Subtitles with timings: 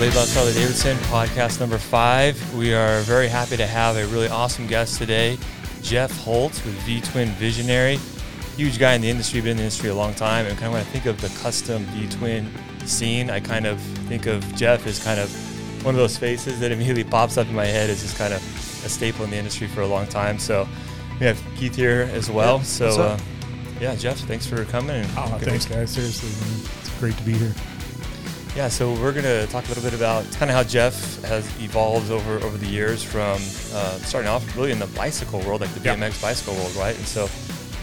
[0.00, 0.14] guys.
[0.14, 2.54] Welcome everybody out to Laid Out Charlie Davidson podcast number five.
[2.54, 5.38] We are very happy to have a really awesome guest today,
[5.82, 7.98] Jeff Holt with V Twin Visionary.
[8.56, 10.46] Huge guy in the industry, been in the industry a long time.
[10.46, 12.50] And kind of when I think of the custom V Twin
[12.86, 15.30] scene, I kind of think of Jeff as kind of
[15.84, 18.40] one of those faces that immediately pops up in my head as just kind of
[18.84, 20.38] a staple in the industry for a long time.
[20.38, 20.68] So
[21.18, 22.58] we have Keith here as well.
[22.58, 23.18] Yeah, so uh,
[23.80, 24.96] yeah, Jeff, thanks for coming.
[24.96, 25.90] And Oh, thanks, guys.
[25.90, 26.70] Seriously, man.
[26.80, 27.54] It's great to be here.
[28.56, 31.46] Yeah, so we're going to talk a little bit about kind of how Jeff has
[31.60, 33.34] evolved over over the years from
[33.72, 35.94] uh, starting off really in the bicycle world, like the Yeah.
[35.96, 36.96] BMX bicycle world, right?
[36.96, 37.28] And so,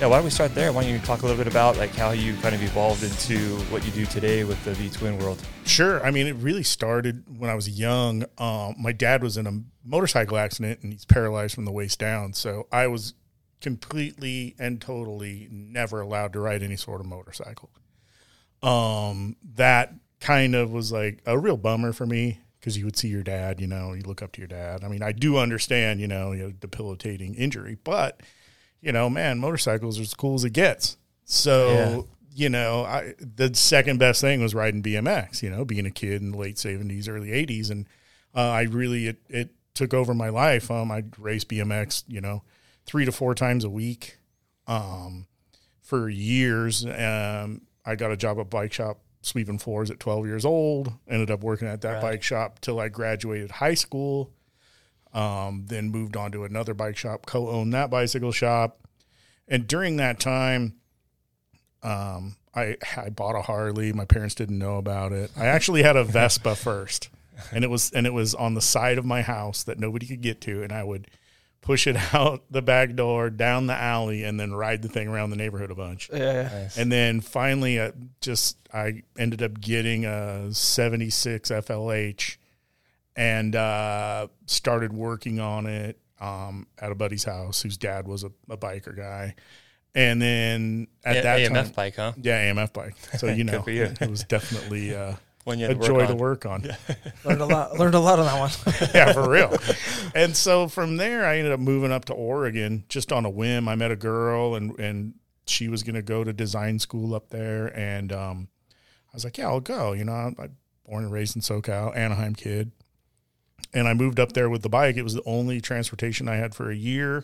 [0.02, 0.74] yeah, why don't we start there?
[0.74, 3.56] Why don't you talk a little bit about like how you kind of evolved into
[3.72, 5.42] what you do today with the V Twin world?
[5.66, 6.06] Sure.
[6.06, 8.26] I mean, it really started when I was young.
[8.38, 12.34] Um, my dad was in a motorcycle accident and he's paralyzed from the waist down.
[12.34, 13.14] So I was
[13.62, 17.70] completely and totally never allowed to ride any sort of motorcycle.
[18.62, 23.08] Um, that kind of was like a real bummer for me because you would see
[23.08, 24.84] your dad, you know, you look up to your dad.
[24.84, 28.22] I mean, I do understand, you know, you know, debilitating injury, but
[28.82, 30.98] you know, man, motorcycles are as cool as it gets.
[31.26, 32.02] So, Yeah.
[32.36, 36.22] you know, I, the second best thing was riding BMX, you know, being a kid
[36.22, 37.72] in the late 70s, early 80s.
[37.72, 37.88] And
[38.36, 40.70] uh, I really, it, it took over my life.
[40.70, 42.44] Um, I'd race BMX, you know,
[42.86, 44.18] three to four times a week
[44.68, 45.26] um,
[45.81, 46.86] for years.
[46.86, 50.94] Um, I got a job at bike shop sweeping floors at 12 years old.
[51.08, 52.02] Ended up working at that Right.
[52.02, 54.31] bike shop till I graduated high school.
[55.14, 58.80] Um, then moved on to another bike shop, co-owned that bicycle shop.
[59.47, 60.75] And during that time,
[61.84, 63.94] um, I I bought a Harley.
[63.94, 65.31] My parents didn't know about it.
[65.38, 67.09] I actually had a Vespa first,
[67.52, 70.22] and it was and it was on the side of my house that nobody could
[70.22, 71.07] get to, and I would
[71.67, 75.31] push it out the back door, down the alley, and then ride the thing around
[75.31, 76.09] the neighborhood a bunch.
[76.11, 76.44] Yeah, yeah.
[76.44, 76.78] Nice.
[76.78, 77.91] And then finally, uh,
[78.22, 82.38] just I ended up getting a '76 FLH,
[83.17, 88.31] and uh, started working on it um, at a buddy's house, whose dad was a,
[88.49, 89.35] a biker guy.
[89.94, 92.13] And then at A- that AMF time, bike, huh?
[92.22, 92.95] yeah, AMF bike.
[93.17, 93.91] So you know, for you.
[93.99, 95.16] it was definitely uh,
[95.47, 96.62] When you a had to joy work to work on.
[97.24, 97.80] Learned a lot.
[97.80, 98.90] Learned a lot on that one.
[98.94, 99.56] yeah, for real.
[100.13, 103.69] And so from there, I ended up moving up to Oregon just on a whim.
[103.69, 105.13] I met a girl, and and
[105.46, 108.50] she was going to go to design school up there, and um,
[109.13, 109.94] I was like, yeah, I'll go.
[109.94, 112.72] You know, I'm, I'm born and raised in SoCal, Anaheim kid,
[113.74, 114.97] and I moved up there with the bike.
[114.97, 117.24] It was the only transportation I had for a year.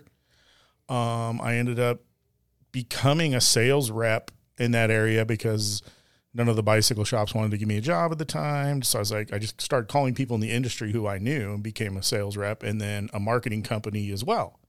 [0.88, 2.00] Um, I ended up
[2.72, 5.82] becoming a sales rep in that area because
[6.34, 8.82] none of the bicycle shops wanted to give me a job at the time.
[8.82, 11.54] So I was like, I just started calling people in the industry who I knew
[11.54, 14.60] and became a sales rep and then a marketing company as well.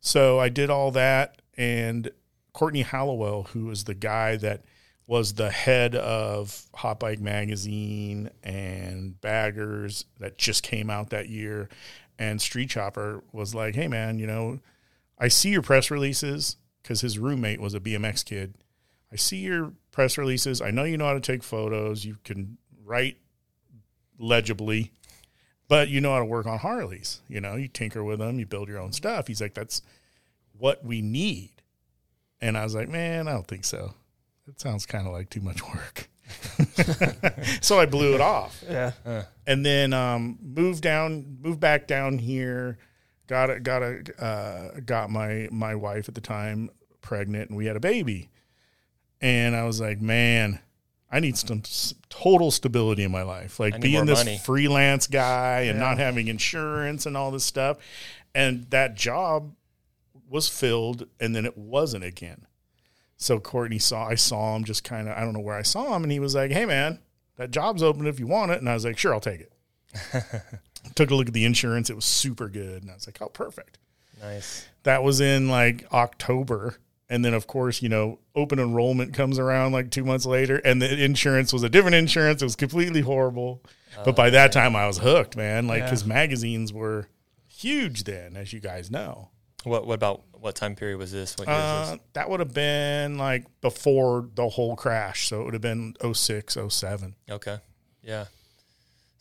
[0.00, 1.42] So I did all that.
[1.56, 2.10] And
[2.52, 4.64] Courtney Hallowell, who was the guy that
[5.06, 11.68] was the head of Hot Bike Magazine and Baggers that just came out that year,
[12.18, 14.58] and Street Chopper was like, hey, man, you know,
[15.18, 18.54] I see your press releases because his roommate was a BMX kid.
[19.12, 20.60] I see your press releases.
[20.60, 22.04] I know you know how to take photos.
[22.04, 23.16] You can write
[24.18, 24.92] legibly,
[25.68, 27.22] but you know how to work on Harleys.
[27.28, 29.26] You know, you tinker with them, you build your own stuff.
[29.26, 29.80] He's like, that's
[30.58, 31.50] what we need.
[32.42, 33.94] And I was like, man, I don't think so.
[34.46, 36.10] It sounds kind of like too much work.
[37.62, 38.92] so I blew it off Yeah.
[39.46, 42.76] and then um, moved down, moved back down here.
[43.28, 46.68] Got a, got a, uh, got my my wife at the time
[47.00, 48.28] pregnant, and we had a baby.
[49.20, 50.60] And I was like, man,
[51.10, 51.62] I need some
[52.08, 54.38] total stability in my life, like being this money.
[54.38, 55.84] freelance guy and Yeah.
[55.84, 57.78] not having insurance and all this stuff.
[58.34, 59.54] And that job
[60.28, 62.46] was filled, and then it wasn't again.
[63.16, 65.94] So Courtney saw, I saw him just kind of, I don't know where I saw
[65.96, 66.98] him, and he was like, "Hey, man,
[67.36, 69.52] that job's open if you want it." And I was like, "Sure, I'll take it."
[70.94, 73.28] Took a look at the insurance; it was super good, and I was like, "Oh,
[73.28, 73.78] perfect."
[74.20, 74.66] Nice.
[74.82, 76.76] That was in like October,
[77.08, 80.80] and then of course, you know, open enrollment comes around like two months later, and
[80.82, 82.42] the insurance was a different insurance.
[82.42, 83.62] It was completely horrible,
[84.04, 85.66] but by that time, I was hooked, man.
[85.66, 85.84] Like, Yeah.
[85.86, 87.08] because magazines were
[87.48, 89.30] huge then, as you guys know.
[89.64, 91.34] What what about what time period was this?
[91.38, 92.00] What year was Uh, this?
[92.12, 95.28] that would have been like before the whole crash.
[95.28, 97.14] So it would have been 06, 07.
[97.28, 97.58] Okay.
[98.02, 98.26] Yeah.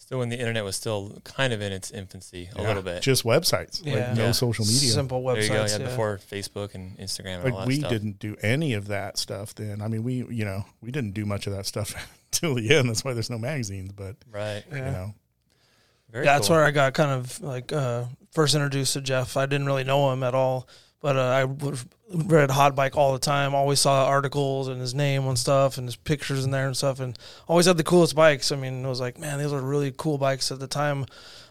[0.05, 3.01] Still when the internet was still kind of in its infancy a Yeah, little bit.
[3.01, 3.93] Just websites, Yeah.
[4.09, 4.31] like no Yeah.
[4.33, 4.91] social media.
[4.91, 5.33] Simple websites.
[5.33, 5.65] there you go.
[5.65, 5.85] Yeah, yeah.
[5.89, 7.89] before Facebook and Instagram and all like that we stuff.
[7.91, 9.81] didn't do any of that stuff then.
[9.81, 11.95] I mean, we, you know, we didn't do much of that stuff
[12.31, 12.87] until the end.
[12.87, 14.63] That's why there's no magazines, but Right.
[14.71, 15.15] you know,
[16.11, 16.57] Very Yeah, that's cool.
[16.57, 19.35] where I got kind of like uh, first introduced to Jeff.
[19.35, 20.67] I didn't really know him at all,
[21.01, 21.75] But uh, I
[22.13, 23.53] read Hot Bike all the time.
[23.53, 26.99] Always saw articles and his name on stuff and his pictures in there and stuff.
[26.99, 28.51] And always had the coolest bikes.
[28.51, 31.05] I mean, it was like, man, these are really cool bikes at the time.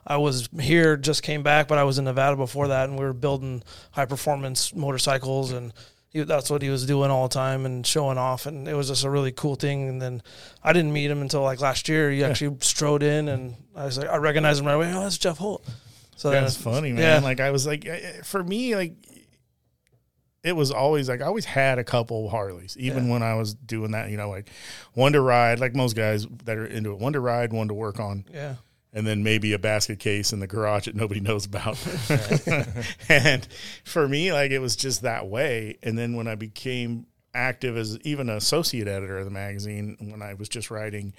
[0.06, 3.05] I was here, just came back, but I was in Nevada before that, and we
[3.05, 3.62] were building
[3.93, 5.73] high performance motorcycles, and
[6.11, 8.88] he, that's what he was doing all the time and showing off, and it was
[8.88, 9.88] just a really cool thing.
[9.88, 10.23] And then
[10.62, 12.11] I didn't meet him until like last year.
[12.11, 14.93] He actually strode in, and I was like, I recognized him right away.
[14.93, 15.67] Oh, that's Jeff Holt.
[16.17, 17.00] So That's funny, man.
[17.23, 17.26] yeah.
[17.26, 17.87] Like I was like,
[18.25, 18.93] for me, like
[20.44, 23.12] it was always like I always had a couple Harleys, even Yeah.
[23.12, 24.11] when I was doing that.
[24.11, 24.50] You know, like
[24.93, 27.75] one to ride, like most guys that are into it, one to ride, one to
[27.75, 28.56] work on, Yeah,
[28.93, 31.79] and then maybe a basket case in the garage that nobody knows about.
[33.08, 33.49] and
[33.85, 35.79] for me, like it was just that way.
[35.82, 40.23] And then when I became active as even an associate editor of the magazine, when
[40.23, 41.14] I was just writing,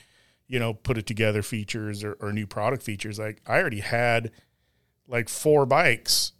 [0.47, 4.31] you know, put it together features or, or new product features, like I already had
[5.07, 6.31] like four bikes.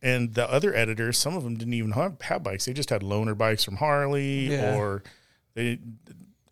[0.00, 2.66] And the other editors, some of them didn't even have, have bikes.
[2.66, 4.76] They just had loaner bikes from Harley Yeah.
[4.76, 5.02] or
[5.54, 5.80] they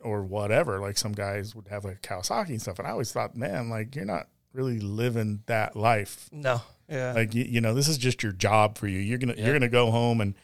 [0.01, 0.79] or whatever.
[0.79, 2.79] Like some guys would have like Kawasaki and stuff.
[2.79, 6.29] And I always thought, man, like you're not really living that life.
[6.31, 8.99] no, yeah, Like you, you know, this is just your job for you.
[8.99, 9.45] You're gonna Yeah.
[9.45, 10.35] you're gonna go home and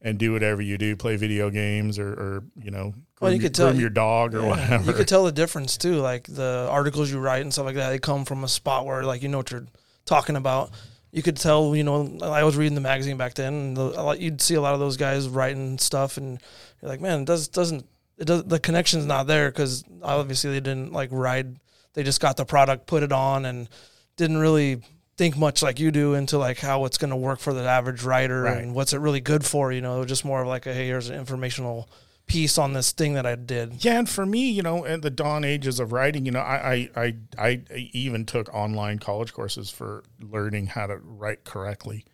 [0.00, 3.40] and do whatever you do, play video games or, or you know, groom, Well, you
[3.40, 4.48] could tell- groom your dog or Yeah.
[4.48, 4.84] whatever.
[4.84, 5.96] You could tell the difference too.
[5.96, 9.02] Like the articles you write and stuff like that, they come from a spot where
[9.04, 9.66] like you know what you're
[10.06, 10.70] talking about.
[11.18, 14.40] You could tell, you know, I was reading the magazine back then, and the, you'd
[14.40, 16.40] see a lot of those guys writing stuff, and
[16.80, 17.84] you're like, man, it does doesn't
[18.18, 21.56] it does the connection's not there because obviously they didn't like ride,
[21.94, 23.68] they just got the product, put it on, and
[24.16, 24.80] didn't really
[25.16, 28.04] think much like you do into like how it's going to work for the average
[28.04, 28.58] rider Right.
[28.58, 29.72] and what's it really good for.
[29.72, 31.88] You know, it was just more of like a hey, here's an informational
[32.28, 33.84] piece on this thing that I did.
[33.84, 36.88] Yeah, and for me, you know, at the dawn ages of writing, you know, I
[36.94, 42.04] I I, I even took online college courses for learning how to write correctly.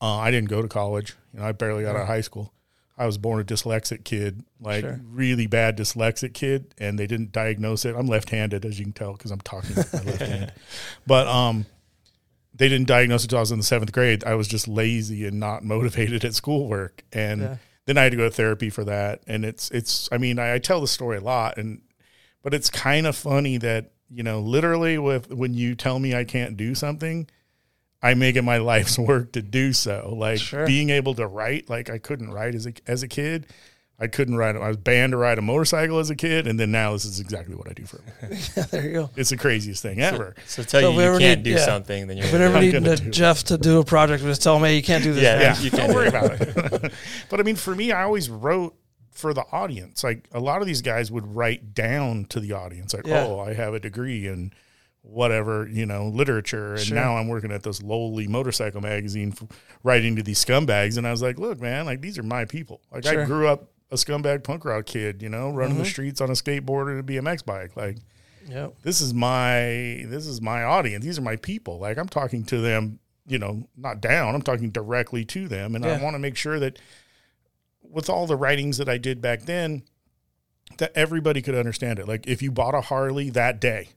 [0.00, 1.14] Uh, I didn't go to college.
[1.32, 2.52] You know, I barely got out of high school.
[2.98, 5.00] I was born a dyslexic kid, like Sure.
[5.04, 7.96] really bad dyslexic kid, and they didn't diagnose it.
[7.96, 10.52] I'm left-handed, as you can tell, because I'm talking with my left hand.
[11.06, 11.64] But um,
[12.54, 14.24] they didn't diagnose it until I was in the seventh grade.
[14.24, 17.56] I was just lazy and not motivated at schoolwork, and Yeah.
[17.86, 19.22] Then I had to go to therapy for that.
[19.26, 20.08] And it's it's.
[20.12, 21.82] I mean, I, I tell the story a lot, and
[22.42, 26.24] but it's kind of funny that you know, literally, with when you tell me I
[26.24, 27.28] can't do something,
[28.02, 30.14] I make it my life's work to do so.
[30.16, 30.66] Like Sure.
[30.66, 33.46] being able to write, like I couldn't write as a as a kid.
[34.02, 34.56] I couldn't ride.
[34.56, 37.20] I was banned to ride a motorcycle as a kid, and then now this is
[37.20, 37.98] exactly what I do for.
[37.98, 38.38] A living.
[38.70, 39.10] there you go.
[39.16, 40.34] It's the craziest thing ever.
[40.46, 41.64] So tell So you you can't need- do yeah.
[41.64, 43.10] something, then you're If we ever need I'm gonna it.
[43.12, 45.22] Jeff to do a project, just tell him, hey, you can't do this.
[45.22, 45.58] Yeah, yeah.
[45.60, 46.92] You Don't can't worry about it.
[47.30, 48.74] but I mean, for me, I always wrote
[49.12, 50.02] for the audience.
[50.02, 53.24] Like a lot of these guys would write down to the audience, like, Yeah.
[53.26, 54.52] "Oh, I have a degree in
[55.02, 56.94] whatever, you know, literature, and Sure.
[56.94, 59.48] now I'm working at this lowly motorcycle magazine, f-
[59.82, 62.80] writing to these scumbags." And I was like, "Look, man, like these are my people.
[62.92, 65.90] Like I grew up a scumbag punk rock kid, you know, running the mm-hmm.
[65.90, 67.98] streets on a skateboard and a BMX bike, like."
[68.48, 68.74] Yep.
[68.82, 71.04] this is my this is my audience.
[71.04, 71.78] These are my people.
[71.78, 74.34] Like i'm talking to them you know not down.
[74.34, 75.74] I'm talking directly to them.
[75.74, 75.92] And Yeah.
[75.92, 76.78] i want to make sure that
[77.82, 79.82] with all the writings that i did back then
[80.78, 82.08] that everybody could understand it.
[82.08, 83.90] Like if you bought a harley that day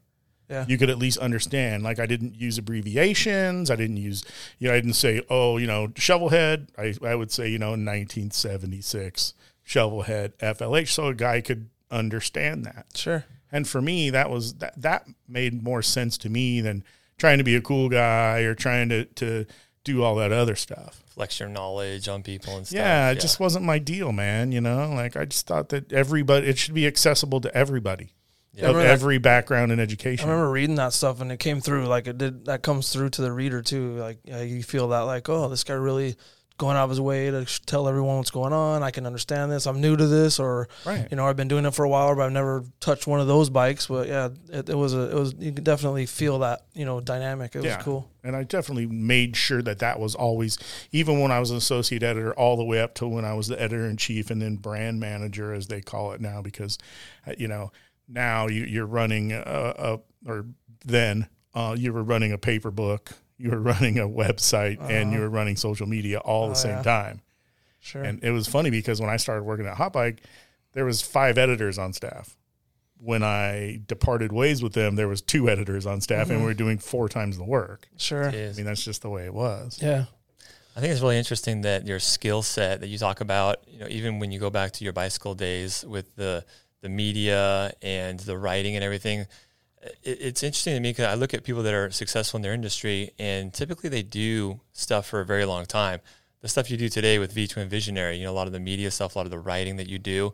[0.49, 0.65] Yeah.
[0.67, 1.83] you could at least understand.
[1.83, 3.71] Like i didn't use abbreviations.
[3.71, 4.23] I didn't use
[4.59, 6.67] you know i didn't say oh you know shovelhead.
[6.77, 9.33] I, I would say you know 1976
[9.67, 13.25] shovelhead flh so a guy could understand that Sure.
[13.51, 16.83] and for me, that was that that made more sense to me than
[17.17, 19.45] trying to be a cool guy or trying to to
[19.83, 21.01] do all that other stuff.
[21.07, 22.75] flex your knowledge on people and stuff.
[22.77, 24.51] Yeah, it just wasn't my deal, man.
[24.51, 28.11] You know, like I just thought that everybody it should be accessible to everybody
[28.53, 28.63] Yeah.
[28.63, 30.27] of Remember that- every background in education.
[30.27, 32.45] I remember reading that stuff and it came through like it did.
[32.45, 33.95] That comes through to the reader too.
[33.97, 36.15] Like uh, you feel that like, oh, this guy really
[36.57, 38.81] going out of his way to tell everyone what's going on.
[38.81, 39.65] I can understand this.
[39.65, 41.07] I'm new to this, or Right.
[41.11, 43.27] you know, I've been doing it for a while, but I've never touched one of
[43.27, 43.87] those bikes.
[43.87, 47.01] But yeah, it, it was a, it was you could definitely feel that you know
[47.01, 47.55] dynamic.
[47.55, 48.09] It was cool.
[48.23, 50.57] And I definitely made sure that that was always,
[50.91, 53.47] even when I was an associate editor, all the way up to when I was
[53.47, 56.79] the editor in chief and then brand manager, as they call it now, because,
[57.27, 57.71] uh, you know,
[58.07, 60.45] now you, you're running a, a or
[60.83, 65.19] then uh, you were running a paper book, you were running a website, and you
[65.19, 66.59] were running social media all at the Uh-huh.
[66.59, 66.83] Oh, same yeah.
[66.83, 67.21] time.
[67.81, 68.03] Sure.
[68.03, 70.21] And it was funny because when I started working at Hot Bike,
[70.73, 72.35] there was five editors on staff.
[72.97, 76.53] When I departed ways with them, there was two editors on staff, and we were
[76.53, 77.87] doing four times the work.
[77.97, 78.29] sure.
[78.29, 79.79] I mean, that's just the way it was.
[79.81, 80.05] Yeah.
[80.77, 83.87] I think it's really interesting that your skill set that you talk about, you know,
[83.89, 86.43] even when you go back to your bicycle days with the
[86.81, 89.27] the media and the writing and everything, it,
[90.03, 93.11] it's interesting to me because I look at people that are successful in their industry,
[93.19, 95.99] and typically they do stuff for a very long time.
[96.41, 98.59] the stuff you do today with V Twin Visionary, you know, a lot of the
[98.59, 100.33] media stuff, a lot of the writing that you do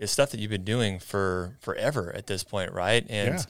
[0.00, 3.06] is stuff that you've been doing for forever at this point, right?
[3.08, 3.44] And Yeah.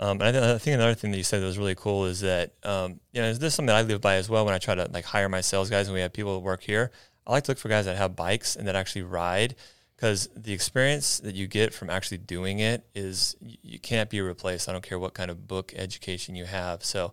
[0.00, 2.06] um, and I, th- I think another thing that you said that was really cool
[2.06, 4.44] is that um, you know this is something that I live by as well.
[4.44, 6.62] When I try to like hire my sales guys, and we have people that work
[6.64, 6.90] here,
[7.26, 9.54] I like to look for guys that have bikes and that actually ride
[9.96, 14.68] because the experience that you get from actually doing it is you can't be replaced.
[14.68, 16.84] I don't care what kind of book education you have.
[16.84, 17.12] So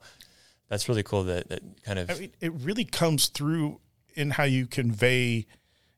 [0.70, 3.80] that's really cool that that kind of I mean, it really comes through
[4.16, 5.46] in how you convey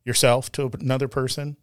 [0.04, 1.58] yourself to another person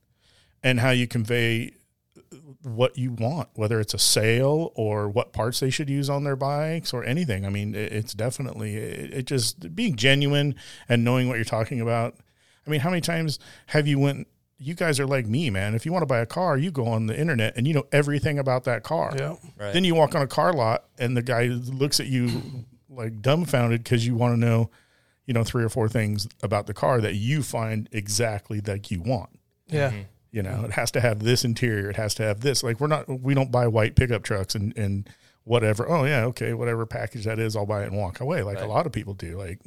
[0.63, 1.73] and how you convey
[2.17, 6.25] uh, what you want, whether it's a sale or what parts they should use on
[6.25, 7.45] their bikes or anything.
[7.45, 10.55] I mean, it, it's definitely it, it just being genuine
[10.89, 12.17] and knowing what you're talking about.
[12.67, 14.27] I mean, how many times have you went?
[14.63, 15.75] You guys are like me, man.
[15.75, 17.87] If you want to buy a car, you go on the internet and you know
[17.93, 19.13] everything about that car.
[19.17, 19.37] Yeah.
[19.59, 19.73] right.
[19.73, 22.43] Then you walk on a car lot and the guy looks at you
[22.89, 24.71] like dumbfounded because you want to know,
[25.27, 29.01] you know, three or four things about the car that you find exactly like you
[29.01, 29.31] want.
[29.67, 29.91] Yeah.
[29.91, 30.01] Mm-hmm.
[30.33, 31.91] You know, it has to have this interior.
[31.91, 32.63] It has to have this.
[32.63, 35.09] Like we're not, we don't buy white pickup trucks and and
[35.45, 35.89] whatever.
[35.89, 38.43] Oh yeah, okay, whatever package that is, I'll buy it and walk away.
[38.43, 39.37] Like a lot of people do.
[39.37, 39.59] Like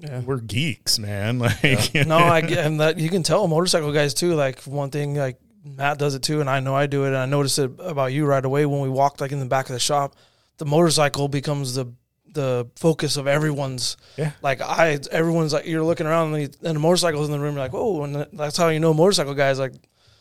[0.00, 0.20] Yeah.
[0.20, 1.38] we're geeks, man.
[1.62, 4.34] Like no, I and that you can tell motorcycle guys too.
[4.34, 7.08] Like one thing, like Matt does it too, and I know I do it.
[7.08, 9.68] And I noticed it about you right away when we walked like in the back
[9.68, 10.16] of the shop.
[10.58, 11.92] The motorcycle becomes the
[12.32, 13.96] the focus of everyone's.
[14.16, 14.32] Yeah.
[14.42, 17.54] Like I, everyone's like you're looking around and the, and the motorcycles in the room.
[17.54, 19.58] You're like, oh, and that's how you know motorcycle guys.
[19.58, 19.74] Like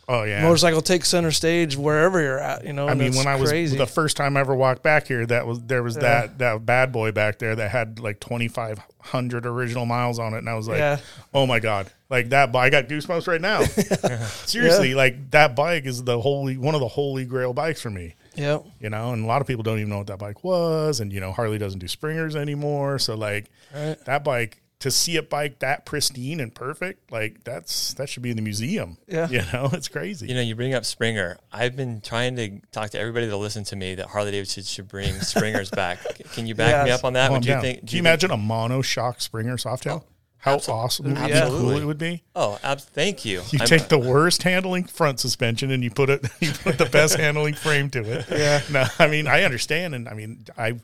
[0.09, 0.41] oh yeah.
[0.41, 2.65] motorcycle takes center stage wherever you're at.
[2.65, 2.89] You know.
[2.89, 3.77] I mean, when I was crazy.
[3.77, 6.01] the first time I ever walked back here, that was there was Yeah.
[6.01, 10.33] that that bad boy back there that had like twenty five hundred original miles on
[10.33, 10.97] it, and I was like, Yeah.
[11.33, 12.51] oh my god, like that.
[12.51, 13.63] bike, I got goosebumps right now.
[14.45, 18.15] Seriously, like that bike is the holy one of the holy grail bikes for me.
[18.35, 18.59] yeah.
[18.79, 21.11] You know, and a lot of people don't even know what that bike was, and
[21.13, 23.97] you know, Harley doesn't do springers anymore, so like Right.
[24.05, 24.61] that bike.
[24.79, 28.41] To see a bike that pristine and perfect, like that's that should be in the
[28.41, 28.97] museum.
[29.07, 29.27] Yeah.
[29.27, 30.27] you know, it's crazy.
[30.27, 31.37] You know, you bring up Springer.
[31.51, 34.87] I've been trying to talk to everybody that listen to me that Harley Davidson should
[34.87, 35.99] bring Springers back.
[36.31, 37.27] Can you back me up on that?
[37.27, 37.61] Calm Would you down.
[37.61, 37.79] think?
[37.79, 40.01] Can do you think- imagine a mono shock Springer Softail?
[40.01, 40.05] Oh,
[40.37, 41.15] How Absol- awesome!
[41.15, 41.59] How Absolutely.
[41.73, 42.23] cool it would be.
[42.33, 43.41] Oh, ab- thank you.
[43.51, 46.85] You I'm- take the worst handling front suspension and you put it, you put the
[46.85, 48.25] best handling frame to it.
[48.31, 48.61] Yeah.
[48.71, 50.81] No, I mean I understand, and I mean I've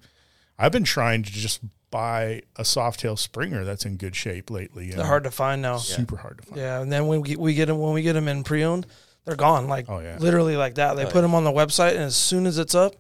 [0.60, 1.62] I've been trying to just
[1.96, 4.90] buy a Softail Springer that's in good shape lately.
[4.92, 5.78] They're uh, hard to find now.
[5.78, 6.58] super hard to find.
[6.60, 8.86] Yeah, and then when we get, we get them when we get them in pre-owned,
[9.24, 9.68] they're gone.
[9.68, 10.18] Like Oh, yeah.
[10.20, 10.96] literally like that.
[10.98, 12.96] They Oh, put them on the website, and as soon as it's up,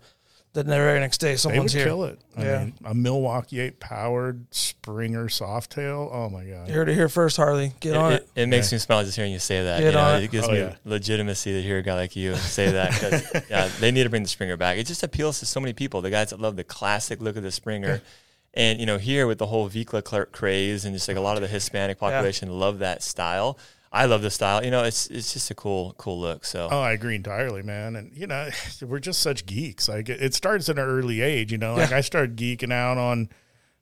[0.53, 1.83] the very next day They would someone's here.
[1.83, 2.17] kill it.
[2.37, 2.59] I Yeah.
[2.59, 6.09] mean, a Milwaukee 8 powered Springer Softail.
[6.13, 6.69] Oh my god.
[6.69, 7.73] You heard it here first, Harley.
[7.81, 8.43] Get it, on it, it.
[8.43, 9.79] it makes me smile just hearing you say that.
[9.81, 10.31] Get you know, on it it.
[10.31, 10.75] gives Oh, me yeah.
[10.85, 12.91] legitimacy to hear a guy like you say that.
[12.93, 14.77] 'cause, yeah, they need to bring the Springer back.
[14.77, 16.01] It just appeals to so many people.
[16.01, 18.01] The guys that love the classic look of the Springer.
[18.55, 21.35] And you know, here with the whole Vikla cl- craze and just like a lot
[21.35, 23.57] of the Hispanic population love that style.
[23.91, 24.63] I love the style.
[24.63, 26.43] You know, it's it's just a cool cool look.
[26.45, 27.95] So Oh, I agree entirely, man.
[27.95, 28.49] And you know,
[28.81, 29.87] we're just such geeks.
[29.89, 31.51] Like it it starts at an early age.
[31.51, 31.97] You know, like Yeah.
[31.97, 33.29] I started geeking out on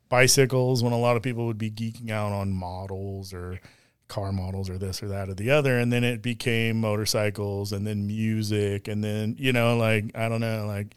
[0.10, 3.60] bicycles when a lot of people would be geeking out on models or
[4.08, 7.88] car models or this or that or the other, and then it became motorcycles and
[7.88, 10.88] then music and then you know, like I don't know, like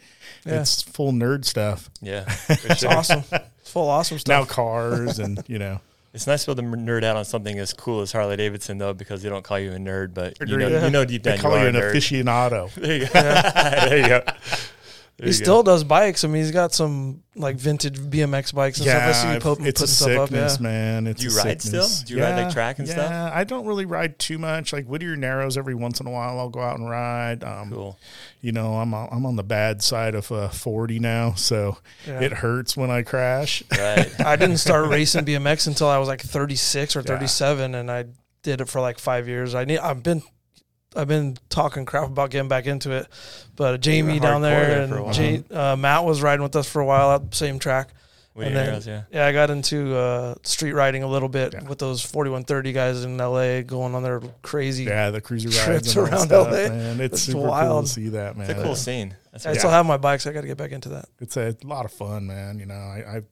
[0.44, 0.60] Yeah.
[0.60, 2.92] it's full nerd stuff yeah, It's sure.
[2.92, 3.24] awesome.
[3.32, 4.54] It's full awesome stuff now.
[4.54, 5.80] Cars and you know,
[6.14, 8.78] It's nice to be able to nerd out on something as cool as Harley Davidson,
[8.78, 10.82] though, because they don't call you a nerd, but you know, Agreed.
[10.84, 11.92] you know deep down they call you you are an nerd.
[11.94, 12.70] aficionado.
[12.80, 13.12] There you go.
[13.12, 14.22] there you go.
[15.18, 15.44] There He you go.
[15.44, 16.24] still does bikes.
[16.24, 19.02] I mean, he's got some like vintage BMX bikes and stuff.
[19.02, 20.28] I see you I've- po- it's a putting stuff up.
[20.28, 20.62] sickness, Yeah.
[20.62, 21.06] man.
[21.06, 21.88] It's Do you a ride still?
[22.04, 23.10] Do you ride, like, track and yeah, stuff?
[23.10, 24.74] Yeah, I don't really ride too much.
[24.74, 27.42] Like Whittier Narrows, every once in a while, I'll go out and ride.
[27.44, 27.98] Um, Cool.
[28.42, 32.20] You know, I'm I'm on the bad side of uh, 40 now, so Yeah.
[32.20, 33.62] it hurts when I crash.
[33.72, 34.10] Right.
[34.24, 37.04] I didn't start racing BMX until I was like 36 or Yeah.
[37.06, 38.04] 37, and I
[38.42, 39.54] did it for like five years.
[39.54, 39.78] I need.
[39.78, 40.22] I've been.
[40.96, 43.06] I've been talking crap about getting back into it,
[43.54, 45.14] but Jamie were down there there for a and while.
[45.14, 47.88] Jay, uh, Matt was riding with us for a while at the same track.
[48.34, 49.02] With And then- arrows, yeah.
[49.10, 51.62] Yeah, I got into uh, street riding a little bit Yeah.
[51.64, 54.84] with those 4130 guys in LA going on their crazy.
[54.84, 56.68] Yeah, the cruiser rides Trips around stuff, LA.
[56.68, 57.00] man.
[57.00, 57.86] It's It's super cool wild.
[57.86, 58.50] to see that, man.
[58.50, 59.16] It's a cool scene.
[59.32, 60.26] That's I what- still have my bikes.
[60.26, 61.06] I got to get back into that.
[61.18, 62.58] it's a lot of fun, man.
[62.58, 63.22] You know, I, I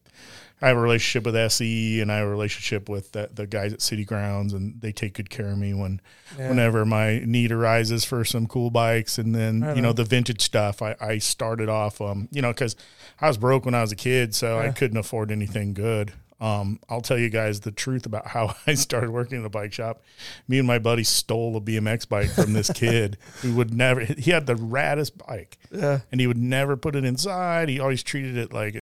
[0.64, 3.72] I have a relationship with SE and I have a relationship with the, the guys
[3.72, 6.00] at City Grounds, and they take good care of me when
[6.38, 6.48] Yeah.
[6.48, 9.18] whenever my need arises for some cool bikes.
[9.18, 9.94] And then you know on.
[9.96, 10.80] the vintage stuff.
[10.82, 12.76] I, I started off, um, you know, because
[13.20, 16.12] I was broke when I was a kid, so I couldn't afford anything good.
[16.40, 19.72] Um, I'll tell you guys the truth about how I started working in a bike
[19.72, 20.02] shop.
[20.48, 24.00] Me and my buddy stole a BMX bike from this kid who would never.
[24.00, 26.00] He had the raddest bike Yeah.
[26.10, 27.68] and he would never put it inside.
[27.68, 28.78] He always treated it like,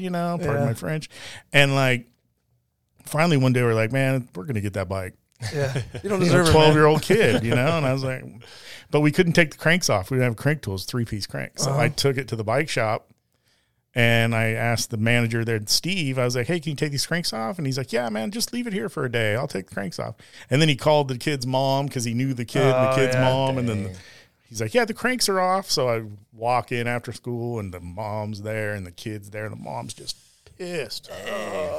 [0.00, 0.66] you know, pardon Yeah.
[0.68, 1.08] my French.
[1.52, 2.06] And like,
[3.04, 5.14] finally one day we're like, man, we're gonna get that bike.
[5.54, 6.52] Yeah, you don't deserve it.
[6.52, 8.24] twelve year old kid, you know, and I was like,
[8.90, 10.10] but we couldn't take the cranks off.
[10.10, 11.58] We didn't have crank tools, three piece crank.
[11.58, 11.80] So Uh-huh.
[11.80, 13.06] I took it to the bike shop.
[13.92, 17.04] And I asked the manager there, Steve, I was like, hey, can you take these
[17.08, 17.58] cranks off?
[17.58, 19.34] And he's like, yeah, man, just leave it here for a day.
[19.34, 20.14] I'll take the cranks off.
[20.48, 23.16] And then he called the kid's mom because he knew the kid, the Oh, kid's
[23.16, 23.24] yeah.
[23.24, 23.58] mom.
[23.58, 23.96] And then
[24.50, 25.70] he's like, yeah, the cranks are off.
[25.70, 26.02] So I
[26.34, 29.46] walk in after school and the mom's there and the kid's there.
[29.46, 30.16] And the mom's just
[30.58, 31.10] pissed.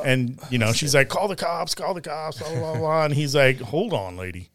[0.03, 3.05] And, you know, she's like, call the cops, call the cops, blah, blah, blah.
[3.05, 4.49] And he's like, hold on, lady.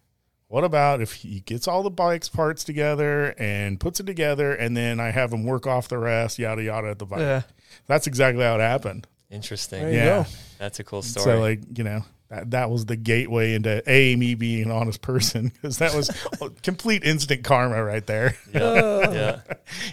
[0.48, 4.76] What about if he gets all the bike's parts together and puts it together and
[4.76, 7.18] then I have him work off the rest, yada, yada, at the bike?
[7.20, 7.42] Yeah,
[7.86, 9.06] That's exactly how it happened.
[9.28, 9.82] Interesting.
[9.82, 10.22] There you Yeah.
[10.22, 10.26] go.
[10.58, 11.24] That's a cool story.
[11.24, 15.00] So, like, you know, that, that was the gateway into A, me being an honest
[15.02, 16.10] person because that was
[16.62, 18.36] complete instant karma right there.
[18.52, 18.60] yeah.
[19.12, 19.40] yeah.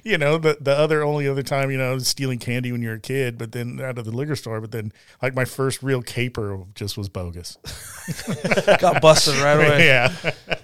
[0.03, 2.99] you know, the, the other only other time, you know, stealing candy when you're a
[2.99, 4.59] kid, but then out of the liquor store.
[4.61, 7.57] But then, like, my first real caper just was bogus.
[8.79, 9.85] got busted right away.
[9.85, 10.13] yeah.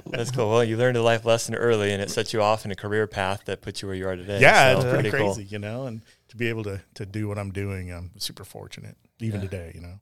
[0.07, 0.49] That's cool.
[0.49, 3.07] Well, you learned a life lesson early, and it set you off in a career
[3.07, 4.39] path that puts you where you are today.
[4.41, 5.33] Yeah, So, it's pretty, cool.
[5.35, 8.43] crazy, you know, and to be able to to do what I'm doing, I'm super
[8.43, 9.47] fortunate, even Yeah.
[9.49, 9.99] today, you know.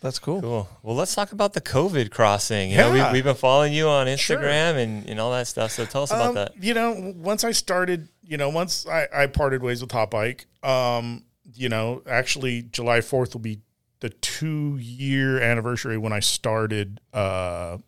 [0.00, 0.40] That's cool.
[0.40, 0.68] Cool.
[0.82, 2.70] Well, let's talk about the COVID crossing.
[2.70, 3.08] You know, Yeah.
[3.10, 4.36] we, we've been following you on Sure.
[4.38, 5.72] Instagram and, and all that stuff.
[5.72, 6.52] So tell us about Um, that.
[6.62, 10.46] You know, once I started, you know, once I, I parted ways with Hot Bike,
[10.62, 11.24] um,
[11.54, 13.60] you know, actually July 4th will be
[14.00, 17.78] the two year anniversary when I started uh,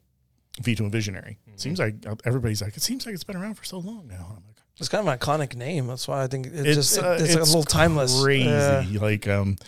[0.62, 1.38] V Twin Visionary.
[1.46, 1.58] Mm-hmm.
[1.58, 4.26] Seems like everybody's like, it seems like it's been around for so long now.
[4.30, 5.86] I'm like, It's kind of an iconic name.
[5.88, 8.22] That's why I think it's, It's, just it- uh, it's, a little timeless.
[8.22, 8.48] crazy.
[8.48, 8.84] Yeah.
[9.00, 9.58] Like, um,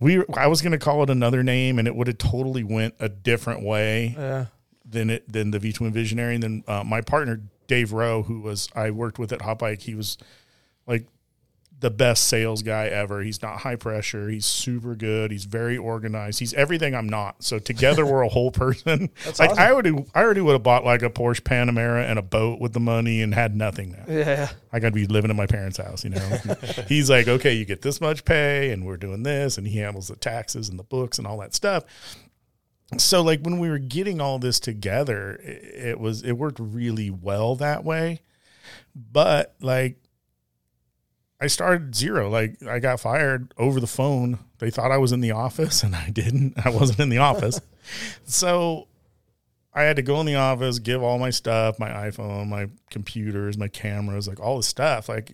[0.00, 2.94] we, I was going to call it another name and it would have totally went
[3.00, 4.14] a different way.
[4.16, 4.46] Yeah.
[4.84, 6.34] than it than the V Twin Visionary.
[6.34, 9.82] And then uh, my partner Dave Rowe, who was I worked with at Hot Bike,
[9.82, 10.18] he was
[10.86, 11.06] like
[11.80, 13.20] the best sales guy ever.
[13.22, 14.28] He's not high pressure.
[14.28, 15.30] He's super good.
[15.30, 16.38] He's very organized.
[16.38, 17.42] He's everything I'm not.
[17.42, 19.10] So together we're a whole person.
[19.24, 19.62] That's like awesome.
[19.62, 22.72] I already I already would have bought like a Porsche Panamera and a boat with
[22.72, 24.04] the money and had nothing now.
[24.12, 24.48] Yeah.
[24.72, 26.38] I got to be living in my parents' house, you know.
[26.88, 30.08] He's like, okay, you get this much pay, and we're doing this, and he handles
[30.08, 31.84] the taxes and the books and all that stuff.
[32.98, 37.10] So, like when we were getting all this together, it, it was it worked really
[37.10, 38.22] well that way.
[38.94, 39.98] But like,
[41.40, 42.30] I started zero.
[42.30, 44.38] Like I got fired over the phone.
[44.58, 46.54] They thought I was in the office, and I didn't.
[46.64, 47.60] I wasn't in the office.
[48.24, 48.86] so
[49.74, 53.58] I had to go in the office, give all my stuff, my iPhone, my computers,
[53.58, 55.08] my cameras, like all the stuff.
[55.08, 55.32] Like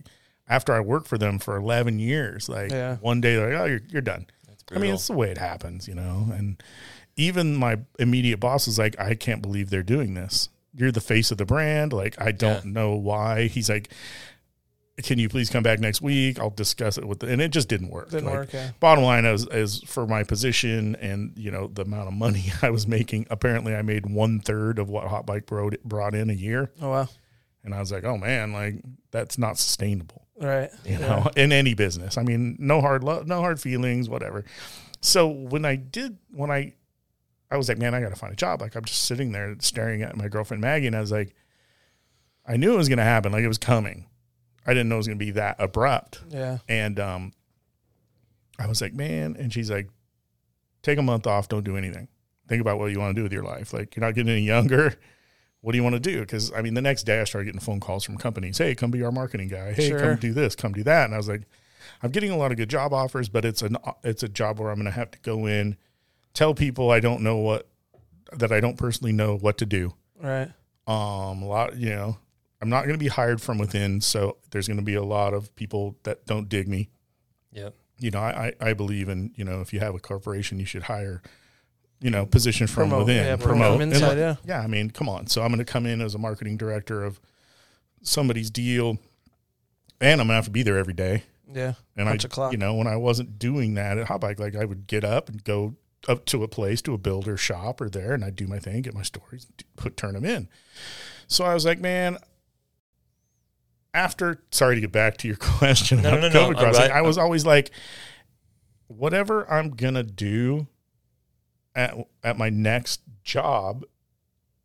[0.49, 2.97] after I worked for them for 11 years, like Yeah.
[2.97, 4.25] one day they're like, oh, you're, you're done.
[4.73, 6.29] I mean, it's the way it happens, you know?
[6.33, 6.61] And
[7.17, 10.47] even my immediate boss was like, I can't believe they're doing this.
[10.73, 11.91] You're the face of the brand.
[11.93, 12.71] Like, I don't Yeah.
[12.71, 13.47] know why.
[13.47, 13.91] He's like,
[14.97, 16.39] can you please come back next week?
[16.39, 18.09] I'll discuss it with the, and it just didn't work.
[18.11, 18.53] Didn't Like, work.
[18.53, 18.71] Yeah.
[18.79, 22.69] bottom line is, is for my position and you know the amount of money I
[22.69, 23.25] was making.
[23.29, 26.89] Apparently, I made one third of what Hot Bike brought brought in a year, Oh
[26.89, 27.07] wow.
[27.63, 28.75] and I was like, oh man, like
[29.11, 30.69] that's not sustainable, Right.
[30.85, 32.17] you know, in any business.
[32.17, 34.45] I mean, no hard love, no hard feelings, whatever.
[35.01, 36.75] So when I did, when I,
[37.49, 38.61] I was like, man, I got to find a job.
[38.61, 41.33] Like I'm just sitting there staring at my girlfriend Maggie, and I was like,
[42.45, 44.05] I knew it was going to happen, like it was coming.
[44.65, 46.21] I didn't know it was going to be that abrupt.
[46.29, 46.59] Yeah.
[46.69, 47.33] And um,
[48.59, 49.35] I was like, man.
[49.39, 49.89] And she's like,
[50.83, 51.47] take a month off.
[51.49, 52.07] Don't do anything.
[52.47, 53.73] Think about what you want to do with your life.
[53.73, 54.95] Like, you're not getting any younger.
[55.63, 56.21] What do you want to do?
[56.21, 58.57] Because, I mean, the next day I started getting phone calls from companies.
[58.57, 59.73] Hey, come be our marketing guy.
[59.73, 59.99] Hey, Sure.
[59.99, 60.55] come do this.
[60.55, 61.05] Come do that.
[61.05, 61.43] And I was like,
[62.01, 64.71] I'm getting a lot of good job offers, but it's an it's a job where
[64.71, 65.77] I'm going to have to go in,
[66.33, 67.67] tell people I don't know what
[68.33, 69.93] that I don't personally know what to do.
[70.19, 70.49] Right.
[70.87, 72.17] Um, a lot, you know,
[72.61, 75.33] I'm not going to be hired from within, so there's going to be a lot
[75.33, 76.89] of people that don't dig me
[77.53, 77.73] Yep.
[77.99, 80.65] you know, I, I I believe in, you know, if you have a corporation, you
[80.65, 81.21] should hire,
[81.99, 83.25] you know, position from Promote, within.
[83.25, 83.77] yeah, promote.
[83.77, 84.35] promote inside, look- yeah.
[84.45, 84.61] Yeah.
[84.61, 85.27] I mean, come on.
[85.27, 87.19] So I'm going to come in as a marketing director of
[88.03, 88.97] somebody's deal
[89.99, 91.23] and I'm going to have to be there every day.
[91.53, 91.73] Yeah.
[91.97, 92.51] And Punch I, a clock.
[92.53, 95.29] you know, when I wasn't doing that at Hot Bike, like I would get up
[95.29, 95.75] and go
[96.07, 98.81] up to a place, to a builder shop or there, and I'd do my thing,
[98.81, 99.45] get my stories,
[99.75, 100.47] put turn them in.
[101.27, 102.17] So I was like, man,
[103.93, 106.59] after sorry to get back to your question No, no, no, no.
[106.59, 107.71] I'm- I was always like,
[108.87, 110.67] whatever I'm gonna do
[111.75, 113.83] at at my next job,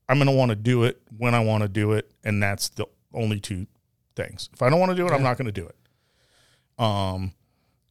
[0.08, 2.86] I'm gonna want to do it when I want to do it, and that's the
[3.12, 3.66] only two
[4.14, 4.48] things.
[4.52, 5.76] If I don't want to do it, I'm not going to do it.
[6.82, 7.32] Um,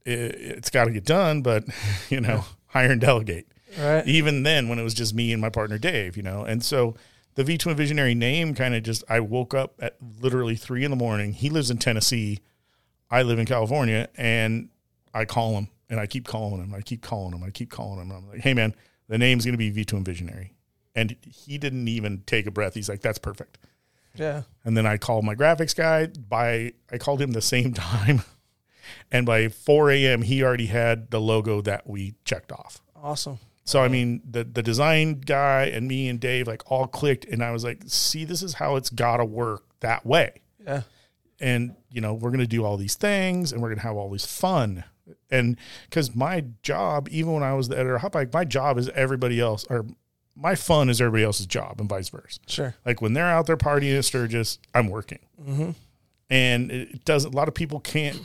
[0.06, 1.64] it, it's got to get done, but
[2.10, 3.48] you know, hire and delegate.
[3.80, 4.06] Right.
[4.08, 6.96] Even then, when it was just me and my partner Dave, you know, and so
[7.36, 10.92] the V Twin Visionary name kind of just I woke up at literally three in
[10.92, 11.34] the morning.
[11.34, 12.40] He lives in Tennessee,
[13.12, 14.70] I live in California, and
[15.14, 16.74] I call him and I keep calling him.
[16.74, 17.44] I keep calling him.
[17.44, 18.12] I keep calling him.
[18.12, 18.74] I'm like, hey man,
[19.08, 20.54] The name's going to be V Twin Visionary.
[20.96, 22.74] And he didn't even take a breath.
[22.74, 23.58] He's like, that's perfect.
[24.16, 24.44] Yeah.
[24.64, 26.08] And then I called my graphics guy.
[26.08, 28.24] By I called him the same time,
[29.12, 30.22] and by 4 a.m.
[30.22, 32.82] he already had the logo that we checked off.
[32.96, 33.40] Awesome.
[33.66, 37.44] So I mean, the the design guy and me and Dave like all clicked, and
[37.44, 40.82] I was like, "See, this is how it's got to work that way." Yeah.
[41.40, 44.26] And you know, we're gonna do all these things, and we're gonna have all this
[44.26, 44.84] fun.
[45.30, 45.58] And
[45.90, 48.90] because my job, even when I was the editor of Hot Bike, my job is
[48.90, 49.86] everybody else, or
[50.36, 52.40] my fun is everybody else's job, and vice versa.
[52.48, 52.76] Sure.
[52.86, 55.20] Like when they're out there partying at Sturgis, I'm working.
[55.42, 55.72] Mm-hmm.
[56.30, 58.20] And it doesn't, a lot of people can't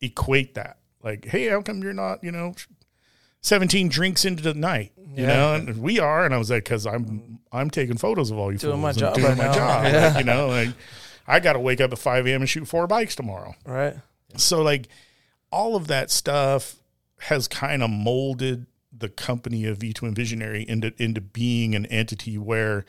[0.00, 0.76] equate that.
[1.02, 2.54] Like, hey, how come you're not, you know,
[3.46, 5.26] 17 drinks into the night, you Yeah.
[5.28, 5.54] know?
[5.54, 6.24] And we are.
[6.24, 9.14] And I was like, cause I'm, I'm taking photos of all you Doing my job
[9.14, 9.52] doing right my now.
[9.54, 9.84] job.
[9.84, 10.06] Yeah.
[10.08, 10.68] Like, you know, like
[11.26, 12.42] I got to wake up at 5 a.m.
[12.42, 13.54] and shoot four bikes tomorrow.
[13.64, 13.94] Right.
[14.36, 14.88] So like
[15.52, 16.74] all of that stuff
[17.20, 22.36] has kind of molded the company of V Twin Visionary into into being an entity
[22.38, 22.84] where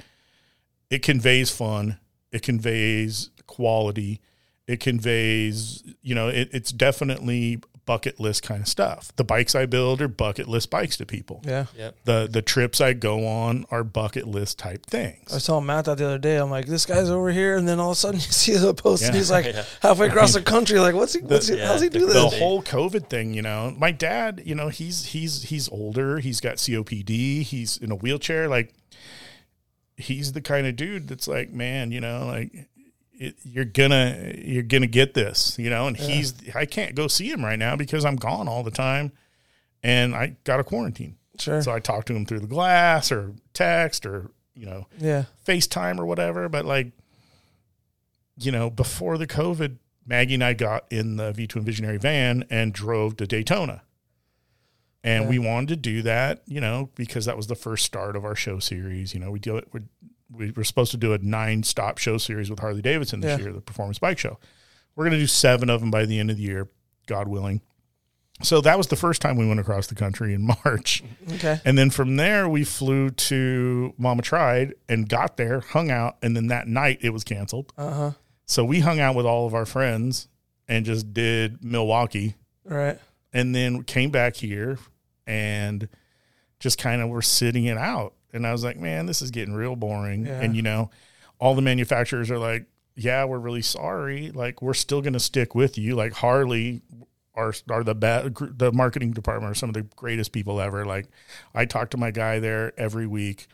[0.90, 2.00] it conveys fun,
[2.32, 4.22] it conveys quality,
[4.68, 9.12] it conveys, you know, it, it's definitely bucket list kind of stuff.
[9.16, 11.42] The bikes I build are bucket list bikes to people.
[11.44, 11.66] Yeah.
[11.76, 11.96] Yep.
[12.04, 15.34] The the trips I go on are bucket list type I things.
[15.34, 16.36] was telling Matt that the other day.
[16.38, 18.76] I'm like, this guy's over here, and then all of a sudden you see the
[18.76, 19.64] post, and he's like Yeah.
[19.82, 20.80] halfway across the country.
[20.80, 21.22] Like, what's he?
[21.22, 22.32] What's he yeah, how's he do the- this?
[22.34, 26.20] the whole COVID thing, you know, my dad, you know, he's he's he's older.
[26.20, 27.42] He's got COPD.
[27.42, 28.48] He's in a wheelchair.
[28.48, 28.74] Like,
[29.96, 32.68] he's the kind of dude that's like, man, you know, like it,
[33.44, 35.88] you're gonna you're gonna get this, you know.
[35.88, 39.12] And he's I can't go see him right now because I'm gone all the time,
[39.84, 41.16] and I got a quarantine.
[41.40, 41.62] Sure.
[41.62, 45.26] So I talk to him through the glass or text or you know yeah.
[45.46, 46.50] FaceTime or whatever.
[46.50, 46.92] But like,
[48.38, 52.46] you know, before the COVID, Maggie and I got in the V Twin Visionary van
[52.50, 53.84] and drove to Daytona.
[55.04, 55.30] And Yeah.
[55.30, 58.36] we wanted to do that, you know, because that was the first start of our
[58.36, 59.14] show series.
[59.14, 59.68] You know, we do it.
[59.72, 59.82] We,
[60.32, 63.46] we were supposed to do a nine stop show series with Harley Davidson this Yeah.
[63.46, 64.40] year, the performance bike show.
[64.96, 66.70] We're going to do seven of them by the end of the year,
[67.06, 67.62] God willing.
[68.44, 71.04] So that was the first time we went across the country in March.
[71.34, 71.60] Okay.
[71.66, 76.36] And then from there, we flew to Mama Tried and got there, hung out, and
[76.36, 77.74] then that night it was canceled.
[77.78, 78.12] Uh huh.
[78.46, 80.28] So we hung out with all of our friends
[80.68, 83.00] and just did Milwaukee, Right.
[83.34, 84.78] and then came back here
[85.26, 85.88] and
[86.60, 88.14] just kind of were sitting it out.
[88.34, 90.26] And I was like, man, this is getting real boring.
[90.26, 90.42] Yeah.
[90.42, 90.90] And you know,
[91.40, 94.32] all the manufacturers are like, yeah, we're really sorry.
[94.32, 95.96] Like, we're still going to stick with you.
[95.96, 96.82] Like Harley
[97.36, 98.30] are are the best.
[98.58, 100.86] The marketing department are some of the greatest people ever.
[100.86, 101.08] Like,
[101.54, 103.48] I talk to my guy there every week.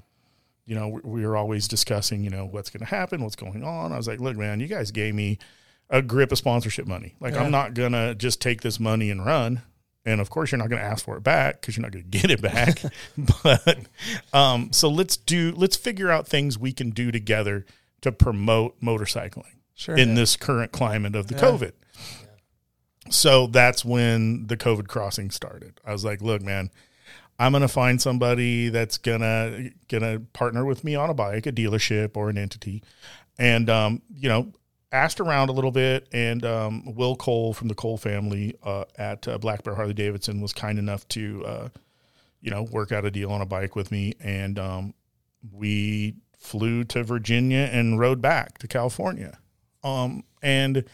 [0.66, 3.66] You know, we, we were always discussing, you know, what's going to happen, what's going
[3.66, 3.92] on.
[3.92, 5.38] I was like, look, man, you guys gave me
[5.90, 7.16] a grip of sponsorship money.
[7.20, 7.44] Like, Yeah.
[7.44, 9.62] I'm not gonna just take this money and run.
[10.06, 12.04] And of course, you're not going to ask for it back because you're not going
[12.10, 12.82] to get it back.
[13.44, 13.80] but
[14.34, 17.66] um, so let's do let's figure out things we can do together
[18.02, 19.96] to promote motorcycling Sure.
[19.98, 21.42] in this current climate of the Yeah.
[21.42, 21.72] COVID.
[23.10, 25.80] So that's when the COVID crossing started.
[25.86, 26.70] I was like, look, man,
[27.40, 32.16] I'm gonna find somebody that's gonna gonna partner with me on a bike, a dealership
[32.16, 32.84] or an entity,
[33.38, 34.54] and um, you know,
[34.94, 39.28] asked around a little bit, and um, Will Cole from the Cole family uh, at
[39.28, 41.70] uh, Black Bear Harley Davidson was kind enough to, uh,
[42.40, 44.94] you know, work out a deal on a bike with me, and um,
[45.52, 49.40] we flew to Virginia and rode back to California,
[49.84, 50.86] um, and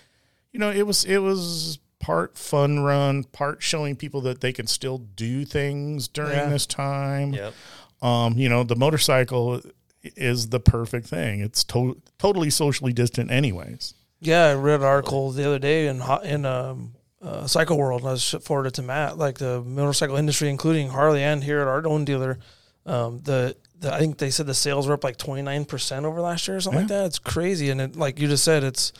[0.51, 4.65] you know, it was it was part fun run, part showing people that they can
[4.65, 6.49] still do things during Yeah.
[6.49, 7.33] this time.
[7.33, 7.53] Yep.
[8.01, 9.61] Um, you know, the motorcycle
[10.03, 11.41] is the perfect thing.
[11.41, 13.93] It's to- totally socially distant, anyways.
[14.21, 18.01] Yeah, I read an article the other day in in um, uh, Cycle World.
[18.01, 19.17] and I was forwarded to Matt.
[19.17, 22.37] Like the motorcycle industry, including Harley and here at our own dealer,
[22.85, 26.05] um, the, the I think they said the sales were up like twenty nine percent
[26.05, 27.05] over last year or something like that.
[27.05, 28.91] It's crazy, and it, like you just said, it's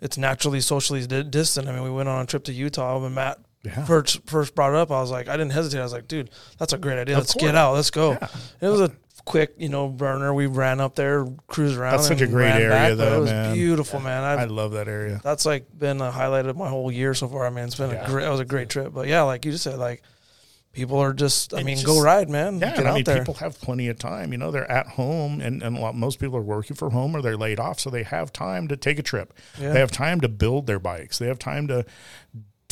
[0.00, 1.66] it's naturally socially di- distant.
[1.68, 3.84] I mean, we went on a trip to Utah when Matt Yeah.
[3.84, 4.92] first first brought it up.
[4.92, 5.80] I was like, I didn't hesitate.
[5.80, 7.16] I was like, dude, that's a great idea.
[7.16, 7.42] Of Let's course.
[7.44, 7.74] get out.
[7.74, 8.12] Let's go.
[8.12, 8.28] Yeah.
[8.60, 8.92] It was a
[9.24, 10.32] quick, you know, burner.
[10.34, 11.92] We ran up there, cruised around.
[11.92, 13.54] That's such a great area, back, though, It was man.
[13.54, 14.24] beautiful, man.
[14.24, 15.20] I I, love that area.
[15.22, 17.46] that's like been a highlight of my whole year so far.
[17.46, 18.04] I mean, it's been Yeah.
[18.04, 18.26] a great.
[18.26, 18.92] It was a great trip.
[18.94, 20.02] But yeah, like you just said, like
[20.72, 21.54] people are just.
[21.54, 22.58] I mean, just- go ride, man.
[22.58, 23.18] Yeah, Get I mean, there.
[23.18, 24.32] people have plenty of time.
[24.32, 27.14] You know, they're at home, and, and a lot, most people are working from home
[27.16, 29.32] or they're laid off, so they have time to take a trip.
[29.60, 29.72] Yeah.
[29.72, 31.18] They have time to build their bikes.
[31.18, 31.84] They have time to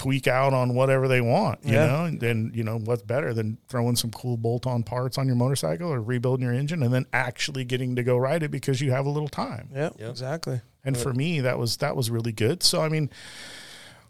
[0.07, 1.59] tweak out on whatever they want.
[1.65, 1.87] You Yeah.
[1.87, 5.35] know, and then you know what's better than throwing some cool bolt-on parts on your
[5.35, 8.93] motorcycle or rebuilding your engine, and then actually getting to go ride it because you
[8.93, 9.69] have a little time.
[9.75, 10.11] yeah, Yep.
[10.11, 10.61] exactly.
[10.85, 12.63] And for me, that was that was really good.
[12.63, 13.11] So I mean,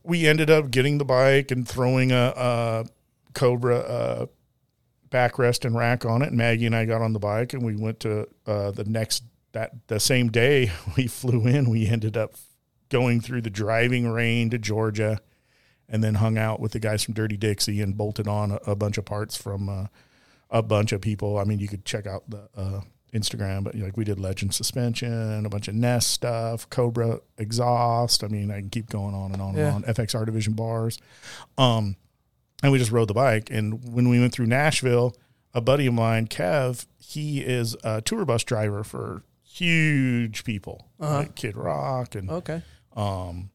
[0.05, 2.85] we ended up getting the bike and throwing a, a
[3.33, 4.27] Cobra uh,
[5.11, 6.29] backrest and rack on it.
[6.29, 9.25] And Maggie and I got on the bike and we went to uh, the next
[9.53, 11.71] that the same day we flew in.
[11.71, 12.35] We ended up
[12.91, 15.21] going through the driving rain to Georgia,
[15.89, 18.77] and then hung out with the guys from Dirty Dixie and bolted on a, a
[18.77, 19.87] bunch of parts from uh,
[20.51, 21.39] a bunch of people.
[21.39, 22.81] I mean, you could check out the uh,
[23.15, 27.21] Instagram, but you know, like we did Legend suspension, a bunch of Ness stuff, Cobra
[27.39, 28.23] exhaust.
[28.25, 29.75] I mean, I can keep going on and on Yeah.
[29.77, 29.95] and on.
[29.95, 30.99] FXR division bars,
[31.57, 31.97] um,
[32.63, 33.49] and we just rode the bike.
[33.51, 35.15] And when we went through Nashville,
[35.55, 41.19] a buddy of mine, Kev, he is a tour bus driver for huge people Uh-huh.
[41.19, 42.63] like Kid Rock and Okay.
[42.97, 43.51] um,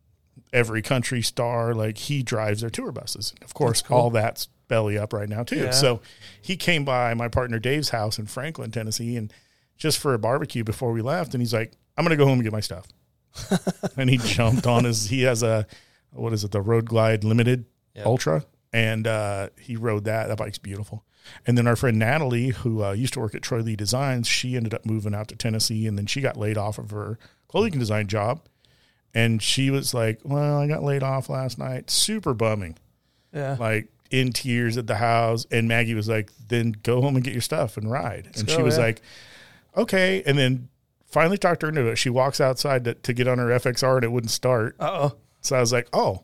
[0.54, 1.74] every country star.
[1.74, 3.34] Like he drives their tour buses.
[3.42, 3.98] Of course, cool.
[3.98, 5.58] all that's belly up right now too.
[5.58, 5.72] Yeah.
[5.72, 6.02] So
[6.42, 9.34] he came by my partner Dave's house in Franklin, Tennessee, and
[9.78, 11.34] just for a barbecue before we left.
[11.34, 12.88] And he's like, "I'm gonna go home and get my stuff."
[13.98, 15.10] and he jumped on his.
[15.10, 15.66] He has a
[16.12, 16.52] what is it?
[16.52, 17.66] The Road Glide Limited
[17.96, 18.04] Yeah.
[18.04, 20.28] Ultra, and uh, he rode that.
[20.28, 21.04] That bike's beautiful.
[21.46, 24.56] And then our friend Natalie, who uh, used to work at Troy Lee Designs, she
[24.58, 27.78] ended up moving out to Tennessee, and then she got laid off of her clothing
[27.80, 28.42] design job.
[29.14, 31.90] And she was like, "Well, I got laid off last night.
[31.90, 32.78] Super bumming,
[33.34, 33.58] Yeah.
[33.60, 37.34] like in tears at the house." And Maggie was like, "Then go home and get
[37.34, 38.84] your stuff and ride." and she was yeah.
[38.86, 39.02] like,
[39.76, 40.70] "Okay." And then
[41.08, 41.98] finally talked her into it.
[41.98, 44.76] She walks outside to, to get on her FXR, and it wouldn't start.
[44.80, 45.16] Uh oh.
[45.42, 46.24] So I was like, "Oh,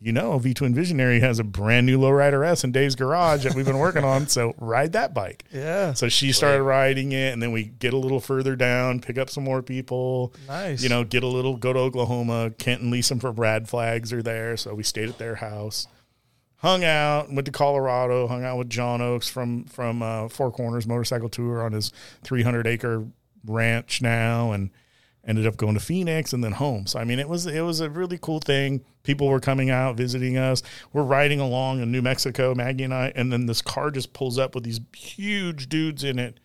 [0.00, 3.54] you know, V Twin Visionary has a brand new lowrider S in Dave's garage that
[3.54, 4.26] we've been working on.
[4.28, 5.92] So ride that bike." Yeah.
[5.92, 9.28] So she started riding it, and then we get a little further down, pick up
[9.28, 10.32] some more people.
[10.48, 10.82] Nice.
[10.82, 12.50] You know, get a little, go to Oklahoma.
[12.58, 15.86] Kent and Lisa from Brad Flags are there, so we stayed at their house,
[16.58, 20.86] hung out, went to Colorado, hung out with John Oaks from from uh, Four Corners
[20.86, 23.04] Motorcycle Tour on his 300 acre
[23.44, 24.70] ranch now, and
[25.26, 26.86] ended up going to Phoenix and then home.
[26.86, 28.84] So I mean, it was it was a really cool thing.
[29.02, 30.62] People were coming out visiting us.
[30.92, 34.38] We're riding along in New Mexico, Maggie and I, and then this car just pulls
[34.38, 36.38] up with these huge dudes in it,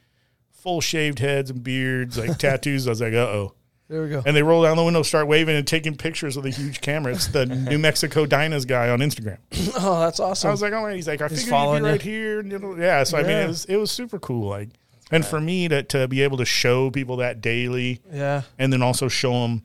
[0.51, 2.87] full shaved heads and beards, like tattoos.
[2.87, 3.53] I was like, uh oh.
[3.87, 4.23] There we go.
[4.25, 7.13] And they roll down the window, start waving and taking pictures with a huge camera.
[7.13, 9.37] It's the New Mexico Dynas guy on Instagram.
[9.77, 10.47] oh, that's awesome.
[10.47, 10.95] I was like, all right.
[10.95, 11.91] He's like, I He's figured you'd following be you.
[11.91, 12.39] right here.
[12.39, 13.03] And it'll- yeah.
[13.03, 14.49] So I mean, it was it was super cool.
[14.49, 14.69] Like,
[15.11, 18.41] and for me to to be able to show people that daily, yeah.
[18.57, 19.63] and then also show them,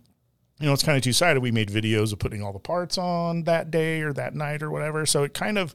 [0.61, 1.41] you know, it's kind of two sided.
[1.41, 4.71] We made videos of putting all the parts on that day or that night or
[4.71, 5.07] whatever.
[5.07, 5.75] So it kind of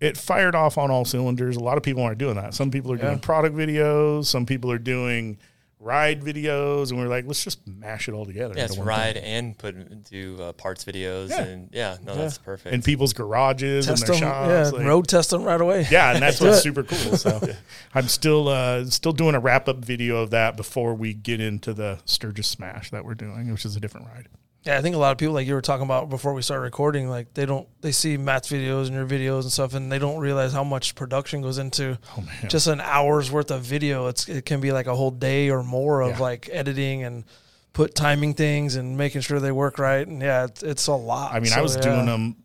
[0.00, 1.56] it fired off on all cylinders.
[1.56, 2.54] A lot of people aren't doing that.
[2.54, 3.06] Some people are Yeah.
[3.08, 4.26] doing product videos.
[4.26, 5.38] Some people are doing
[5.80, 8.54] ride videos, and we're like, let's just mash it all together.
[8.56, 9.24] Yeah, it's ride thing.
[9.24, 11.44] and put do uh, parts videos Yeah.
[11.44, 12.22] and yeah, no, Yeah.
[12.22, 12.74] that's perfect.
[12.74, 14.28] in people's garages Test and their them.
[14.28, 14.72] shops.
[14.72, 14.78] Yeah.
[14.78, 15.86] like- road test them right away.
[15.90, 17.16] yeah, and that's what's super cool.
[17.16, 17.40] So
[17.94, 21.72] I'm still uh, still doing a wrap up video of that before we get into
[21.72, 24.28] the Sturgis Smash that we're doing, which is a different ride.
[24.64, 26.62] Yeah, I think a lot of people, like you were talking about before we started
[26.62, 29.98] recording, like they don't they see Matt's videos and your videos and stuff, and they
[29.98, 34.08] don't realize how much production goes into Oh man, just an hour's worth of video.
[34.08, 36.22] It's it can be like a whole day or more of Yeah.
[36.22, 37.24] like editing and
[37.72, 40.06] put timing things and making sure they work right.
[40.06, 41.32] And yeah, it's, it's a lot.
[41.32, 41.82] I mean, I was yeah.
[41.82, 42.36] doing them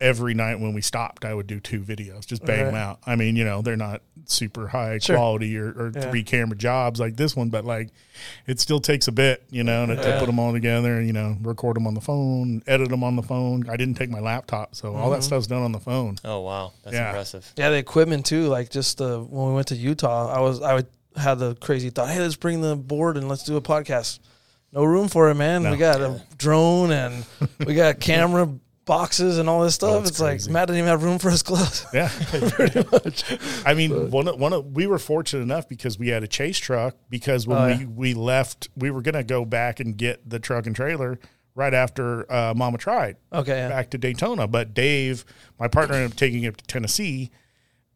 [0.00, 1.24] every night when we stopped.
[1.24, 3.00] I would do two videos, just bang them out.
[3.06, 5.16] I mean, you know, they're not super high Sure.
[5.16, 6.10] quality or, or Yeah.
[6.10, 7.90] three camera jobs like this one, but like
[8.46, 10.18] it still takes a bit, you know, to, to Yeah.
[10.18, 11.00] put them all together.
[11.02, 13.68] You know, record them on the phone, edit them on the phone.
[13.68, 15.24] I didn't take my laptop, so all that Mhm.
[15.24, 16.16] stuff's done on the phone.
[16.24, 17.08] oh wow, that's Yeah.
[17.08, 17.52] impressive.
[17.56, 18.46] Yeah, the equipment too.
[18.48, 21.90] Like just the when we went to Utah, I was I would had the crazy
[21.90, 24.18] thought, hey, let's bring the board and let's do a podcast.
[24.72, 25.62] No room for it, man.
[25.62, 25.70] No.
[25.70, 27.24] We got a drone and
[27.64, 28.48] we got camera
[28.84, 29.90] boxes and all this stuff.
[29.94, 30.48] Oh, it's it's like.
[30.48, 31.84] Matt didn't even have room for his clothes.
[31.94, 32.10] Yeah,
[32.50, 33.24] pretty much.
[33.66, 36.58] I mean, one of, one of, we were fortunate enough because we had a chase
[36.58, 36.96] truck.
[37.08, 37.86] Because when Oh, we yeah.
[37.86, 41.18] we left, we were gonna go back and get the truck and trailer
[41.54, 43.68] right after uh, Mama tried Okay, yeah.
[43.68, 44.48] back to Daytona.
[44.48, 45.24] But Dave,
[45.58, 47.30] my partner, ended up taking it to Tennessee,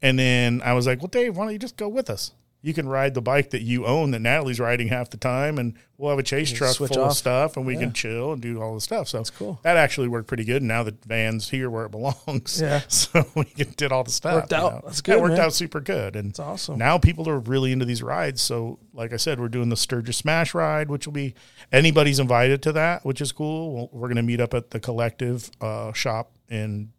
[0.00, 2.74] and then I was like, "Well, Dave, why don't you just go with us?" You
[2.74, 6.10] can ride the bike that you own that Natalie's riding half the time, and we'll
[6.10, 7.80] have a chase truck full of stuff, and we Yeah.
[7.80, 9.06] can chill and do all the stuff.
[9.08, 9.60] So That's cool.
[9.62, 10.60] that actually worked pretty good.
[10.62, 12.60] Now the van's here where it belongs.
[12.60, 12.80] Yeah.
[12.88, 13.44] So we
[13.76, 14.34] did all the stuff.
[14.34, 14.72] Worked out.
[14.72, 14.80] know.
[14.86, 15.46] That's good, It worked man.
[15.46, 16.16] out super good.
[16.16, 16.78] And It's awesome.
[16.78, 18.42] now people are really into these rides.
[18.42, 21.34] So, like I said, we're doing the Sturgis Smash ride, which will be
[21.70, 23.88] anybody's invited to that, which is cool.
[23.92, 26.90] We're going to meet up at the Collective uh, shop in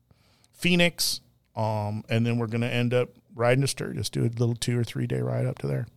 [0.54, 1.20] Phoenix,
[1.56, 4.78] um, and then we're going to end up riding to Sturgis, do a little two
[4.80, 5.88] or three day ride up to there.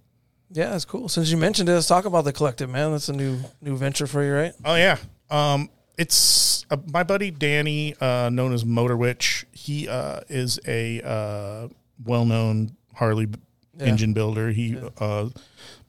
[0.51, 1.09] Yeah, that's cool.
[1.09, 2.93] Since you mentioned it, let's talk about the collective, man.
[2.93, 4.53] That's a new new venture for you, right?
[4.65, 4.97] Oh yeah.
[5.31, 9.47] Um, it's uh, my buddy Danny, uh, known as Motor Witch.
[9.53, 11.69] He uh, is a uh,
[12.05, 13.29] well-known Harley
[13.79, 13.87] Yeah.
[13.87, 14.51] engine builder.
[14.53, 15.29] He uh,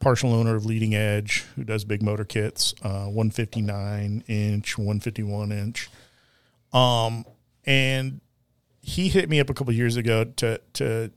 [0.00, 5.90] partial owner of Leading Edge, who does big motor kits, uh, 159 inch, 151 inch.
[6.72, 7.24] Um,
[7.66, 8.20] and
[8.80, 11.10] he hit me up a couple years ago to to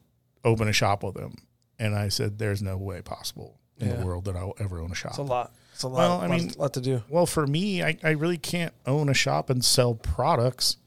[0.48, 1.36] open a shop with him.
[1.80, 3.96] And I said, there's no way possible in Yeah.
[3.98, 5.12] the world that I'll ever own a shop.
[5.12, 5.54] It's a lot.
[5.74, 5.98] It's a lot.
[6.00, 7.04] Well, I lot- mean- lot to do.
[7.10, 10.78] Well, for me, I, I really can't own a shop and sell products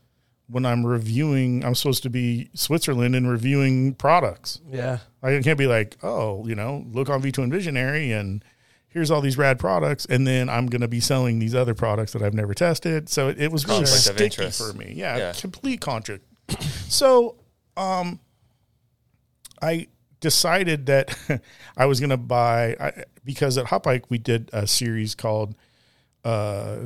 [0.49, 1.65] when I'm reviewing.
[1.65, 4.61] I'm supposed to be Switzerland and reviewing products.
[4.69, 4.99] Yeah.
[5.23, 8.45] I can't be like, oh, you know, look on V Twin Visionary and
[8.89, 10.07] here's all these rad products.
[10.07, 13.09] And then I'm going to be selling these other products that I've never tested.
[13.09, 14.61] So it, it was really Conflict of sticky interest.
[14.61, 14.93] for me.
[14.97, 15.33] Yeah, Yeah.
[15.39, 16.25] complete contract.
[16.89, 17.37] so
[17.77, 18.19] um,
[19.63, 19.89] I
[20.21, 21.17] decided that
[21.77, 25.55] I was going to buy, I, because at Hot Bike we did a series called
[26.25, 26.77] uh,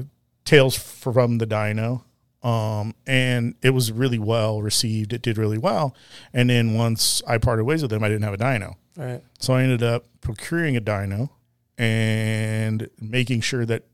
[0.45, 2.03] Tales from the Dyno.
[2.43, 5.15] Um, and it was really well received.
[5.15, 5.97] It did really well.
[6.35, 9.23] And then once I parted ways with them, I didn't have a Dyno, Right.
[9.39, 11.31] So I ended up procuring a Dyno
[11.79, 13.85] and making sure that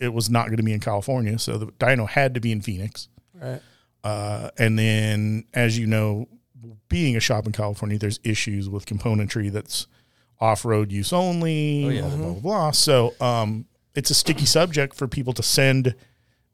[0.00, 1.38] it was not going to be in California.
[1.38, 3.08] So the Dyno had to be in Phoenix.
[3.34, 3.60] Right.
[4.02, 6.26] Uh, and then, as you know,
[6.88, 9.86] being a shop in California, there's issues with componentry that's
[10.40, 12.00] off road use only, Oh, yeah.
[12.02, 12.70] blah, blah, blah, blah.
[12.72, 15.94] So um, it's a sticky subject for people to send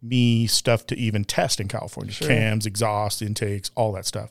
[0.03, 4.31] me stuff to even test in California cams, exhaust, intakes, all that stuff.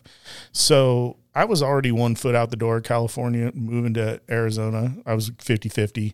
[0.52, 4.96] So I was already one foot out the door, of California, moving to Arizona.
[5.06, 6.14] I was 50 50.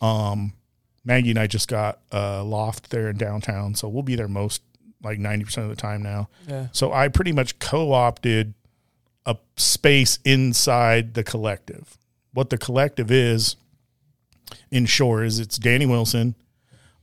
[0.00, 0.52] Um,
[1.04, 3.74] Maggie and I just got a loft there in downtown.
[3.74, 4.62] So we'll be there most
[5.02, 6.28] like 90% of the time now.
[6.48, 6.68] Yeah.
[6.72, 8.54] So I pretty much co opted
[9.26, 11.98] a space inside the collective.
[12.32, 13.56] What the collective is,
[14.70, 16.34] in short, is it's Danny Wilson,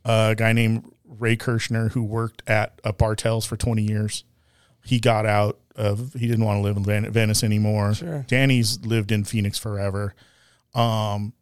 [0.05, 4.23] a guy named Ray Kirshner who worked at a Bartels for 20 years.
[4.84, 7.93] He got out of, he didn't want to live in Venice anymore.
[7.93, 8.25] Sure.
[8.27, 10.15] Danny's lived in Phoenix forever.
[10.73, 11.34] Um,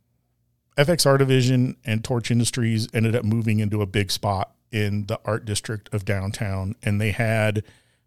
[0.78, 5.46] FXR Division and Torch Industries ended up moving into a big spot in the art
[5.46, 7.64] district of downtown, and they had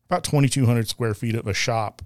[0.09, 2.03] about 2,200 square feet of a shop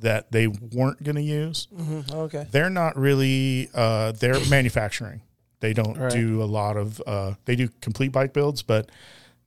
[0.00, 1.66] that they weren't going to use.
[1.76, 2.46] hmm Okay.
[2.50, 5.22] They're not really, uh, they're manufacturing.
[5.60, 6.12] They don't Right.
[6.12, 8.90] do a lot of, uh, they do complete bike builds, but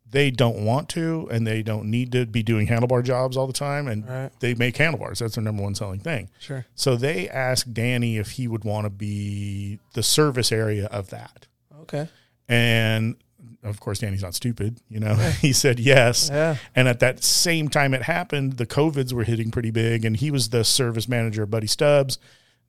[0.10, 3.54] they don't want to and they don't need to be doing handlebar jobs all the
[3.54, 3.88] time.
[3.88, 4.30] And Right.
[4.42, 5.20] they make handlebars.
[5.20, 6.30] That's their number one selling thing.
[6.38, 6.66] Sure.
[6.76, 11.48] So they asked Danny if he would want to be the service area of that.
[11.84, 12.10] Okay.
[12.50, 13.16] And
[13.64, 14.82] of course, Danny's not stupid.
[14.90, 16.30] You know, he said yes.
[16.32, 16.58] Yeah.
[16.76, 20.32] And at that same time it happened, the COVIDs were hitting pretty big, and he
[20.32, 22.18] was the service manager of Buddy Stubbs.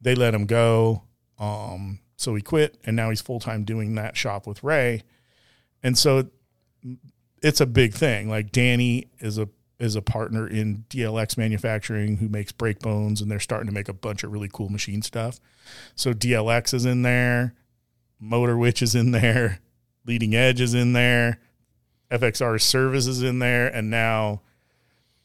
[0.00, 1.02] They let him go.
[1.38, 5.02] Um, so he quit, and now he's full time doing that shop with Ray.
[5.82, 6.28] And so
[7.42, 8.28] it's a big thing.
[8.28, 13.28] Like Danny is a is a partner in DLX manufacturing who makes brake bones and
[13.28, 15.40] they're starting to make a bunch of really cool machine stuff.
[15.96, 17.54] So DLX is in there,
[18.20, 19.58] Motor Witch is in there,
[20.04, 21.40] Leading Edge is in there,
[22.10, 24.42] FXR service is in there, and now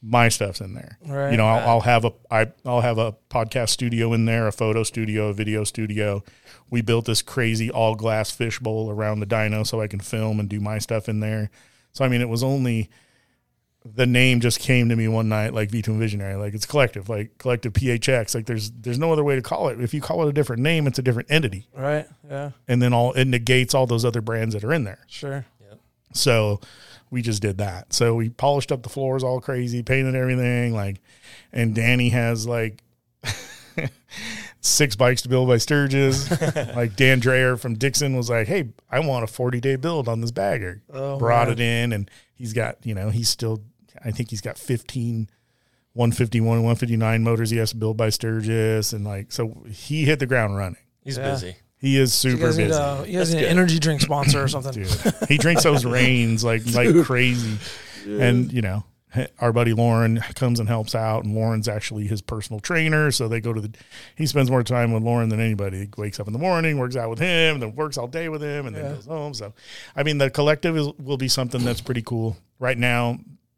[0.01, 0.97] my stuff's in there.
[1.05, 1.31] Right.
[1.31, 4.51] You know, I'll, I'll have a I, I'll have a podcast studio in there, a
[4.51, 6.23] photo studio, a video studio.
[6.69, 10.47] We built this crazy all glass fishbowl around the dyno so I can film and
[10.47, 11.49] do my stuff in there.
[11.93, 12.89] So I mean, it was only
[13.95, 17.09] the name just came to me one night, like V Twin Visionary, like it's collective,
[17.09, 18.35] like collective PHX.
[18.35, 19.79] Like there's there's no other way to call it.
[19.81, 22.05] If you call it a different name, it's a different entity, Right.
[22.29, 22.51] Yeah.
[22.67, 24.99] and then all it negates all those other brands that are in there.
[25.07, 25.45] Sure.
[26.13, 26.61] So
[27.11, 27.93] we just did that.
[27.93, 31.01] So we polished up the floors all crazy, painted everything like
[31.53, 32.81] and Danny has like
[34.61, 36.29] six bikes to build by Sturgis.
[36.75, 40.21] like Dan Dreyer from Dixxon was like, Hey, I want a 40 day build on
[40.21, 40.81] this bagger.
[40.91, 41.53] Oh, Brought man.
[41.53, 43.61] it in and he's got, you know, he's still
[44.05, 45.29] I think he's got 15
[45.93, 50.19] 151 and 159 motors he has to build by Sturgis and like so he hit
[50.19, 50.77] the ground running.
[51.03, 51.31] He's Yeah.
[51.31, 51.55] busy.
[51.79, 52.79] He is You super guys need busy.
[52.79, 53.49] a, you guys That's need an good.
[53.49, 54.73] energy drink sponsor or something.
[54.73, 54.89] dude.
[55.29, 57.57] He drinks those rains like like crazy,
[58.07, 58.83] and you know
[59.39, 63.09] our buddy Lauren comes and helps out, and Lauren's actually his personal trainer.
[63.11, 63.71] So they go to the.
[64.15, 65.79] He spends more time with Lauren than anybody.
[65.81, 68.41] He wakes up in the morning, works out with him, then works all day with
[68.43, 69.33] him, and then goes home.
[69.33, 69.53] So,
[69.95, 72.37] I mean, the collective is, will be something that's pretty cool.
[72.59, 73.17] Right now,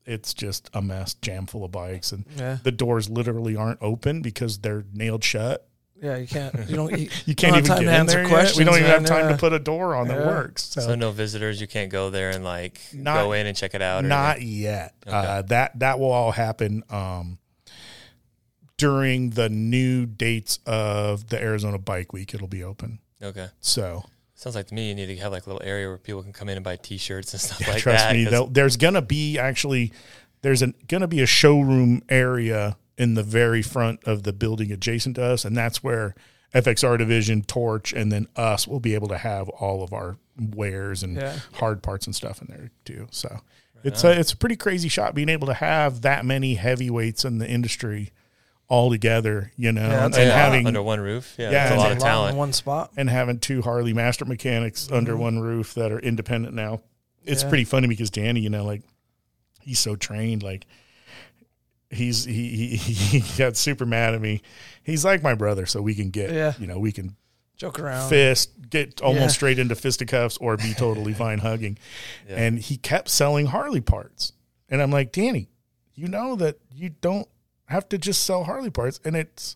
[0.09, 2.57] it's just a mess, jam full of bikes, and Yeah.
[2.63, 5.65] the doors literally aren't open because they're nailed shut.
[6.01, 6.15] Yeah.
[6.15, 6.55] You can't.
[6.69, 6.91] You don't.
[6.97, 8.21] You, You can't don't even get in answer there.
[8.23, 8.29] Yet.
[8.29, 8.57] questions.
[8.57, 9.31] We don't even have time Yeah.
[9.33, 10.27] to put a door on that Yeah.
[10.27, 10.63] works.
[10.63, 11.59] So no visitors.
[11.59, 14.05] You can't go there and like Not- go in and check it out.
[14.05, 14.53] Or Not anything?
[14.61, 14.93] yet.
[15.05, 17.37] Uh, that that will all happen um,
[18.77, 22.33] during the new dates of the Arizona Bike Week.
[22.33, 22.99] It'll be open.
[23.21, 23.47] okay.
[23.59, 24.05] So
[24.39, 26.31] Sounds like to me you need to have like a little area where people can
[26.31, 28.13] come in and buy T-shirts and stuff like trust that.
[28.15, 29.91] me, 'cause- there'll- there's gonna be actually
[30.43, 35.15] there's an, gonna be a showroom area in the very front of the building adjacent
[35.17, 36.15] to us, and that's where
[36.53, 41.03] FXR Division, Torch, and then us will be able to have all of our wares
[41.03, 41.37] and Yeah.
[41.55, 43.07] hard parts and stuff in there too.
[43.11, 43.41] So
[43.83, 47.39] it's a it's a pretty crazy shot being able to have that many heavyweights in
[47.39, 48.11] the industry
[48.69, 51.35] all together, you know, Yeah, and, that's having under one roof.
[51.37, 52.91] Yeah, Yeah, that's a lot a of talent in one spot.
[52.95, 55.19] and having two Harley master mechanics under Mhm.
[55.19, 56.81] one roof that are independent now.
[57.25, 57.49] It's Yeah.
[57.49, 58.83] pretty funny because Danny, you know, like
[59.61, 60.65] he's so trained, like
[61.89, 62.77] he's he, he
[63.19, 64.41] he got super mad at me.
[64.83, 66.53] He's like my brother, so we can get Yeah.
[66.59, 67.15] you know, we can
[67.57, 68.07] Joke around.
[68.09, 69.27] fist, get almost Yeah.
[69.29, 71.77] straight into fisticuffs or be totally fine hugging.
[72.29, 72.35] Yeah.
[72.37, 74.33] And he kept selling Harley parts.
[74.69, 75.49] And I'm like, Danny,
[75.95, 77.27] you know that you don't
[77.69, 78.99] have to just sell Harley parts.
[79.05, 79.55] And it's,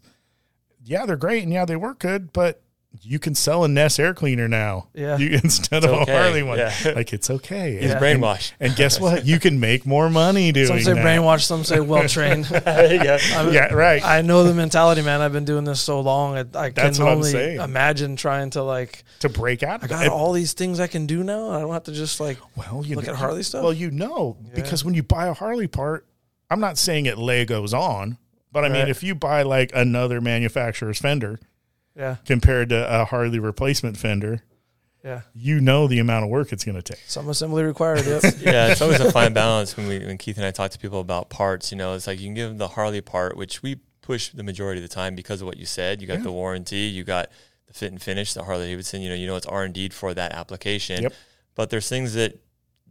[0.84, 2.62] yeah, they're great and yeah, they work good, but
[3.02, 5.18] you can sell a Ness air cleaner now Yeah.
[5.18, 6.14] you, instead It's of okay.
[6.14, 6.60] a Harley one.
[6.60, 6.72] Yeah.
[6.96, 7.80] Like, it's okay.
[7.82, 8.52] He's And- brainwashed.
[8.60, 9.26] And guess what?
[9.26, 11.04] You can make more money doing Some say that.
[11.04, 12.48] brainwashed, some say well trained.
[12.68, 13.18] yeah.
[13.50, 14.04] Yeah, right.
[14.06, 15.22] I know the mentality, man.
[15.22, 16.36] I've been doing this so long.
[16.36, 19.04] I, I That's can what I'm only imagine trying to like.
[19.22, 19.84] to break out.
[19.84, 20.12] I got it.
[20.12, 21.50] all these things I can do now.
[21.50, 22.38] I don't have to just like.
[22.56, 23.64] Well, you Look know, at Harley stuff?
[23.64, 26.06] Well, you know, because when you buy a Harley part,
[26.54, 28.18] I'm not saying it Legos on,
[28.52, 31.40] but I mean, if you buy like another manufacturer's fender
[31.96, 34.44] Yeah, compared to a Harley replacement fender,
[35.04, 35.22] yeah.
[35.34, 37.02] you know the amount of work it's going to take.
[37.08, 38.06] Some assembly required.
[38.06, 38.22] Yep.
[38.40, 41.00] yeah, it's always a fine balance when we when Keith and I talk to people
[41.00, 41.72] about parts.
[41.72, 44.44] You know, it's like you can give them the Harley part, which we push the
[44.44, 46.02] majority of the time because of what you said.
[46.02, 46.24] You got Yeah.
[46.24, 47.30] the warranty, you got
[47.68, 49.02] the fit and finish, the Harley Davidson.
[49.02, 51.02] You know, you know it's R and D for that application.
[51.04, 51.14] Yep.
[51.56, 52.40] But there's things that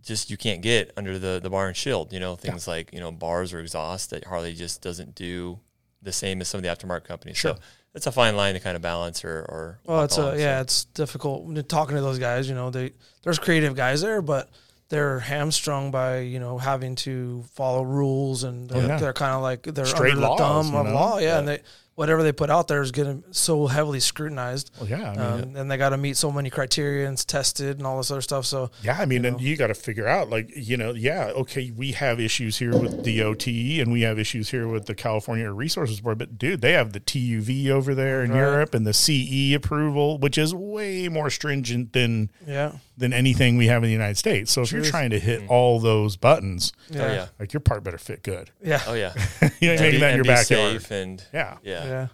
[0.03, 2.13] just you can't get under the the bar and shield.
[2.13, 5.61] You know, things like you know bars or exhaust that Harley just doesn't do
[6.03, 7.37] the same as some of the aftermarket companies.
[7.37, 7.55] Sure.
[7.55, 7.61] So
[7.95, 10.39] it's a fine line to kind of balance or or Well, walk it's a along,
[10.41, 10.63] yeah, so.
[10.63, 12.49] it's difficult talking to those guys.
[12.49, 12.93] You know, they
[13.23, 14.49] there's creative guys there, but
[14.89, 18.99] they're hamstrung by you know having to follow rules and they're, yeah.
[18.99, 20.95] they're kind of like they're Straight under laws, the thumb you of know?
[20.95, 21.19] law.
[21.19, 21.39] Yeah, Yeah.
[21.39, 21.63] and they
[21.95, 24.71] whatever they put out there is getting so heavily scrutinized.
[24.81, 25.21] Well, yeah, I mean,
[25.51, 28.11] Um, and they got to meet so many criteria and it's tested and all this
[28.11, 28.47] other stuff.
[28.47, 31.27] So yeah, I mean, you and you got to figure out, like, you know, yeah,
[31.37, 35.51] okay, we have issues here with DOT and we have issues here with the California
[35.51, 38.39] Resources Board, but dude, they have the TUV over there in Right.
[38.39, 43.67] Europe and the CE approval, which is way more stringent than yeah, than anything we
[43.67, 44.51] have in the United States.
[44.53, 47.27] So if you're trying to hit all those buttons, yeah, Oh yeah.
[47.39, 48.51] like your part better fit good.
[48.63, 49.13] yeah, Oh yeah.
[49.61, 50.81] you know, And making be- that in your backyard.
[50.81, 51.57] safe and Yeah.
[51.63, 51.82] yeah.
[51.85, 52.07] Yeah,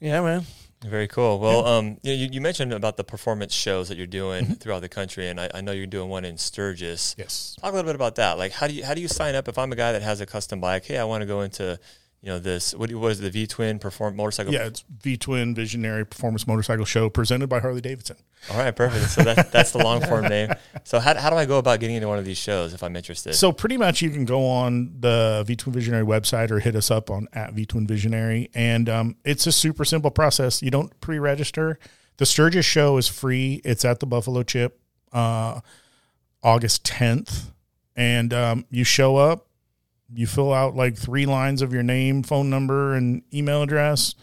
[0.00, 0.46] yeah, man.
[0.82, 1.38] Very cool.
[1.40, 4.54] Well, um, you, you you mentioned about the performance shows that you're doing Mm-hmm.
[4.54, 7.14] throughout the country, and I, I know you're doing one in Sturgis.
[7.18, 7.54] Yes.
[7.60, 8.38] Talk a little bit about that.
[8.38, 10.22] Like, how do you how do you sign up if I'm a guy that has
[10.22, 10.86] a custom bike?
[10.86, 11.78] Hey, I want to go into,
[12.22, 12.74] you know, this.
[12.74, 14.52] What, do- what is it, the V Twin Perform Motorcycle?
[14.52, 18.16] Yeah, it's V Twin Visionary Performance Motorcycle Show presented by Harley Davidson.
[18.50, 19.10] All right, perfect.
[19.10, 20.52] So that, that's the long form name.
[20.84, 22.94] So how, how do I go about getting into one of these shows if I'm
[22.96, 23.34] interested?
[23.34, 26.90] So pretty much you can go on the V Twin Visionary website or hit us
[26.90, 30.62] up on at V Twin Visionary, and um, it's a super simple process.
[30.62, 31.78] You don't pre-register.
[32.18, 33.62] The Sturgis show is free.
[33.64, 34.78] It's at the Buffalo Chip,
[35.12, 35.60] uh,
[36.42, 37.50] August tenth,
[37.96, 39.46] and um, you show up.
[40.12, 44.14] You fill out like three lines of your name, phone number, and email address,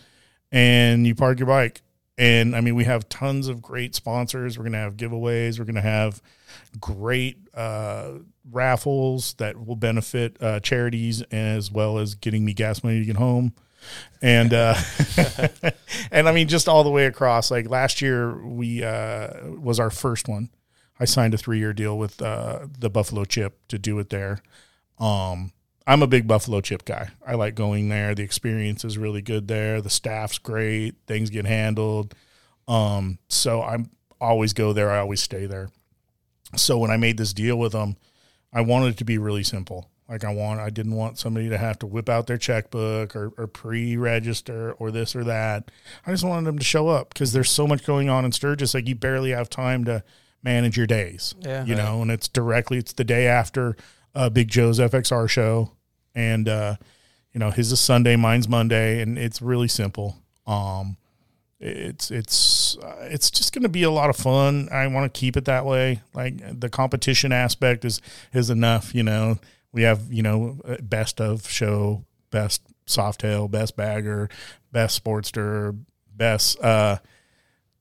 [0.51, 1.81] and you park your bike.
[2.17, 4.57] And I mean, we have tons of great sponsors.
[4.57, 5.59] We're gonna have giveaways.
[5.59, 6.21] We're gonna have
[6.79, 8.13] great uh,
[8.49, 13.17] raffles that will benefit uh, charities as well as getting me gas money to get
[13.17, 13.53] home.
[14.21, 14.75] And uh,
[16.11, 17.51] and I mean, just all the way across.
[17.51, 20.49] Like last year, we uh, was our first one.
[20.99, 24.41] I signed a three year deal with uh, the Buffalo Chip to do it there.
[24.99, 25.51] Um,
[25.87, 27.09] I'm a big Buffalo Chip guy.
[27.25, 28.13] I like going there.
[28.13, 29.81] The experience is really good there.
[29.81, 30.95] The staff's great.
[31.07, 32.13] Things get handled.
[32.67, 34.91] Um, so I'm always go there.
[34.91, 35.69] I always stay there.
[36.57, 37.95] So when I made this deal with them,
[38.51, 39.89] I wanted it to be really simple.
[40.09, 43.31] Like I want, I didn't want somebody to have to whip out their checkbook or,
[43.37, 45.71] or pre-register or this or that.
[46.05, 48.73] I just wanted them to show up because there's so much going on in Sturgis.
[48.73, 50.03] Like you barely have time to
[50.43, 51.33] manage your days.
[51.39, 51.63] Yeah.
[51.63, 52.77] you know, and it's directly.
[52.77, 53.77] It's the day after
[54.15, 55.73] uh, Big Joe's FXR show,
[56.17, 56.75] and uh,
[57.31, 60.17] you know his is Sunday, mine's Monday, and it's really simple.
[60.47, 60.97] Um,
[61.59, 64.67] it's it's uh, it's just going to be a lot of fun.
[64.71, 66.01] I want to keep it that way.
[66.13, 68.01] Like the competition aspect is
[68.33, 68.93] is enough.
[68.95, 69.37] You know,
[69.71, 74.29] we have you know uh, best of show, best softail, best bagger,
[74.71, 75.79] best sportster,
[76.15, 76.97] best uh,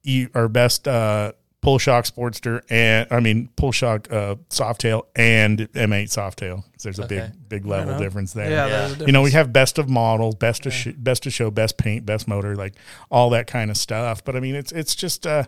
[0.05, 1.33] e or best uh
[1.67, 6.63] pull shock sportster and I mean pull shock uh softail and M8 softail.
[6.83, 7.29] There's a Okay.
[7.49, 8.51] big big level difference there.
[8.51, 8.87] Yeah, Yeah.
[8.89, 11.51] there's a you know we have best of models best of sh- best of show
[11.51, 12.75] best paint best motor like
[13.11, 14.25] all that kind of stuff.
[14.25, 15.45] But i mean it's it's just uh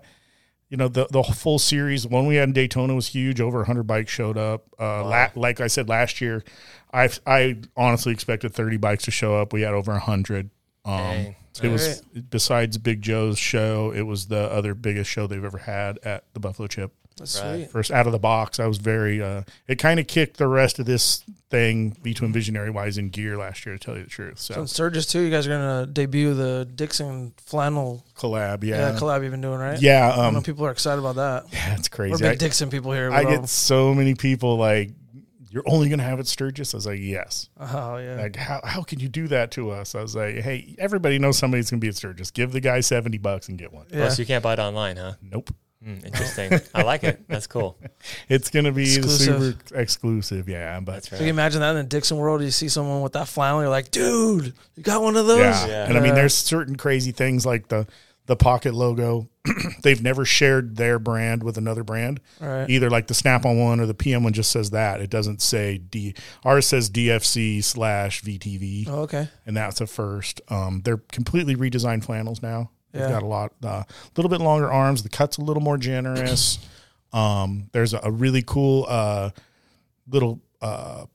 [0.68, 3.84] you know the the full series one we had in daytona was huge over 100
[3.84, 4.64] bikes showed up.
[4.78, 6.42] Uh la- like i said last year
[6.92, 9.52] i i honestly expected 30 bikes to show up.
[9.52, 10.50] We had over 100
[10.84, 11.36] um Dang.
[11.62, 12.00] It was
[12.30, 16.40] besides Big Joe's show, it was the other biggest show they've ever had at the
[16.40, 16.92] Buffalo Chip.
[17.16, 17.56] That's Right.
[17.62, 17.70] sweet.
[17.72, 19.20] First out of the box, I was very.
[19.20, 23.08] Uh, it kind of kicked the rest of this thing V Twin Visionary wise in
[23.08, 24.38] gear last year, to tell you the truth.
[24.38, 28.92] So So in Sturgis too, you guys are gonna debut the Dixxon flannel collab, yeah.
[28.92, 29.80] yeah, collab you've been doing, right?
[29.82, 30.12] yeah.
[30.12, 31.46] I know Um, people are excited about that.
[31.52, 32.12] yeah, it's crazy.
[32.12, 32.32] We're crazy.
[32.36, 33.10] big I, Dixxon people here.
[33.10, 34.90] I get so many people like,
[35.50, 38.82] "You're only gonna have it Sturgis." I was like, "Yes." oh yeah, Like, how how
[38.82, 39.94] can you do that to us?
[39.94, 42.30] I was like, "Hey, everybody knows somebody's gonna be at Sturgis.
[42.30, 44.04] Give the guy seventy bucks and get one." yeah.
[44.06, 45.14] Oh, so you can't buy it online, huh?
[45.22, 45.50] Nope.
[45.82, 46.58] Hmm, interesting.
[46.74, 47.20] I like it.
[47.28, 47.78] That's cool.
[48.28, 49.40] It's gonna be the Exclusive.
[49.60, 50.80] super exclusive, yeah.
[50.80, 51.28] But That's So you right.
[51.30, 54.54] imagine that in the Dixxon world, you see someone with that flannel, you're like, dude,
[54.74, 55.38] you got one of those?
[55.38, 55.66] yeah.
[55.66, 55.84] Yeah.
[55.88, 57.86] and I mean, there's certain crazy things like the
[58.28, 59.28] the pocket logo.
[59.82, 62.20] They've never shared their brand with another brand.
[62.40, 62.68] Right.
[62.70, 65.00] Either like the Snap on one or the PM one just says that.
[65.00, 66.14] It doesn't say D.
[66.44, 69.28] Ours says DFC slash VTV, Oh, okay.
[69.46, 70.40] and that's a first.
[70.48, 72.70] Um, they're completely redesigned flannels now.
[72.92, 73.08] They've Yeah.
[73.08, 73.82] got a lot, a uh,
[74.16, 75.02] little bit longer arms.
[75.02, 76.58] The cut's a little more generous.
[77.12, 79.30] um, there's a, a really cool uh,
[80.06, 81.06] little uh,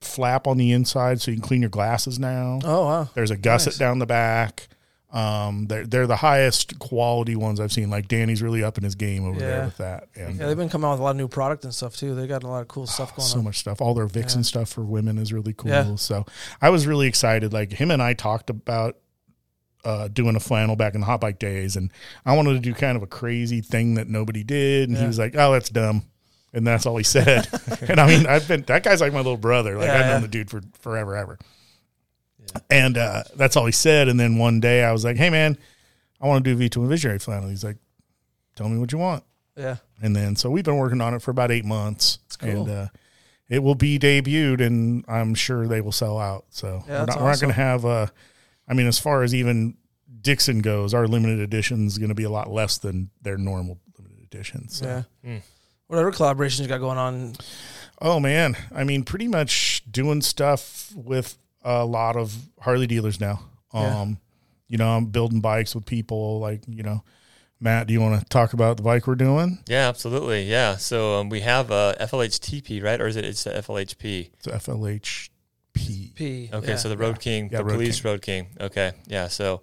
[0.00, 2.60] flap on the inside, so you can clean your glasses now.
[2.64, 3.08] Oh wow.
[3.14, 3.78] There's a gusset Nice.
[3.78, 4.68] down the back.
[5.14, 7.88] Um, they're they're the highest quality ones I've seen.
[7.88, 10.68] Like Danny's really up in his game over there with that, and Yeah, they've been
[10.68, 12.16] coming out with a lot of new product and stuff too.
[12.16, 13.44] They got a lot of cool stuff going so on.
[13.44, 13.80] much stuff.
[13.80, 14.44] All their Vixen Yeah.
[14.46, 15.70] stuff for women is really cool.
[15.70, 15.94] Yeah.
[15.94, 16.26] So
[16.60, 17.52] I was really excited.
[17.52, 18.96] Like him and I talked about
[19.84, 21.92] uh, doing a flannel back in the hot bike days, and
[22.26, 25.18] I wanted to do kind of a crazy thing that nobody did, and he was
[25.18, 26.02] like, "Oh, that's dumb."
[26.52, 27.46] And that's all he said.
[27.88, 29.76] and I mean, I've been that guy's like my little brother.
[29.76, 31.38] Like Yeah, I've known the dude for forever, ever.
[32.70, 34.08] And uh, that's all he said.
[34.08, 35.58] And then one day I was like, "Hey, man,
[36.20, 37.76] I want to do V Twin Visionary flannel." He's like,
[38.56, 39.24] "Tell me what you want."
[39.56, 39.76] Yeah.
[40.02, 42.50] And then so we've been working on it for about eight months, cool.
[42.50, 42.86] and uh,
[43.48, 46.46] it will be debuted, and I'm sure they will sell out.
[46.50, 48.12] So Yeah, we're that's not, we're not going to have a.
[48.66, 49.76] I mean, as far as even
[50.20, 53.78] Dixxon goes, our limited edition is going to be a lot less than their normal
[53.98, 54.68] limited edition.
[54.68, 55.04] So.
[55.22, 55.30] Yeah.
[55.30, 55.42] Mm.
[55.86, 57.34] Whatever collaborations you got going on.
[58.00, 63.40] Oh man, I mean, pretty much doing stuff with a lot of Harley dealers now.
[63.72, 64.00] Yeah.
[64.00, 64.18] Um,
[64.68, 67.02] you know, I'm building bikes with people like you know.
[67.60, 69.60] Matt, do you want to talk about the bike we're doing?
[69.68, 70.42] Yeah, absolutely.
[70.42, 70.76] Yeah.
[70.76, 73.00] So um, we have a FLHTP, right?
[73.00, 74.30] Or is it it's the FLHP?
[74.34, 75.30] It's FLHP.
[75.74, 76.50] P.
[76.52, 76.76] Okay, yeah.
[76.76, 78.10] so the Road King, Yeah, the Road police King.
[78.10, 78.46] Road King.
[78.60, 79.28] Okay, yeah.
[79.28, 79.62] So,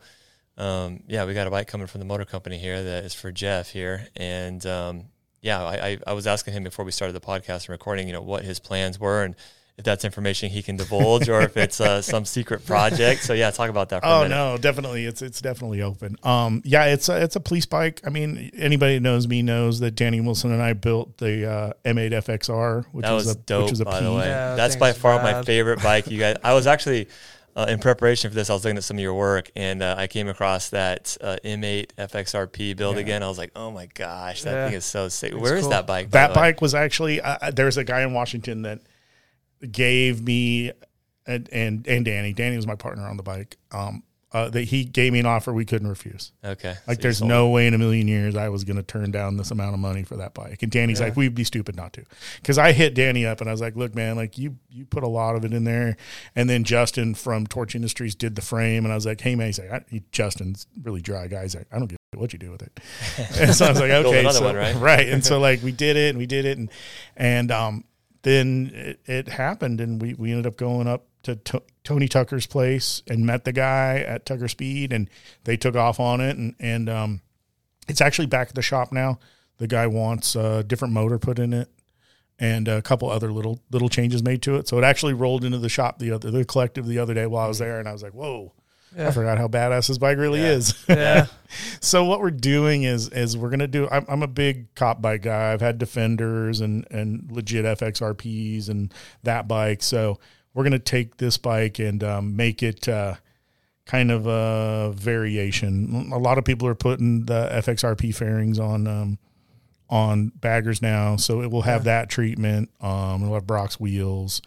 [0.57, 3.31] um, yeah, we got a bike coming from the motor company here that is for
[3.31, 5.05] Jeff here, and um,
[5.41, 8.13] yeah, I, I, I was asking him before we started the podcast and recording, you
[8.13, 9.35] know, what his plans were and
[9.81, 13.23] if that's information he can divulge or if it's uh, some secret project.
[13.23, 14.35] So yeah, talk about that for Oh minute.
[14.35, 16.17] no, definitely it's it's definitely open.
[16.23, 17.99] Um, yeah, it's a, it's a police bike.
[18.05, 21.73] I mean, anybody that knows me knows that Danny Wilson and I built the uh,
[21.83, 24.05] M8 FXR, which that is was a dope, which is a by P.
[24.05, 24.25] the way.
[24.27, 26.09] Yeah, that That's by thing's far my favorite bike.
[26.09, 27.07] You guys, I was actually
[27.55, 28.49] uh, in preparation for this.
[28.49, 31.37] I was looking at some of your work, and uh, I came across that uh,
[31.43, 33.01] M8 FXRP build Yeah.
[33.01, 33.23] again.
[33.23, 34.65] I was like, oh my gosh, that Yeah.
[34.67, 35.33] thing is so sick.
[35.35, 35.71] Where is cool.
[35.71, 36.11] that bike?
[36.11, 36.51] That the way?
[36.51, 38.79] bike was actually uh, there's a guy in Washington that
[39.71, 40.71] gave me
[41.27, 42.33] and and, and Danny.
[42.33, 43.57] Danny was my partner on the bike.
[43.71, 44.03] Um,
[44.33, 46.31] uh, that he gave me an offer we couldn't refuse.
[46.41, 49.11] Okay, Like, so there's no way in a million years I was going to turn
[49.11, 50.63] down this amount of money for that bike.
[50.63, 51.07] And Danny's Yeah.
[51.07, 52.05] like, we'd be stupid not to.
[52.37, 55.03] Because I hit Danny up and I was like, look, man, like you you put
[55.03, 55.97] a lot of it in there.
[56.33, 59.47] And then Justin from Torch Industries did the frame, and I was like, hey man,
[59.47, 61.41] he's like, I, he, Justin's really dry guy.
[61.41, 62.79] He's like, I don't give a what you do with it.
[63.37, 64.75] and so I was like, okay, so- one, right?
[64.77, 65.09] right.
[65.09, 66.71] And so like we did it and we did it and
[67.17, 67.83] and um
[68.23, 72.45] then it, it happened and we we ended up going up to to- Tony Tucker's
[72.45, 75.09] place and met the guy at Tucker Speed and
[75.43, 77.21] they took off on it and and um
[77.87, 79.19] it's actually back at the shop now.
[79.57, 81.69] The guy wants a different motor put in it
[82.39, 84.67] and a couple other little little changes made to it.
[84.67, 87.45] So it actually rolled into the shop the other the collective the other day while
[87.45, 88.53] I was there and I was like, "Whoa,
[88.97, 90.47] I forgot how badass this bike really Yeah.
[90.51, 91.25] is." Yeah.
[91.79, 93.87] so what we're doing is is we're gonna do.
[93.91, 95.53] I'm, I'm a big cop bike guy.
[95.53, 99.81] I've had Defenders and and legit FXRPs and that bike.
[99.83, 100.19] So
[100.53, 103.15] we're gonna take this bike and um, make it uh,
[103.85, 106.09] kind of a variation.
[106.13, 108.87] A lot of people are putting the FXRP fairings on.
[108.87, 109.19] Um,
[109.89, 112.69] on baggers now, so it will have that treatment.
[112.79, 114.41] Um, it'll have Brock's wheels.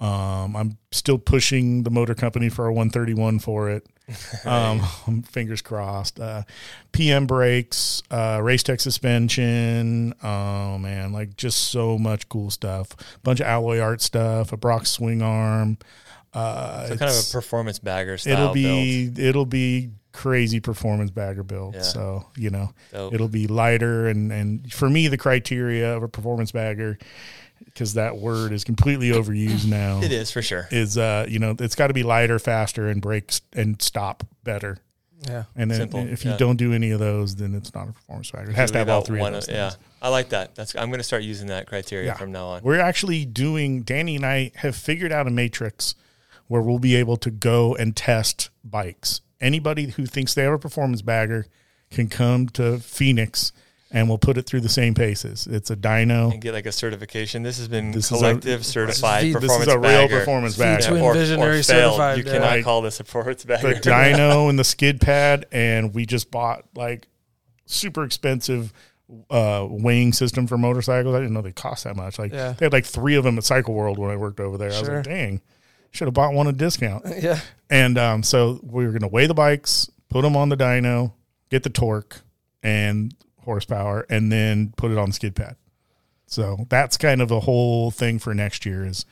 [0.00, 3.86] Um, I'm still pushing the motor company for a 131 for it.
[4.44, 6.20] Um, fingers crossed.
[6.20, 6.42] Uh,
[6.92, 10.12] PM brakes, uh, race tech suspension.
[10.22, 12.88] Oh man, like just so much cool stuff.
[13.16, 14.52] A bunch of alloy art stuff.
[14.52, 15.78] A Brock swing arm.
[16.34, 18.54] Uh, So kind of a performance bagger style it'll build.
[18.54, 21.74] be it'll be crazy performance bagger build.
[21.76, 21.82] Yeah.
[21.82, 23.14] So you know Dope.
[23.14, 26.98] it'll be lighter and and for me the criteria of a performance bagger
[27.74, 30.00] because that word is completely overused now.
[30.00, 30.68] It is for sure.
[30.70, 34.78] Is uh, you know, it's got to be lighter, faster, and brakes and stop better.
[35.28, 35.44] Yeah.
[35.56, 36.36] And then Simple, if you yeah.
[36.36, 38.50] don't do any of those, then it's not a performance factor.
[38.50, 39.54] It has to have all three one of those.
[39.54, 39.72] Yeah.
[40.02, 40.54] I like that.
[40.54, 42.14] That's I'm going to start using that criteria Yeah.
[42.14, 42.62] from now on.
[42.62, 43.82] We're actually doing.
[43.82, 45.94] Danny and I have figured out a matrix
[46.46, 49.22] where we'll be able to go and test bikes.
[49.40, 51.46] Anybody who thinks they have a performance bagger
[51.90, 53.52] can come to Phoenix,
[53.94, 55.46] and we'll put it through the same paces.
[55.46, 56.30] It's a dyno.
[56.32, 57.42] and get like a certification.
[57.42, 60.18] This has been This is a- certified this is a real bagger.
[60.18, 60.88] performance V-twin bagger.
[60.98, 62.32] Twin Visionary certified, You yeah.
[62.32, 63.74] cannot Like, call this a performance the bagger.
[63.80, 67.08] dyno and the skid pad, and we just bought like
[67.66, 68.72] super expensive
[69.30, 71.14] uh, weighing system for motorcycles.
[71.14, 72.18] I didn't know they cost that much.
[72.18, 72.52] Like Yeah.
[72.58, 74.72] they had like three of them at Cycle World when I worked over there.
[74.72, 75.40] I was like, dang,
[75.92, 77.04] should have bought one at discount.
[77.22, 77.38] Yeah.
[77.70, 81.12] And um, so we were going to weigh the bikes, put them on the dyno,
[81.50, 82.20] get the torque
[82.62, 83.14] and
[83.44, 85.56] horsepower, and then put it on the skid pad.
[86.26, 89.04] So that's kind of the whole thing for next year is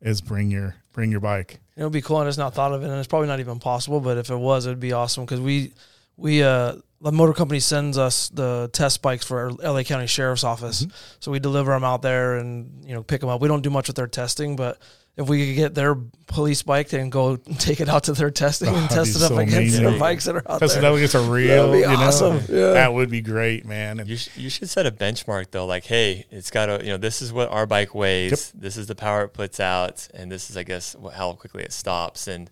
[0.00, 1.60] is bring your bring your bike.
[1.76, 2.16] It would be cool.
[2.18, 4.00] I just not thought of it, and it's probably not even possible.
[4.00, 5.72] But if it was, it'd be awesome because we
[6.16, 10.42] we uh the motor company sends us the test bikes for our LA County Sheriff's
[10.44, 10.96] Office, Mm-hmm.
[11.20, 13.40] so we deliver them out there and you know pick them up.
[13.40, 14.78] We don't do much with their testing, but
[15.18, 15.96] if we could get their
[16.28, 19.38] police bike and go take it out to their testing and test it up so
[19.38, 19.84] against amazing.
[19.84, 20.82] their bikes that are out That's there.
[20.92, 22.40] that gets a real, be you know, awesome.
[22.48, 22.70] Yeah.
[22.72, 23.98] that would be great, man.
[24.00, 25.66] And You, sh- you should set a benchmark though.
[25.66, 28.52] Like, hey, it's got to, you know, this is what our bike weighs.
[28.52, 31.64] This is the power it puts out, and this is, I guess, wh- how quickly
[31.64, 32.28] it stops.
[32.28, 32.48] And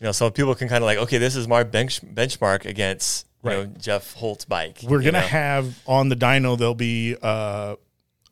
[0.00, 3.26] you know, so people can kind of like, okay, this is my bench benchmark against
[3.42, 4.78] you know Jeff Holt's bike.
[4.84, 5.26] we're gonna know?
[5.26, 7.76] have on the dyno there'll be uh,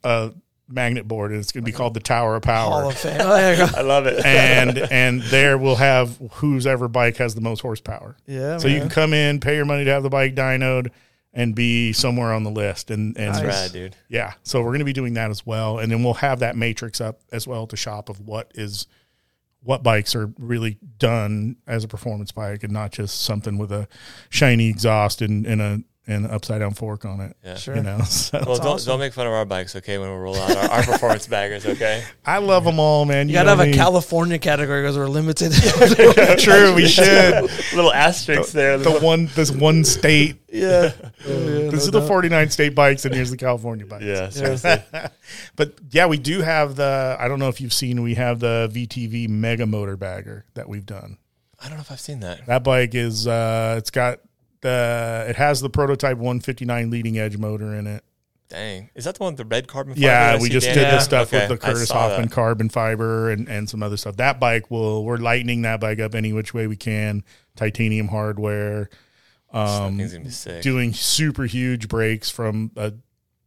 [0.03, 0.33] a
[0.69, 2.71] magnet board, and it's gonna be called the Tower of Power.
[2.71, 2.91] Hall Power.
[2.91, 3.21] of Fame.
[3.21, 3.79] Oh, there you go.
[3.79, 4.25] I love it.
[4.25, 8.17] and and there we'll have whose ever bike has the most horsepower.
[8.27, 10.91] Yeah, So you can come in, pay your money to have the bike dynoed,
[11.33, 12.91] and be somewhere on the list.
[12.91, 13.43] And and Nice.
[13.45, 13.97] Rad, dude.
[14.09, 16.57] yeah, so we're going to be doing that as well, and then we'll have that
[16.57, 18.87] matrix up as well to shop of what is
[19.63, 23.89] what bikes are really done as a performance bike, and not just something with a
[24.29, 27.37] shiny exhaust and, and a and an upside down fork on it.
[27.45, 27.55] Yeah.
[27.57, 27.77] Sure.
[27.77, 28.91] You know, so Well, don't, awesome.
[28.93, 29.97] don't make fun of our bikes, okay?
[29.99, 32.05] When we roll out our, our performance baggers, okay?
[32.27, 33.29] I love them all, man.
[33.29, 33.73] You You gotta know have me.
[33.73, 35.53] a California category because we're limited.
[36.39, 37.43] True, we should.
[37.75, 38.77] Little asterisks there.
[38.79, 40.37] The one, this one state.
[40.53, 40.93] yeah.
[41.25, 44.05] This is the 49 state bikes, and here's the California bikes.
[44.05, 44.77] yeah, seriously.
[45.57, 47.17] But yeah, we do have the.
[47.19, 48.03] I don't know if you've seen.
[48.03, 51.17] We have the VTV Mega Motor Bagger that we've done.
[51.61, 52.45] I don't know if I've seen that.
[52.47, 53.27] That bike is.
[53.27, 54.21] uh It's got
[54.65, 55.27] the.
[55.29, 58.03] It has the prototype 159 leading edge motor in it.
[58.51, 59.95] Dang, is that the one with the red carbon?
[59.95, 60.75] fiber Yeah, we just Dan?
[60.75, 60.91] did Yeah.
[60.97, 62.35] the stuff Okay, with the I Curtis Hoffman that.
[62.35, 64.17] carbon fiber and and some other stuff.
[64.17, 65.05] That bike will.
[65.05, 67.23] We're lightening that bike up any which way we can.
[67.57, 68.91] Titanium hardware.
[69.53, 70.63] That Um, gonna be sick.
[70.63, 72.93] doing super huge brakes from a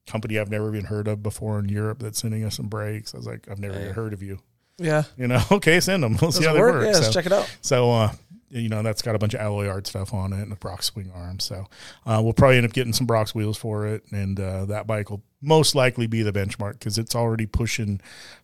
[0.07, 3.13] company I've never even heard of before in Europe that's sending us some brakes.
[3.13, 3.84] I was like, I've never Dang.
[3.84, 4.39] even heard of you.
[4.80, 5.03] Yeah.
[5.18, 6.18] You know, okay, send them.
[6.22, 6.74] We'll see how it they work?
[6.76, 6.86] work.
[6.86, 7.49] Yeah, let's check it out.
[7.61, 8.11] so, uh,
[8.49, 10.81] you know, that's got a bunch of alloy art stuff on it and a Brock
[10.83, 11.39] swing arm.
[11.39, 11.65] So,
[12.05, 14.03] uh, we'll probably end up getting some Brock's wheels for it.
[14.11, 17.99] And, uh, that bike will most likely be the benchmark because it's already pushing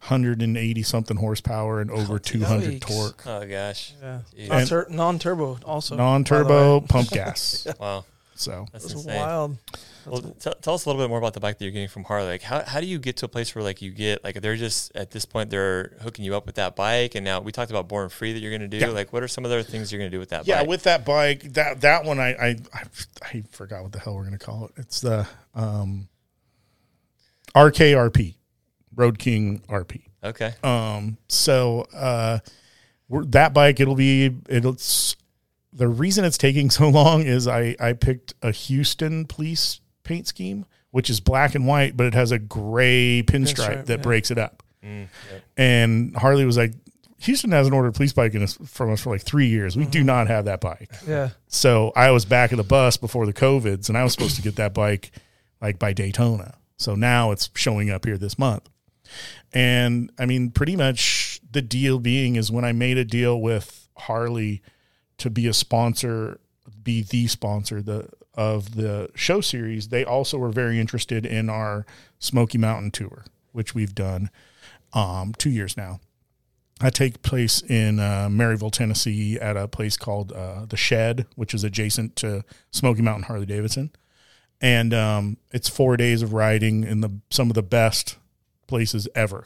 [0.08, 2.82] 180 something horsepower and over 200 yikes.
[2.82, 3.24] torque.
[3.26, 4.20] oh gosh, Yeah.
[4.48, 5.96] Non-tur- non-turbo also.
[5.96, 7.66] non-turbo pump gas.
[7.80, 8.06] wow,
[8.36, 9.16] So, that's That's insane.
[9.16, 9.58] wild.
[10.06, 12.04] Well, t- tell us a little bit more about the bike that you're getting from
[12.04, 12.28] Harley.
[12.30, 14.56] Like, how, how do you get to a place where like you get like they're
[14.58, 17.70] just at this point they're hooking you up with that bike, and now we talked
[17.72, 18.78] about Born Free that you're going to do.
[18.78, 18.88] Yeah.
[18.92, 20.40] Like, what are some of the other things you're going to do with that?
[20.42, 20.48] Bike?
[20.48, 20.68] Yeah, bike?
[20.70, 22.84] with that bike, that that one, I I I,
[23.22, 24.72] I forgot what the hell we're gonna call it.
[24.78, 26.10] It's the um,
[27.56, 28.36] RKRP,
[28.96, 30.02] Road King RP.
[30.24, 32.40] okay, Um, so uh,
[33.08, 34.76] we're, that bike, it'll be it'll.
[35.74, 40.28] S- The reason it's taking so long is I I picked a Houston police paint
[40.28, 44.04] scheme, which is black and white, but it has a gray pinstripe, Pinstripe, that yeah.
[44.04, 44.64] breaks it up.
[44.84, 45.44] Mm, yep.
[45.58, 46.74] And Harley was like,
[47.20, 49.78] Houston hasn't ordered a police bike in us, from us for like three years.
[49.78, 50.92] We do not have that bike.
[51.08, 51.30] Yeah.
[51.48, 54.42] So I was back at the bus before the COVIDs, and I was supposed to
[54.42, 55.12] get that bike
[55.62, 56.56] like by Daytona.
[56.76, 58.68] So now it's showing up here this month.
[59.54, 63.88] And I mean, pretty much the deal being is when I made a deal with
[63.96, 64.62] Harley
[65.18, 66.40] to be a sponsor,
[66.84, 71.86] be the sponsor the of the show series, they also were very interested in our
[72.20, 74.30] Smoky Mountain tour, which we've done
[74.94, 76.00] um, two years now.
[76.80, 81.54] That takes place in uh, Maryville, Tennessee, at a place called uh, the Shed, which
[81.54, 83.92] is adjacent to Smoky Mountain Harley Davidson,
[84.60, 88.18] and um, it's four days of riding in the some of the best
[88.68, 89.46] places ever.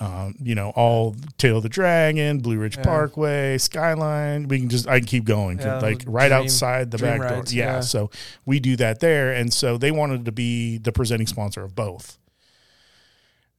[0.00, 2.84] Um, you know, all Tail of the Dragon, Blue Ridge Yeah.
[2.84, 4.46] Parkway, Skyline.
[4.46, 7.42] We can just I can keep going, Yeah, like right dream- outside the back door.
[7.48, 7.80] Yeah, yeah.
[7.80, 8.10] so
[8.46, 12.16] we do that there, and so they wanted to be the presenting sponsor of both.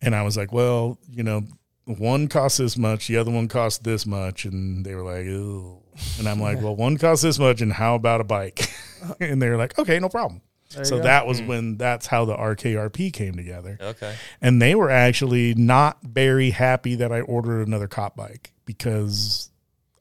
[0.02, 1.44] And I was like, well, you know,
[1.86, 5.82] one costs this much, the other one costs this much, and they were like, ooh.
[6.20, 8.70] And I'm like, well, one costs this much, and how about a bike?
[9.20, 10.42] and they were like, okay, no problem.
[10.74, 11.04] There So go.
[11.04, 11.48] that was hmm.
[11.48, 13.78] when that's how the RKRP came together.
[13.82, 14.16] Okay.
[14.42, 19.50] And they were actually not very happy that I ordered another cop bike because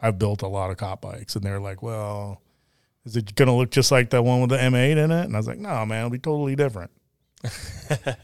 [0.00, 1.36] I've built a lot of cop bikes.
[1.36, 2.42] And they're like, well,
[3.06, 5.24] is it going to look just like that one with the M8 in it?
[5.24, 6.90] And I was like, no, man, it'll be totally different.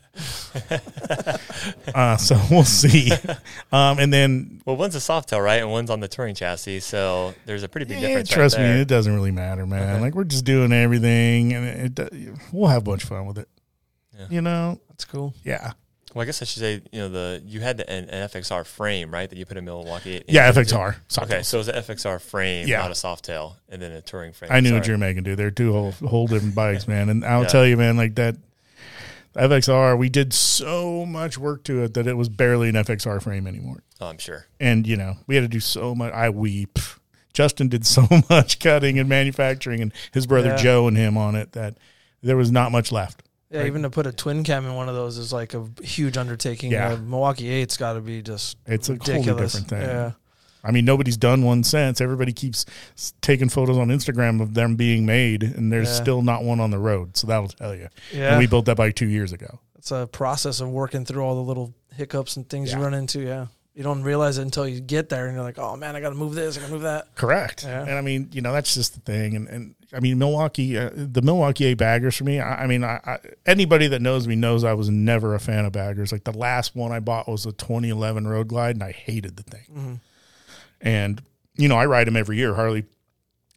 [1.94, 3.10] uh, so we'll see.
[3.72, 6.80] Um, and then, Well, one's a soft tail, right, and one's on the touring chassis,
[6.80, 8.28] so there's a pretty big eh, difference.
[8.28, 8.78] trust right me, there.
[8.82, 9.94] it doesn't really matter, man.
[9.94, 10.00] Okay.
[10.00, 13.38] Like we're just doing everything, and it, it, we'll have a bunch of fun with
[13.38, 13.48] it.
[14.18, 14.26] Yeah.
[14.30, 15.34] You know, That's cool.
[15.44, 15.72] yeah,
[16.14, 18.64] Well, I guess I should say, you know, the you had the, an, an FXR
[18.64, 20.22] frame, right, that you put a Milwaukee.
[20.28, 20.46] yeah.
[20.48, 20.60] into.
[20.60, 20.96] FXR.
[21.08, 21.48] Soft Okay, tails.
[21.48, 22.78] so it's an FXR frame, Yeah.
[22.78, 24.52] not a soft tail, and then a touring frame.
[24.52, 25.36] I knew what you were making, dude.
[25.38, 27.08] They're two whole, whole different bikes, man.
[27.08, 27.48] And I'll Yeah.
[27.48, 28.36] tell you, man, like that
[29.36, 33.46] FXR, we did so much work to it that it was barely an FXR frame
[33.46, 33.82] anymore.
[34.00, 34.46] Oh, I'm sure.
[34.60, 36.12] And you know, we had to do so much.
[36.12, 36.78] I weep.
[37.32, 40.56] Justin did so much cutting and manufacturing, and his brother Yeah.
[40.56, 41.78] Joe and him on it that
[42.22, 43.22] there was not much left.
[43.50, 43.66] Yeah, Right.
[43.66, 46.70] even to put a twin cam in one of those is like a huge undertaking.
[46.72, 46.92] Yeah.
[46.92, 49.26] Uh, Milwaukee Eight's got to be just It's a ridiculous.
[49.26, 49.80] totally different thing.
[49.80, 50.12] Yeah,
[50.64, 52.00] I mean, nobody's done one since.
[52.00, 52.64] Everybody keeps
[53.20, 55.94] taking photos on Instagram of them being made, and there's Yeah.
[56.02, 57.16] still not one on the road.
[57.16, 57.88] So that'll tell you.
[58.12, 58.30] yeah.
[58.30, 59.60] And we built that bike two years ago.
[59.76, 62.78] it's a process of working through all the little hiccups and things Yeah.
[62.78, 63.20] you run into.
[63.20, 66.00] Yeah, you don't realize it until you get there, and you're like, oh man, I
[66.00, 67.14] got to move this, I got to move that.
[67.14, 67.64] Correct.
[67.64, 67.82] Yeah.
[67.82, 69.36] And I mean, you know, that's just the thing.
[69.36, 72.82] And, and I mean, Milwaukee, uh, the Milwaukee A baggers for me, I, I mean,
[72.82, 76.12] I, I, anybody that knows me knows I was never a fan of baggers.
[76.12, 79.42] Like the last one I bought was a 2011 Road Glide, and I hated the
[79.42, 79.64] thing.
[79.76, 80.00] Mhm.
[80.80, 81.22] And,
[81.56, 82.54] you know, I ride them every year.
[82.54, 82.84] Harley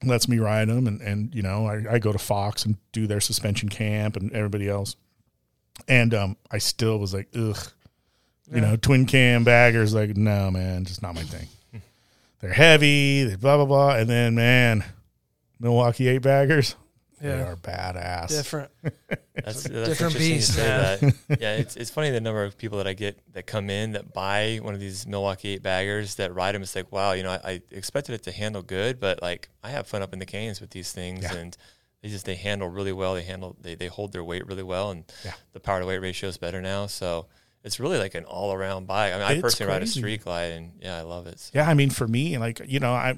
[0.03, 0.87] lets me ride them.
[0.87, 4.31] And, and you know, I, I go to Fox and do their suspension camp and
[4.33, 4.95] everybody else.
[5.87, 7.57] And um, I still was like, ugh.
[8.49, 8.59] You Yeah.
[8.61, 11.47] know, twin cam baggers, like, no, man, just not my thing.
[12.39, 13.95] They're heavy, they blah, blah, blah.
[13.97, 14.85] And then, man,
[15.59, 16.75] Milwaukee 8 baggers,
[17.19, 18.29] they Yeah, are badass.
[18.29, 18.71] different.
[19.35, 20.95] That's, that's different beast, yeah.
[20.95, 21.15] that.
[21.39, 24.11] yeah, it's, it's funny the number of people that I get that come in that
[24.11, 26.63] buy one of these Milwaukee eight baggers that ride them.
[26.63, 29.69] It's like, wow, you know, I, I expected it to handle good, but like I
[29.69, 31.35] have fun up in the canes with these things, Yeah.
[31.35, 31.55] and
[32.01, 33.13] they just they handle really well.
[33.13, 35.33] They handle they, they hold their weight really well, and Yeah.
[35.53, 36.87] the power to weight ratio is better now.
[36.87, 37.27] So
[37.63, 39.13] it's really like an all around bike.
[39.13, 41.39] I mean, I It's personally ride a street glide, and yeah, I love it.
[41.39, 43.15] So, Yeah, I mean, for me, like you know, I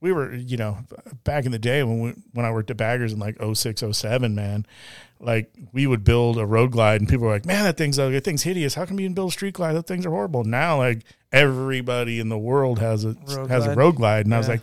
[0.00, 0.78] we were you know
[1.24, 4.34] back in the day when we, when I worked at Baggers in like 06, 07,
[4.34, 4.66] man,
[5.20, 8.14] like we would build a road glide, and people were like, "Man, that thing's ugly.
[8.14, 8.74] That thing's hideous.
[8.74, 9.72] How come you can build a street glide?
[9.74, 13.68] Those things are horrible." Now, like everybody in the world has a Road has a
[13.68, 13.76] glide.
[13.76, 14.62] road glide, and I was like.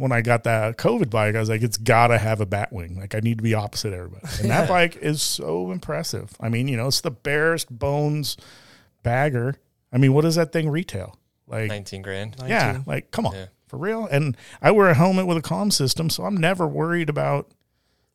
[0.00, 2.72] When I got that COVID bike, I was like, it's got to have a bat
[2.72, 3.00] wing.
[3.00, 4.24] Like, I need to be opposite everybody.
[4.40, 4.68] And that Yeah.
[4.68, 6.30] bike is so impressive.
[6.38, 8.36] I mean, you know, it's the barest bones
[9.02, 9.56] bagger.
[9.92, 11.16] I mean, what does that thing retail?
[11.48, 12.36] Like, nineteen grand.
[12.46, 12.84] yeah, 19.
[12.86, 13.46] like come on, Yeah.
[13.68, 14.06] For real.
[14.10, 17.48] And I wear a helmet with a comm system, so I'm never worried about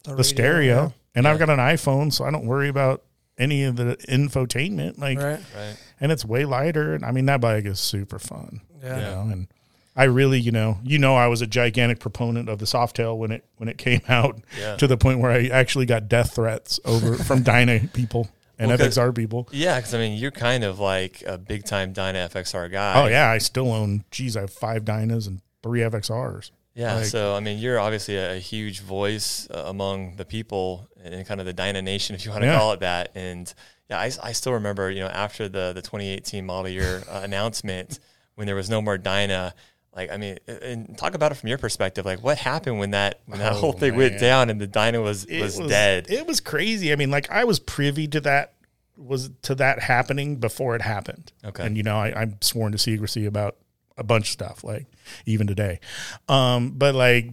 [0.04, 0.94] the radio, stereo.
[1.16, 3.04] And I've got an iPhone, so I don't worry about
[3.38, 4.98] any of the infotainment.
[4.98, 5.18] Like.
[5.20, 5.40] Right.
[5.56, 5.78] Right.
[6.02, 6.94] and it's way lighter.
[6.96, 8.62] And I mean, that bike is super fun.
[8.84, 8.96] Yeah.
[8.98, 9.48] You know, and
[9.96, 13.32] I really, you know, you know, I was a gigantic proponent of the Softail when
[13.32, 14.76] it when it came out Yeah.
[14.78, 18.28] to the point where I actually got death threats over from Dyna people
[18.58, 19.48] and Well, 'cause- FXR people.
[19.52, 23.02] Yeah, because I mean, you're kind of like a big time Dyna FXR guy.
[23.04, 24.04] Oh yeah, I still own.
[24.10, 26.52] Geez, I have five Dynas and three FXRs.
[26.76, 30.88] Yeah, Like- so I mean, you're obviously a, a huge voice uh, among the people
[31.04, 32.58] in kind of the Dyna Nation, if you want to Yeah.
[32.60, 33.12] call it that.
[33.16, 33.52] And
[33.90, 38.00] yeah, I, I still remember, you know, after the the 2018 model year uh, announcement,
[38.36, 39.54] when there was no more Dyna.
[39.96, 42.04] Like, I mean, and talk about it from your perspective.
[42.04, 45.00] Like, what happened when that when that Oh, whole thing went down and the Dyna
[45.02, 46.08] was it was, dead?
[46.10, 46.92] It was crazy.
[46.92, 48.54] I mean, like I was privy to that
[48.98, 51.32] was to that happening before it happened.
[51.46, 51.64] Okay.
[51.64, 53.56] And you know, I, I'm sworn to secrecy about
[53.98, 54.86] a bunch of stuff, like
[55.26, 55.80] even today.
[56.28, 57.30] Um, but like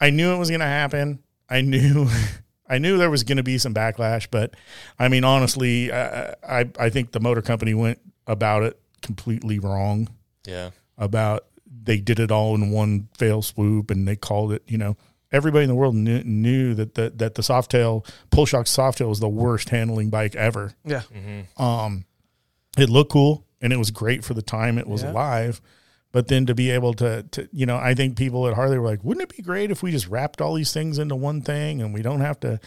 [0.00, 1.20] I knew it was gonna happen.
[1.48, 2.08] I knew
[2.68, 4.54] I knew there was gonna be some backlash, but
[4.98, 10.08] I mean honestly, I I, I think the motor company went about it completely wrong
[10.46, 11.46] yeah, about
[11.84, 14.96] they did it all in one fail swoop and they called it, you know,
[15.32, 19.18] everybody in the world knew, knew that the, that the Softail, Pull Shock Softail was
[19.18, 20.74] the worst handling bike ever.
[20.84, 21.02] Yeah.
[21.56, 22.04] Um,
[22.78, 25.10] it looked cool and it was great for the time it was Yeah.
[25.10, 25.60] alive.
[26.12, 28.86] But then to be able to, to, you know, I think people at Harley were
[28.86, 31.80] like, wouldn't it be great if we just wrapped all these things into one thing
[31.80, 32.60] and we don't have to,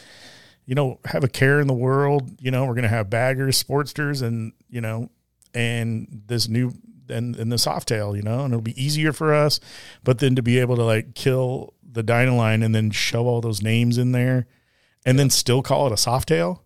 [0.66, 2.38] you know, have a care in the world?
[2.42, 5.12] You know, we're going to have baggers, sportsters, and, you know,
[5.54, 6.74] and this new,
[7.08, 9.60] and, and the Softail, you know, and it'll be easier for us.
[10.04, 13.62] But then to be able to like kill the Dynaline and then show all those
[13.62, 14.48] names in there
[15.06, 16.62] and then still call it a Softail.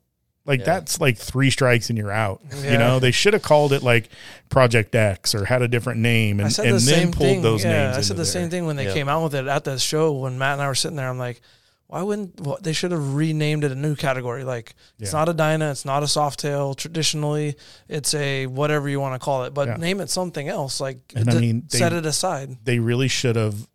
[0.50, 0.66] Like Yeah.
[0.66, 2.42] that's like three strikes and you're out.
[2.64, 2.72] Yeah.
[2.74, 4.10] You know, they should have called it like
[4.50, 7.30] Project X or had a different name and, I said and the then same pulled
[7.30, 7.42] thing.
[7.44, 7.98] those yeah, names.
[7.98, 10.12] I said the same thing when they came out with it at the show.
[10.14, 11.40] When Matt and I were sitting there, I'm like,
[11.88, 14.44] why wouldn't well, they should have renamed it a new category?
[14.44, 16.76] Like it's not a Dyna, it's not a Softail.
[16.76, 17.56] Traditionally,
[17.88, 20.80] it's a whatever you want to call it, but name it something else.
[20.80, 22.58] Like And I mean, they- set it aside.
[22.64, 23.68] They really should have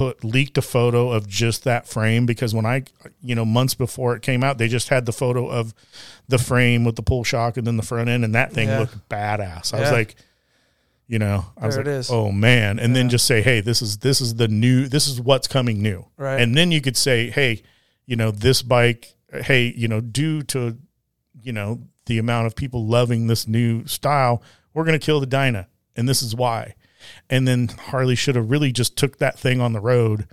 [0.00, 2.84] put leaked a photo of just that frame because when I,
[3.22, 5.74] you know, months before it came out, they just had the photo of
[6.26, 8.78] the frame with the pull shock and then the front end, and that thing Yeah.
[8.80, 9.74] looked badass.
[9.74, 10.14] I was like,
[11.06, 12.10] you know, I was like, it is.
[12.10, 15.20] oh man, and then just say, hey, this is this is the new, this is
[15.20, 16.40] what's coming new, Right.
[16.40, 17.62] and then you could say, hey,
[18.06, 20.78] you know, this bike, hey, you know, due to,
[21.42, 24.42] you know, the amount of people loving this new style,
[24.72, 26.74] we're going to kill the Dyna, and this is why.
[27.28, 30.26] And then Harley should have really just took that thing on the road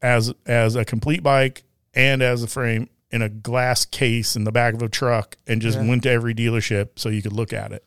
[0.00, 1.62] as as a complete bike
[1.94, 5.60] and as a frame in a glass case in the back of a truck and
[5.60, 5.86] just Yeah.
[5.86, 7.84] went to every dealership so you could look at it.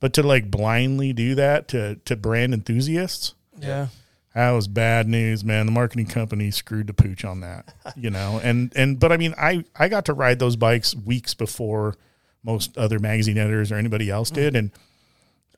[0.00, 3.88] But to like blindly do that to to brand enthusiasts, Yeah.
[4.34, 5.66] that was bad news, man.
[5.66, 8.40] The marketing company screwed the pooch on that, you know.
[8.44, 11.96] And and but I mean, I I got to ride those bikes weeks before
[12.44, 14.34] most other magazine editors or anybody else mm.
[14.34, 14.70] did, and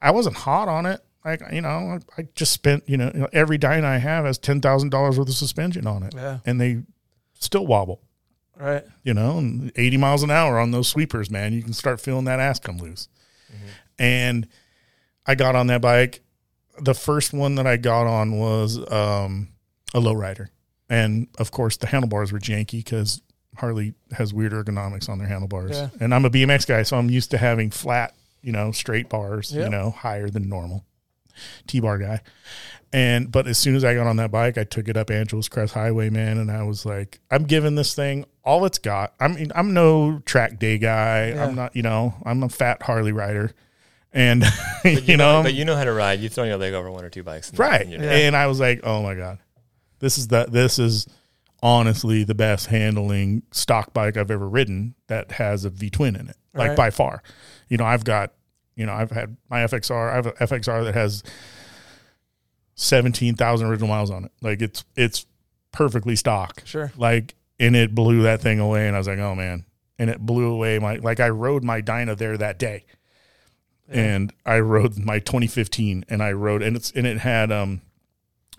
[0.00, 1.02] I wasn't hot on it.
[1.24, 4.60] Like you know, I, I just spent you know every Dyna I have has ten
[4.60, 6.38] thousand dollars worth of suspension on it, Yeah.
[6.46, 6.82] and they
[7.34, 8.00] still wobble.
[8.58, 8.84] Right.
[9.04, 11.52] You know, and eighty miles an hour on those sweepers, man.
[11.52, 13.08] You can start feeling that ass come loose.
[13.98, 14.46] And
[15.26, 16.20] I got on that bike.
[16.80, 19.48] The first one that I got on was um,
[19.94, 20.48] a lowrider,
[20.88, 23.20] and of course the handlebars were janky because
[23.56, 25.72] Harley has weird ergonomics on their handlebars.
[25.76, 25.88] Yeah.
[26.00, 29.52] And I'm a BMX guy, so I'm used to having flat, you know, straight bars,
[29.54, 29.64] Yeah.
[29.64, 30.86] you know, higher than normal.
[31.66, 32.20] T-bar guy.
[32.92, 35.48] And but as soon as I got on that bike, I took it up Angeles
[35.48, 39.14] Crest Highway, man, and I was like, I'm giving this thing all it's got.
[39.20, 41.28] I mean, I'm no track day guy.
[41.28, 41.44] Yeah.
[41.44, 43.52] I'm not, you know, I'm a fat Harley rider.
[44.12, 44.42] And
[44.82, 46.18] But you, know, but you know how to ride.
[46.18, 47.82] You've thrown your leg over one or two bikes, and- right.
[47.86, 48.10] and Yeah.
[48.10, 49.38] And I was like, oh my god,
[50.00, 51.06] this is the this is
[51.62, 56.28] honestly the best handling stock bike I've ever ridden that has a V twin in
[56.28, 56.76] it, like Right.
[56.76, 57.22] by far.
[57.68, 58.32] You know, I've got,
[58.80, 60.10] you know, I've had my FXR.
[60.10, 61.22] I have a FXR that has
[62.74, 64.32] seventeen thousand original miles on it.
[64.40, 65.26] Like it's it's
[65.70, 66.62] perfectly stock.
[66.64, 66.90] Sure.
[66.96, 69.66] Like, and it blew that thing away, and I was like, oh man,
[69.98, 72.84] and it blew away my like I rode my Dyna there that day
[73.90, 77.82] and I rode my 2015 and I rode and it's and it had um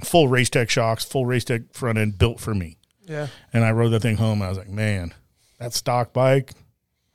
[0.04, 2.78] full race tech shocks, full race tech front end built for me.
[3.08, 3.28] Yeah.
[3.54, 5.14] And I rode that thing home and I was like, man,
[5.58, 6.54] that stock bike,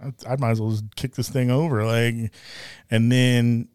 [0.00, 1.84] I, I might as well just kick this thing over.
[1.84, 2.32] Like,
[2.90, 3.68] and then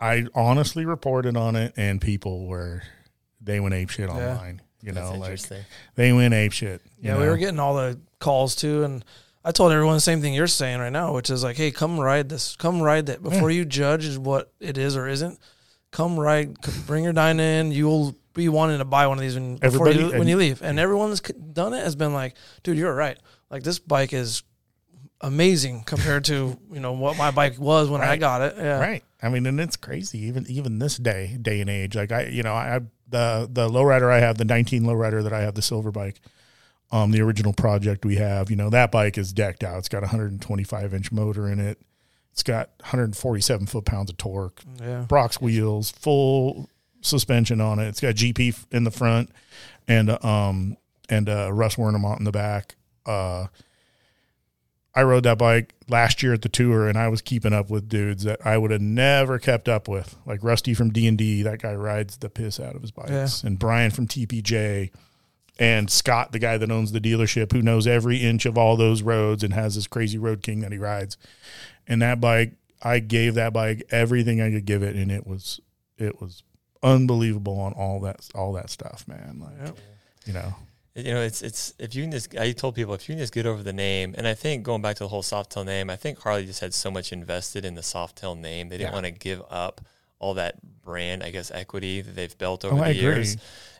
[0.00, 2.82] I honestly reported on it and people were,
[3.40, 4.14] they went ape shit Yeah.
[4.32, 4.62] online.
[4.80, 5.40] You That's know, like
[5.96, 6.80] they went ape shit.
[7.00, 9.04] you Yeah, we were getting all the calls too, and
[9.44, 11.98] I told everyone the same thing you're saying right now, which is like, hey, come
[11.98, 15.40] ride this, come ride that before you judge what it is or isn't.
[15.90, 17.72] Come ride, bring your Dyna in.
[17.72, 20.62] You'll be wanting to buy one of these when Everybody- you, when and- you leave,
[20.62, 23.18] and everyone that's done it has been like, dude, you're right.
[23.50, 24.44] Like this bike is
[25.20, 28.54] amazing compared to you know what my bike was when I got it.
[28.56, 29.04] Yeah, Right.
[29.22, 31.96] I mean, and it's crazy even even this day day and age.
[31.96, 35.40] Like I, you know, I the the lowrider I have, the 19 lowrider that I
[35.40, 36.20] have, the silver bike,
[36.92, 38.48] um, the original project we have.
[38.50, 39.78] You know, that bike is decked out.
[39.78, 41.80] It's got a 125 inch motor in it.
[42.32, 44.62] It's got 147 foot pounds of torque.
[44.80, 47.88] yeah, Brock's wheels, full suspension on it.
[47.88, 49.30] It's got GP in the front
[49.88, 50.76] and um
[51.08, 52.76] and uh, Russ Wernimont in the back.
[53.06, 53.46] Uh,
[54.94, 57.88] I rode that bike last year at the tour, and I was keeping up with
[57.88, 61.42] dudes that I would have never kept up with, like Rusty from D and D.
[61.42, 63.10] That guy rides the piss out of his bikes,
[63.44, 64.90] and Brian from TPJ,
[65.58, 69.02] and Scott, the guy that owns the dealership, who knows every inch of all those
[69.02, 71.16] roads and has this crazy Road King that he rides.
[71.86, 75.60] And that bike, I gave that bike everything I could give it, and it was
[75.96, 76.42] it was
[76.82, 79.38] unbelievable on all that all that stuff, man.
[79.40, 79.76] Like, Yep.
[80.26, 80.54] you know,
[80.98, 83.32] You know, it's it's if you can just I told people if you can just
[83.32, 85.96] get over the name, and I think going back to the whole Softail name, I
[85.96, 88.94] think Harley just had so much invested in the Softail name, they didn't Yeah.
[88.94, 89.80] want to give up
[90.18, 93.00] all that brand, I guess, equity that they've built over Oh, the I agree.
[93.02, 93.36] years.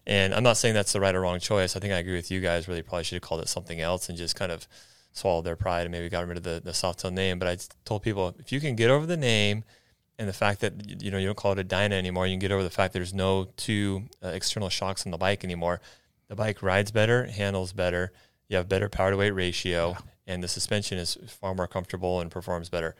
[0.06, 1.74] And I'm not saying that's the right or wrong choice.
[1.76, 2.68] I think I agree with you guys.
[2.68, 4.68] Where they probably should have called it something else and just kind of
[5.12, 7.40] swallowed their pride and maybe got rid of the the Softail name.
[7.40, 9.64] But I told people if you can get over the name
[10.20, 12.38] and the fact that you know you don't call it a Dyna anymore, you can
[12.38, 15.80] get over the fact there's no two uh, external shocks on the bike anymore.
[16.28, 18.12] The bike rides better, handles better.
[18.48, 22.30] You have better power to weight ratio, and the suspension is far more comfortable and
[22.30, 22.94] performs better.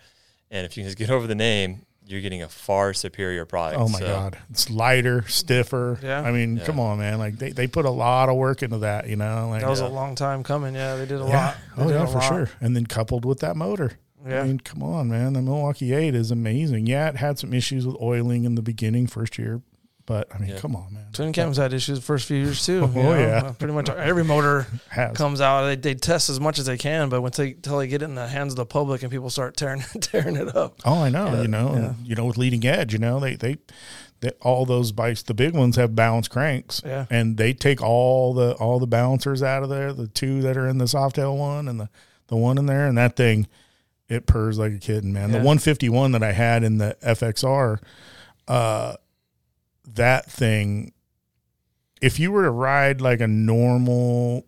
[0.51, 3.79] And if you can just get over the name, you're getting a far superior product.
[3.81, 5.99] Oh my So, god, it's lighter, stiffer.
[6.03, 6.22] Yeah.
[6.22, 6.64] I mean, Yeah.
[6.64, 7.18] come on, man.
[7.18, 9.09] Like they, they put a lot of work into that.
[9.09, 9.89] You know, like That was Yeah.
[9.89, 10.74] a long time coming.
[10.74, 11.47] Yeah, they did a yeah.
[11.47, 11.57] lot.
[11.76, 12.29] They Oh yeah, for lot.
[12.29, 12.51] sure.
[12.62, 13.93] And then coupled with that motor.
[14.26, 14.41] Yeah.
[14.41, 15.35] I mean, come on, man.
[15.35, 16.87] The Milwaukee Eight is amazing.
[16.87, 19.61] Yeah, it had some issues with oiling in the beginning, first year,
[20.09, 20.59] but I mean, Yeah.
[20.59, 21.04] come on, man.
[21.12, 22.82] Twin Cam's had issues the first few years too.
[22.94, 23.18] Oh, you know?
[23.18, 23.52] yeah.
[23.59, 25.16] pretty much every motor Has.
[25.16, 25.66] comes out.
[25.66, 28.06] They, they test as much as they can, but when they until they get it
[28.06, 30.80] in the hands of the public and people start tearing tearing it up.
[30.84, 31.26] Oh, I know.
[31.26, 31.92] Yeah, you know, yeah.
[32.02, 33.59] you know, with leading edge, you know, they, they,
[34.20, 37.04] they, all those bikes, the big ones have balanced cranks, Yeah.
[37.11, 39.92] and they take all the all the balancers out of there.
[39.92, 41.88] The two that are in the Softail one and the
[42.28, 43.46] the one in there, and that thing,
[44.09, 45.28] it purrs like a kitten, man.
[45.30, 45.38] Yeah.
[45.38, 47.78] The 151 that I had in the FXR,
[48.48, 48.94] uh,
[49.95, 50.93] that thing,
[52.01, 54.47] if you were to ride like a normal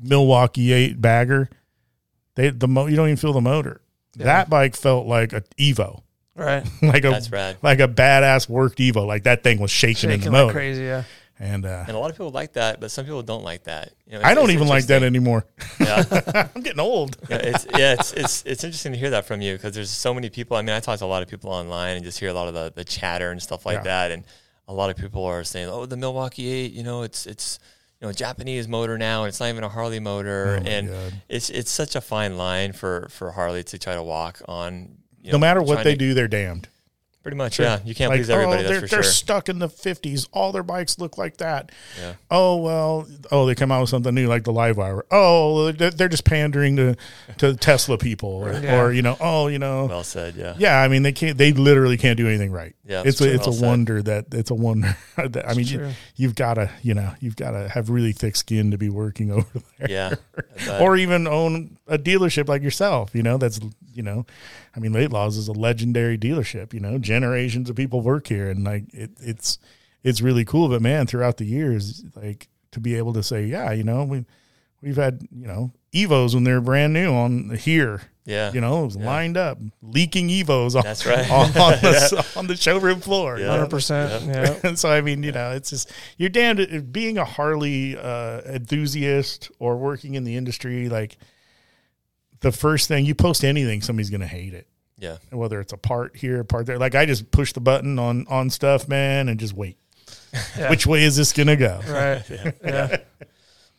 [0.00, 1.48] Milwaukee eight bagger,
[2.34, 3.80] they the mo you don't even feel the motor.
[4.16, 4.24] Yeah.
[4.26, 6.02] That bike felt like a Evo,
[6.36, 7.56] Right, like a That's rad.
[7.62, 9.06] like a badass worked Evo.
[9.06, 10.82] Like that thing was shaking, in the shaking like motor, crazy.
[10.84, 11.04] Yeah,
[11.38, 13.92] and uh, And a lot of people like that, but some people don't like that.
[14.06, 15.44] You know, I don't even like that anymore.
[15.80, 16.48] Yeah.
[16.54, 17.16] I'm getting old.
[17.28, 20.14] yeah, it's yeah, it's it's it's interesting to hear that from you because there's so
[20.14, 20.56] many people.
[20.56, 22.46] I mean, I talk to a lot of people online and just hear a lot
[22.48, 23.82] of the, the chatter and stuff like Yeah.
[23.84, 24.10] that.
[24.12, 24.24] And
[24.68, 27.58] a lot of people are saying, "Oh, the Milwaukee Eight, you know, it's it's
[28.00, 30.88] you know a Japanese motor now, and it's not even a Harley motor." Oh and
[30.88, 31.12] God.
[31.28, 34.98] it's it's such a fine line for for Harley to try to walk on.
[35.24, 36.68] No know, matter what they to- do, they're damned.
[37.24, 37.80] Pretty much, yeah.
[37.84, 38.58] You can't Like, please everybody.
[38.60, 39.10] oh, that's they're, for they're sure.
[39.12, 40.28] stuck in the 50s.
[40.32, 41.72] All their bikes look like that.
[41.98, 42.14] Yeah.
[42.30, 45.04] Oh, well, oh, they come out with something new like the Live Wire.
[45.10, 46.96] Oh, they're they're just pandering to,
[47.38, 48.28] to Tesla people.
[48.28, 48.78] Or, Yeah.
[48.80, 49.86] or, you know, oh, you know.
[49.86, 50.36] Well said.
[50.36, 50.54] Yeah.
[50.58, 52.76] yeah, I mean, they can't, they literally can't do anything right.
[52.86, 53.66] Yeah, It's a, it's Well a said.
[53.66, 54.94] wonder that, it's a wonder.
[55.16, 58.36] that, I mean, you, you've got to, you know, you've got to have really thick
[58.36, 59.46] skin to be working over
[59.78, 59.88] there.
[59.88, 60.78] Yeah.
[60.80, 63.58] Or even own a dealership like yourself, you know, that's,
[63.96, 64.26] you know,
[64.76, 68.64] I mean, Laidlaw's is a legendary dealership, you know, generations of people work here and
[68.64, 69.58] like it, it's,
[70.02, 70.68] it's really cool.
[70.68, 74.24] But man, throughout the years, like to be able to say, yeah, you know, we,
[74.82, 78.52] we've had, you know, Evos when they're brand new on here, yeah.
[78.52, 81.30] you know, it was lined up, leaking Evos on, That's right.
[81.30, 83.38] on, on, the, on the showroom floor.
[83.38, 83.50] you Yeah.
[83.52, 84.24] hundred percent.
[84.26, 88.40] Yeah, and so I mean, you know, it's just you're damned being a Harley uh,
[88.42, 90.88] enthusiast or working in the industry.
[90.88, 91.16] Like
[92.44, 94.68] the first thing you post anything, somebody's gonna hate it.
[94.98, 95.16] yeah.
[95.32, 96.78] Whether it's a part here, a part there.
[96.78, 99.76] Like I just push the button on on stuff, man, and just wait.
[100.58, 100.70] Yeah.
[100.70, 101.80] Which way is this gonna go?
[101.88, 102.22] right.
[102.64, 102.96] Yeah,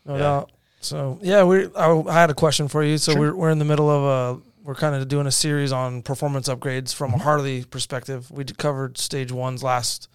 [0.05, 0.19] no Yeah.
[0.19, 0.51] doubt.
[0.81, 2.97] So yeah, we I, I had a question for you.
[2.97, 3.21] So Sure.
[3.21, 6.47] we're we're in the middle of a we're kind of doing a series on performance
[6.49, 7.19] upgrades from Mm-hmm.
[7.21, 8.29] a Harley perspective.
[8.31, 10.07] We covered stage one's last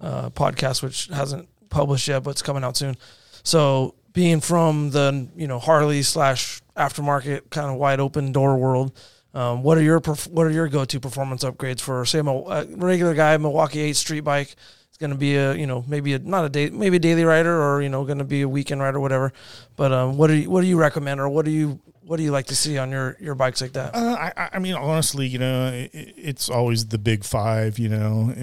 [0.00, 2.96] uh, podcast, which hasn't published yet, but it's coming out soon.
[3.42, 8.92] So being from the you know Harley slash aftermarket kind of wide open door world,
[9.34, 13.14] um, what are your what are your go to performance upgrades for say a regular
[13.14, 14.54] guy Milwaukee Eight street bike?
[14.88, 17.24] It's going to be a you know maybe a not a day maybe a daily
[17.24, 19.32] rider or you know going to be a weekend rider whatever.
[19.76, 22.24] But um, what do you what do you recommend or what do you what do
[22.24, 23.94] you like to see on your your bikes like that?
[23.94, 27.78] Uh, I, I mean, honestly, you know, it, it's always the big five.
[27.78, 28.34] You know,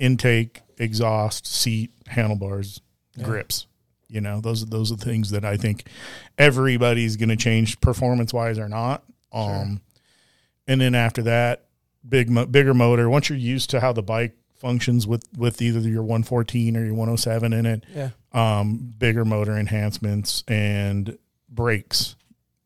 [0.00, 2.80] intake, exhaust, seat, handlebars,
[3.22, 3.68] grips.
[4.12, 5.86] You know, those are those are the things that I think
[6.38, 9.02] everybody's going to change performance wise or not.
[9.32, 9.80] Um,
[10.68, 11.64] and then after that,
[12.06, 13.08] big bigger motor.
[13.08, 16.94] Once you're used to how the bike functions with with either your 114 or your
[16.94, 21.16] 107 in it, Yeah, um, bigger motor enhancements and
[21.48, 22.14] brakes,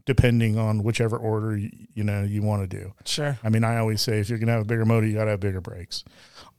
[0.04, 2.92] depending on whichever order you, you know you want to do.
[3.04, 3.38] sure.
[3.44, 5.40] I mean, I always say if you're gonna have a bigger motor, you gotta have
[5.40, 6.02] bigger brakes.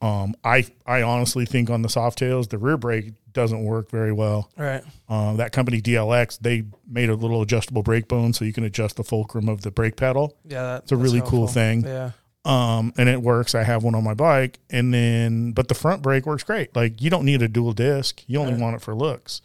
[0.01, 4.11] Um, I I honestly think on the soft tails, the rear brake doesn't work very
[4.11, 4.51] well.
[4.57, 4.83] Right.
[5.09, 8.95] Um, that company DLX, they made a little adjustable brake bone so you can adjust
[8.97, 10.35] the fulcrum of the brake pedal.
[10.45, 11.83] Yeah, that, It's a really cool thing.
[11.83, 12.11] Yeah.
[12.45, 13.55] Um, and it works.
[13.55, 16.75] I have one on my bike, and then but the front brake works great.
[16.75, 18.23] Like you don't need a dual disc.
[18.27, 18.61] You only Right.
[18.61, 19.41] want it for looks.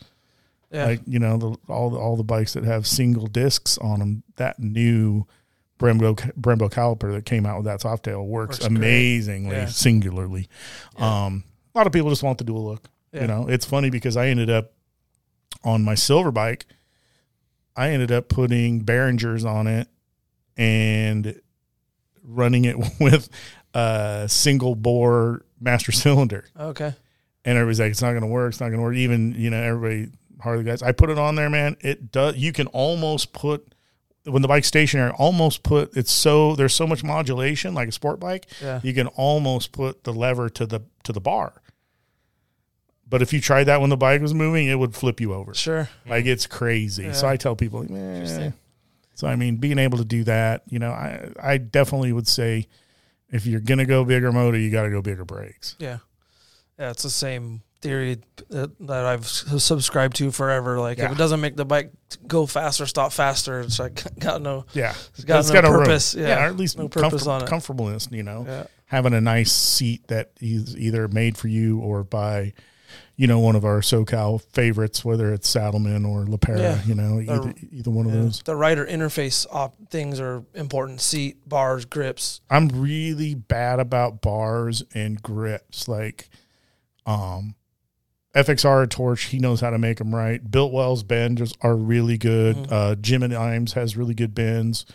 [0.70, 0.86] Yeah.
[0.86, 4.22] Like you know, the, all the, all the bikes that have single discs on them,
[4.36, 5.26] that new
[5.82, 9.66] Brembo Brembo caliper that came out with that Softail works, Works amazingly Yeah.
[9.66, 10.48] singularly.
[10.96, 12.88] Um, a lot of people just want the dual look.
[13.12, 13.22] Yeah.
[13.22, 14.72] You know, it's funny because I ended up
[15.64, 16.66] on my silver bike.
[17.76, 19.88] I ended up putting Beringers on it
[20.56, 21.40] and
[22.22, 23.28] running it with
[23.74, 26.94] a single bore master cylinder okay.
[27.44, 28.50] and everybody's like, it's not going to work.
[28.50, 28.96] It's not going to work.
[28.96, 30.10] Even, you know, everybody,
[30.40, 31.76] Harley guys, I put it on there, man.
[31.80, 33.74] It does, you can almost put,
[34.24, 38.20] when the bike's stationary, almost put, it's so, there's so much modulation like a sport
[38.20, 38.80] bike, Yeah.
[38.82, 41.54] you can almost put the lever to the, to the bar.
[43.08, 45.52] But if you tried that when the bike was moving, it would flip you over.
[45.54, 45.88] Sure.
[46.06, 47.12] Like it's crazy.
[47.12, 48.52] So I tell people, like.
[49.14, 52.68] So I mean, being able to do that, you know, I I definitely would say
[53.30, 55.76] if you're gonna go bigger motor, you got to go bigger brakes.
[55.78, 55.98] Yeah,
[56.78, 58.18] yeah, it's the same theory
[58.48, 60.78] that, that I've subscribed to forever.
[60.80, 61.06] Like Yeah.
[61.06, 61.92] if it doesn't make the bike
[62.26, 63.60] go faster, stop faster.
[63.60, 65.84] It's like got no, Yeah, it's got no a room.
[65.84, 66.14] purpose.
[66.14, 67.48] Yeah, or at least no purpose on it.
[67.48, 68.08] comfortableness.
[68.10, 72.52] You know, yeah, having a nice seat that is either made for you or by,
[73.16, 76.58] you know, one of our SoCal favorites, whether it's Saddlemen or LePera.
[76.58, 76.82] Yeah.
[76.84, 78.42] You know, Or- either, either one of those.
[78.44, 81.00] The rider interface op- things are important.
[81.00, 82.40] Seat, bars, grips.
[82.48, 85.88] I'm really bad about bars and grips.
[85.88, 86.28] Like,
[87.06, 87.54] um,
[88.34, 90.42] FXR Torch, he knows how to make them right.
[90.50, 92.56] Biltwell's bends are really good.
[92.56, 92.72] Mhm.
[92.72, 94.86] Uh, Jim and Imes has really good bends.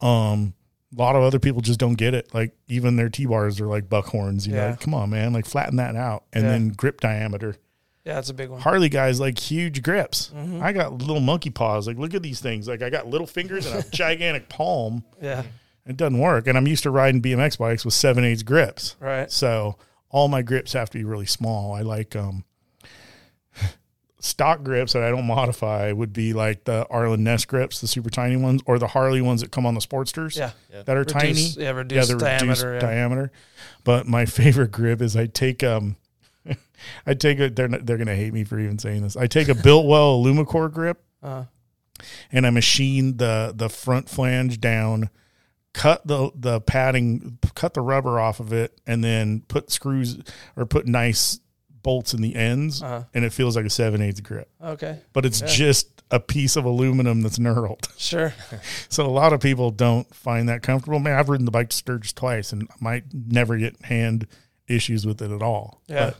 [0.00, 0.54] Um,
[0.96, 2.32] a lot of other people just don't get it.
[2.34, 4.46] Like even their T bars are like buckhorns.
[4.46, 4.70] You Yeah.
[4.70, 6.24] know, come on, man, like flatten that out.
[6.32, 6.50] And Yeah.
[6.50, 7.56] then grip diameter.
[8.04, 8.60] Yeah, that's a big one.
[8.60, 10.32] Harley guys like huge grips.
[10.36, 10.60] Mhm.
[10.60, 11.86] I got little monkey paws.
[11.86, 12.66] Like look at these things.
[12.68, 15.04] Like I got little fingers and a gigantic palm.
[15.20, 15.42] Yeah,
[15.86, 16.46] It doesn't work.
[16.46, 18.96] And I'm used to riding BMX bikes with seven eighths grips.
[18.98, 19.30] right.
[19.30, 19.76] So
[20.10, 21.72] all my grips have to be really small.
[21.74, 22.44] I like um
[24.24, 28.08] stock grips that I don't modify would be like the Arlen Ness grips, the super
[28.08, 30.52] tiny ones, or the Harley ones that come on the Sportsters Yeah,
[30.84, 31.32] that are Reduce- tiny.
[31.42, 32.46] Yeah, Yeah, reduce the diameter.
[32.48, 32.78] reduced yeah.
[32.78, 33.32] diameter.
[33.84, 35.96] But my favorite grip is I take um
[37.06, 39.16] I take a they're not, they're gonna hate me for even saying this.
[39.16, 41.44] I take a Biltwell Alumicore grip Uh,
[42.30, 45.10] and I machine the the front flange down,
[45.72, 50.18] cut the the padding, cut the rubber off of it, and then put screws
[50.56, 51.38] or put nice
[51.82, 54.48] bolts in the ends, uh, and it feels like a seven eighths grip.
[54.62, 55.46] okay, But it's Yeah.
[55.48, 57.88] just a piece of aluminum that's knurled.
[57.98, 58.34] sure.
[58.88, 60.98] So a lot of people don't find that comfortable.
[60.98, 64.26] Man, I've ridden the bike to Sturgis twice and I might never get hand
[64.68, 65.80] issues with it at all.
[65.88, 66.06] Yeah.
[66.10, 66.16] But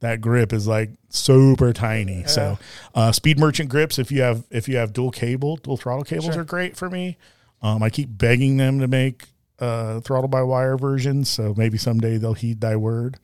[0.00, 2.20] that grip is like super tiny.
[2.20, 2.26] Yeah.
[2.26, 2.58] So
[2.94, 6.32] uh, speed merchant grips, if you have if you have dual cable, dual throttle cables
[6.32, 6.40] Sure.
[6.40, 7.16] are great for me.
[7.62, 12.16] Um, I keep begging them to make uh, throttle by wire versions, so maybe someday
[12.18, 13.16] they'll heed thy word.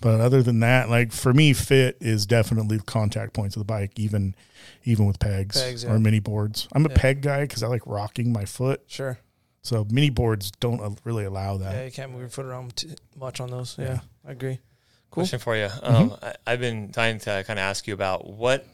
[0.00, 3.64] But other than that, like for me, fit is definitely the contact points of the
[3.64, 4.34] bike, even
[4.84, 5.90] even with pegs, Pegs, yeah.
[5.92, 6.68] or mini boards.
[6.72, 6.96] I'm a Yeah.
[6.96, 8.82] peg guy because I like rocking my foot.
[8.86, 9.18] Sure.
[9.62, 11.74] So mini boards don't uh, really allow that.
[11.74, 13.76] Yeah, you can't move your foot around too much on those.
[13.78, 14.00] Yeah, Yeah.
[14.26, 14.58] I agree.
[15.10, 15.22] Cool.
[15.22, 15.68] Question for you.
[15.82, 18.66] Um, I, I've been trying to kind of ask you about what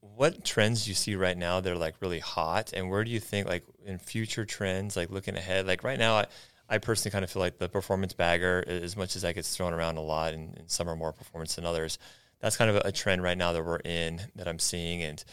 [0.00, 3.20] what trends you see right now that are like really hot, and where do you
[3.20, 6.26] think like in future trends, like looking ahead, like right now, I,
[6.68, 9.72] I personally kind of feel like the performance bagger, as much as that gets thrown
[9.72, 11.98] around a lot, and, and some are more performance than others.
[12.40, 15.24] That's kind of a, trend right now that we're in that I'm seeing, and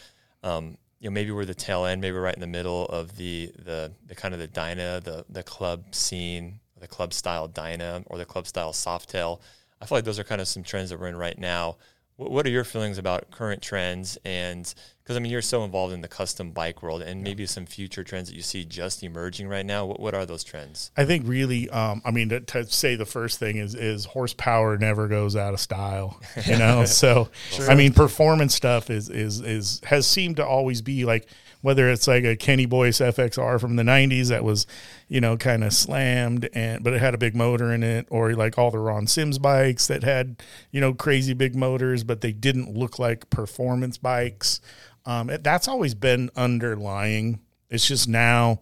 [0.42, 3.52] um, you know maybe we're the tail end, maybe right in the middle of the
[3.58, 8.18] the the kind of the Dyna, the the club scene, the club style Dyna, or
[8.18, 9.40] the club style soft tail.
[9.80, 11.76] I feel like those are kind of some trends that we're in right now.
[12.16, 14.18] What, what are your feelings about current trends?
[14.24, 17.66] And because I mean, you're so involved in the custom bike world, and maybe some
[17.66, 19.84] future trends that you see just emerging right now.
[19.84, 20.90] What, what are those trends?
[20.96, 24.78] I think really, um, I mean, to, to say the first thing is is horsepower
[24.78, 26.84] never goes out of style, you know.
[26.86, 27.28] so,
[27.68, 31.28] I mean, performance stuff is is is has seemed to always be like
[31.64, 34.66] whether it's like a Kenny Boyce FXR from the '90s that was,
[35.08, 38.34] you know, kind of slammed and but it had a big motor in it, or
[38.34, 42.32] like all the Ron Simms bikes that had you know crazy big motors, but they
[42.32, 44.60] didn't look like performance bikes.
[45.06, 47.40] Um, it, that's always been underlying.
[47.70, 48.60] It's just now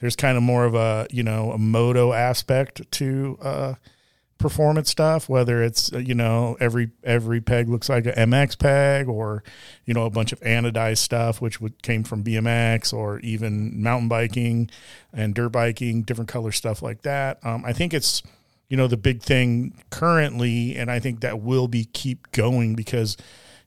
[0.00, 3.74] there's kind of more of a you know a moto aspect to uh,
[4.38, 5.28] performance stuff.
[5.28, 9.42] Whether it's uh, you know every every peg looks like a MX peg, or
[9.84, 14.08] you know a bunch of anodized stuff, which would came from BMX, or even mountain
[14.08, 14.70] biking
[15.12, 17.38] and dirt biking, different color stuff like that.
[17.44, 18.22] Um, I think it's
[18.68, 23.16] you know the big thing currently, and I think that will be keep going because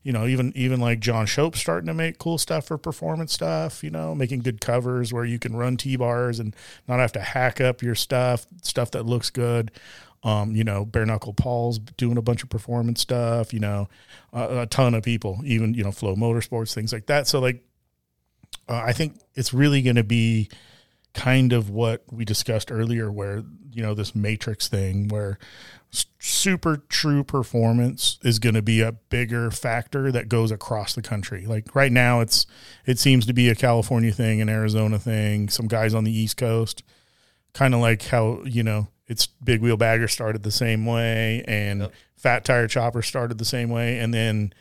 [0.08, 3.84] you know, even even like John Shope starting to make cool stuff for performance stuff,
[3.84, 6.56] you know, making good covers where you can run T bars and
[6.88, 9.70] not have to hack up your stuff, stuff that looks good.
[10.24, 13.88] Um, you know, bare knuckle Paul's doing a bunch of performance stuff, you know,
[14.34, 17.28] uh, a ton of people, even, you know, Flo Motorsports, things like that.
[17.28, 17.64] So, like,
[18.68, 20.50] uh, I think it's really going to be
[21.14, 25.38] kind of what we discussed earlier, where, you know, this matrix thing where
[26.20, 31.46] super true performance is going to be a bigger factor that goes across the country.
[31.46, 32.46] Like right now, it's
[32.86, 35.50] it seems to be a California thing, an Arizona thing.
[35.50, 36.84] Some guys on the East Coast,
[37.54, 41.82] kind of like how you know it's big wheel bagger started the same way, and
[41.82, 41.94] Yep.
[42.16, 44.54] fat tire chopper started the same way, and then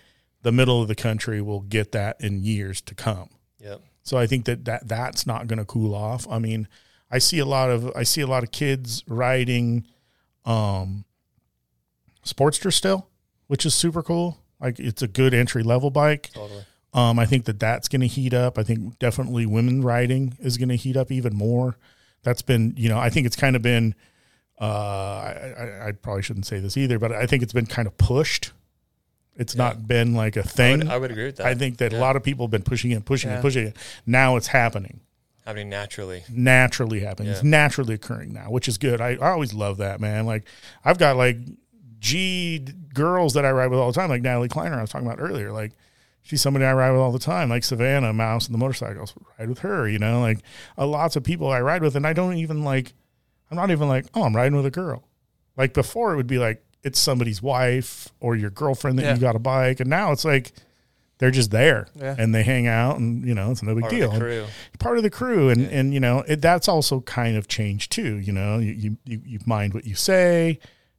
[0.42, 3.28] the middle of the country will get that in years to come.
[3.60, 3.80] Yep.
[4.02, 6.26] So I think that, that that's not going to cool off.
[6.30, 6.68] I mean,
[7.10, 9.84] I see a lot of I see a lot of kids riding
[10.44, 11.04] um
[12.24, 13.08] Sportster still,
[13.46, 14.38] which is super cool.
[14.60, 16.30] Like it's a good entry level bike.
[16.32, 16.64] Totally.
[16.94, 18.58] Um, I think that that's going to heat up.
[18.58, 21.76] I think definitely women riding is going to heat up even more.
[22.22, 23.94] That's been, you know, I think it's kind of been
[24.60, 27.86] uh, I, I, I probably shouldn't say this either, but I think it's been kind
[27.86, 28.52] of pushed.
[29.36, 29.64] It's Yeah.
[29.64, 30.78] not been like a thing.
[30.78, 31.46] would, I would agree with that.
[31.46, 31.98] I think that Yeah.
[31.98, 33.38] a lot of people have been pushing it, pushing Yeah.
[33.38, 33.76] it, pushing it.
[34.06, 35.00] Now it's happening,
[35.44, 36.24] happening naturally.
[36.30, 37.32] naturally happening.
[37.32, 39.00] It's naturally occurring now, which is good.
[39.00, 40.24] I, I always love that, man.
[40.24, 40.44] Like
[40.84, 41.36] I've got like
[41.98, 42.60] G
[42.94, 45.20] girls that I ride with all the time, like Natalie Kleiner I was talking about
[45.20, 45.52] earlier.
[45.52, 45.72] Like
[46.22, 49.12] she's somebody I ride with all the time, like Savannah Mouse and the motorcycles.
[49.38, 50.38] Ride with her, you know, like
[50.78, 52.94] uh, lots of people I ride with, and I don't even like.
[53.50, 55.04] I'm not even like, oh, I'm riding with a girl.
[55.56, 59.14] Like before, it would be like it's somebody's wife or your girlfriend that Yeah.
[59.14, 60.52] you got a bike, and now it's like
[61.18, 62.14] they're just there Yeah.
[62.18, 64.10] and they hang out, and you know, it's no big Part of deal.
[64.12, 64.46] the crew.
[64.78, 68.16] Part of the crew, and and you know, it, that's also kind of changed too.
[68.18, 70.58] You know, you you you, you mind what you say.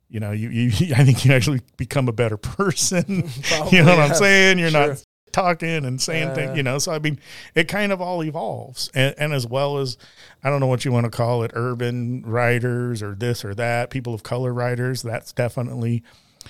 [0.10, 3.30] You know, you, you I think you actually become a better person.
[3.44, 4.58] Probably, you know what I'm saying?
[4.60, 4.88] You're Sure.
[4.88, 5.04] not
[5.38, 6.34] talking and saying Yeah.
[6.34, 6.78] things, you know.
[6.80, 7.20] So I mean,
[7.56, 9.98] it kind of all evolves, and, and as well as
[10.44, 13.90] I don't know what you want to call it, urban writers or this or that,
[13.90, 15.02] people of color writers.
[15.02, 16.04] That's definitely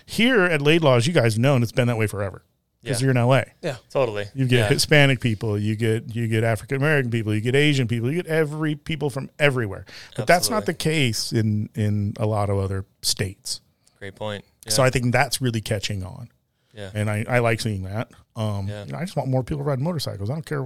[0.06, 2.44] here at Laidlaw, as you guys know, and it's been that way forever
[2.84, 3.06] because Yeah.
[3.06, 3.44] you're in LA.
[3.62, 4.26] Yeah, totally.
[4.36, 4.68] You get Yeah.
[4.70, 8.28] Hispanic people, you get you get African American people, you get Asian people, you get
[8.32, 9.86] every people from everywhere.
[10.16, 13.62] But that's not the case in in a lot of other states.
[14.00, 14.46] Great point.
[14.66, 14.72] Yeah.
[14.74, 16.30] So I think that's really catching on,
[16.78, 16.92] yeah.
[16.94, 18.10] and I, I like seeing that.
[18.38, 18.86] Um, Yeah.
[18.86, 20.30] you know, I just want more people riding motorcycles.
[20.30, 20.64] I don't care.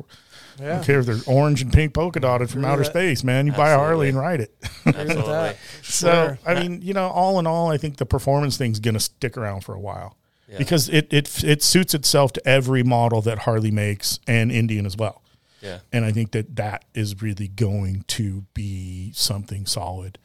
[0.60, 2.90] I don't care if they're orange and pink polka dotted from outer that.
[2.92, 3.24] space.
[3.24, 4.54] Man, you buy a Harley and ride it.
[4.86, 5.54] Absolutely.
[5.82, 6.40] So Sure.
[6.46, 9.38] I mean, you know, all in all, I think the performance thing's going to stick
[9.38, 10.18] around for a while
[10.50, 10.58] Yeah.
[10.58, 14.98] because it it it suits itself to every model that Harley makes and Indian as
[14.98, 15.22] well.
[15.62, 15.80] Yeah.
[15.94, 20.18] and I think that that is really going to be something solid.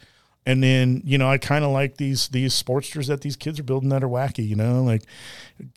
[0.47, 3.65] And then you know I kind of like these these Sportsters that these kids are
[3.65, 4.47] building that are wacky.
[4.47, 5.03] You know, like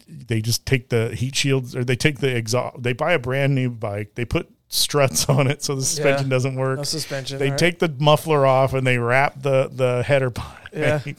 [0.08, 2.84] they just take the heat shields or they take the exhaust.
[2.84, 4.14] They buy a brand new bike.
[4.16, 6.30] They put struts on it so the suspension Yeah.
[6.36, 6.78] doesn't work.
[6.78, 7.40] No suspension.
[7.40, 7.58] They right?
[7.58, 10.59] take the muffler off and they wrap the the header pipe.
[10.80, 11.02] Yeah.
[11.06, 11.16] and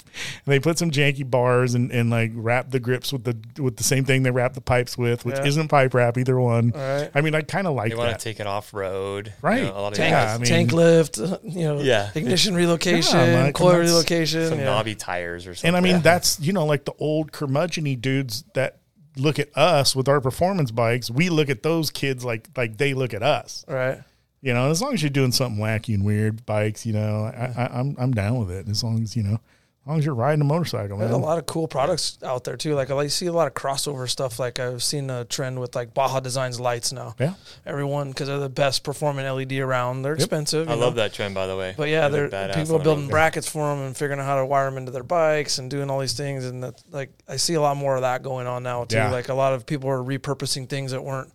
[0.47, 3.83] they put some janky bars and, and like wrap the grips with the with the
[3.85, 5.47] same thing they wrap the pipes with, which Yeah.
[5.47, 6.73] isn't pipe wrap either one.
[6.75, 7.11] All right.
[7.15, 9.33] I mean, I kind of like They want to take it off road.
[9.43, 9.59] Right.
[9.59, 11.81] You know, a lot of Tank, Yeah, guys, I mean- tank lift, uh, you know,
[11.81, 12.11] Yeah.
[12.15, 14.49] ignition relocation, Yeah, Mike, coil relocation.
[14.49, 14.65] some yeah.
[14.67, 15.69] knobby tires or something.
[15.69, 18.79] And I mean, that's you know, like the old curmudgeony dudes that
[19.17, 21.11] look at us with our performance bikes.
[21.11, 23.65] We look at those kids like like they look at us.
[23.69, 24.01] Right.
[24.43, 27.53] You know, as long as you're doing something wacky and weird bikes, you know, I,
[27.63, 28.69] I, I'm I'm down with it.
[28.69, 31.37] As long as you know, as long as you're riding a motorcycle, There's a lot
[31.37, 32.75] of cool products out there too.
[32.75, 34.39] Like I see a lot of crossover stuff.
[34.39, 37.15] Like I've seen a trend with like Baja Designs lights now.
[37.21, 37.35] Yeah,
[37.67, 40.01] Everyone because they're the best performing LED around.
[40.03, 40.71] They're expensive.
[40.71, 41.75] I you love that trend, by the way.
[41.77, 43.11] But yeah, They they're people are building road.
[43.11, 45.91] brackets for them and figuring out how to wire them into their bikes and doing
[45.91, 46.47] all these things.
[46.47, 48.97] And that, like, I see a lot more of that going on now too.
[48.97, 49.11] Yeah.
[49.11, 51.31] Like a lot of people are repurposing things that weren't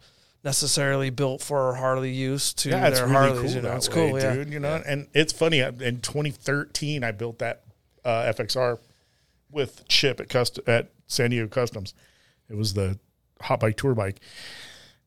[0.45, 3.39] necessarily built for Harley use to yeah, their really Harleys.
[3.39, 3.49] cool.
[3.49, 4.19] you know, that it's way, cool.
[4.19, 4.33] Yeah.
[4.35, 4.53] dude.
[4.53, 5.59] You know, and it's funny.
[5.59, 7.63] In 2013, I built that
[8.05, 8.77] uh, FXR
[9.51, 11.93] with Chip at cust- at San Diego Customs.
[12.47, 12.99] It was the
[13.41, 14.19] hot bike tour bike,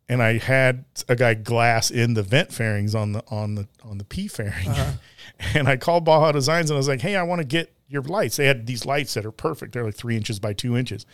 [0.08, 3.98] and I had a guy glass in the vent fairings on the on the on
[3.98, 4.68] the P fairing,
[5.54, 8.02] and I called Baja Designs and I was like, "Hey, I want to get your
[8.02, 9.72] lights." They had these lights that are perfect.
[9.72, 11.06] They're like three inches by two inches,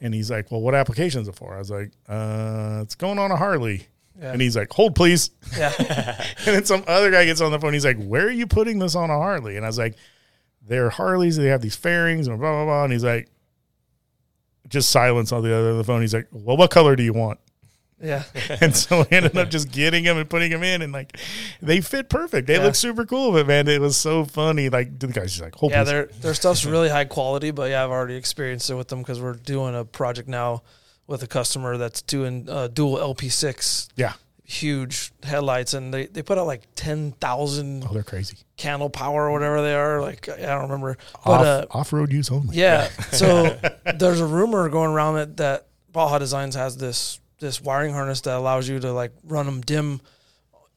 [0.00, 3.18] and he's like, "Well, what application is it for?" I was like, "Uh, it's going
[3.18, 3.86] on a Harley."
[4.18, 4.32] Yeah.
[4.32, 5.72] And he's like, "Hold, please." Yeah.
[6.46, 7.72] And then some other guy gets on the phone.
[7.72, 9.96] He's like, "Where are you putting this on a Harley?" And I was like,
[10.66, 11.36] "They're Harleys.
[11.36, 13.28] They have these fairings and blah blah blah." And he's like,
[14.70, 16.00] just silence on the other end of the phone.
[16.00, 17.38] He's like, "Well, what color do you want?"
[18.02, 18.22] Yeah.
[18.60, 21.16] And so I ended up just getting them and putting them in, and like
[21.62, 22.46] they fit perfect.
[22.46, 22.64] They Yeah.
[22.64, 24.68] look super cool, but man, it was so funny.
[24.68, 27.84] Like the guy's just like, "Hold, Yeah, their their stuff's really high quality, but yeah,
[27.84, 30.62] I've already experienced it with them because we're doing a project now
[31.06, 34.14] with a customer that's doing uh, dual LP6 yeah."
[34.44, 38.36] huge headlights, and they, they put out like 10,000 oh, they're crazy.
[38.56, 40.00] candle power or whatever they are.
[40.00, 42.56] Like I don't remember, Off but uh, off road use only.
[42.56, 42.88] yeah.
[43.12, 43.56] So
[43.94, 48.36] there's a rumor going around that that Baja Designs has this this wiring harness that
[48.36, 50.00] allows you to like run them dim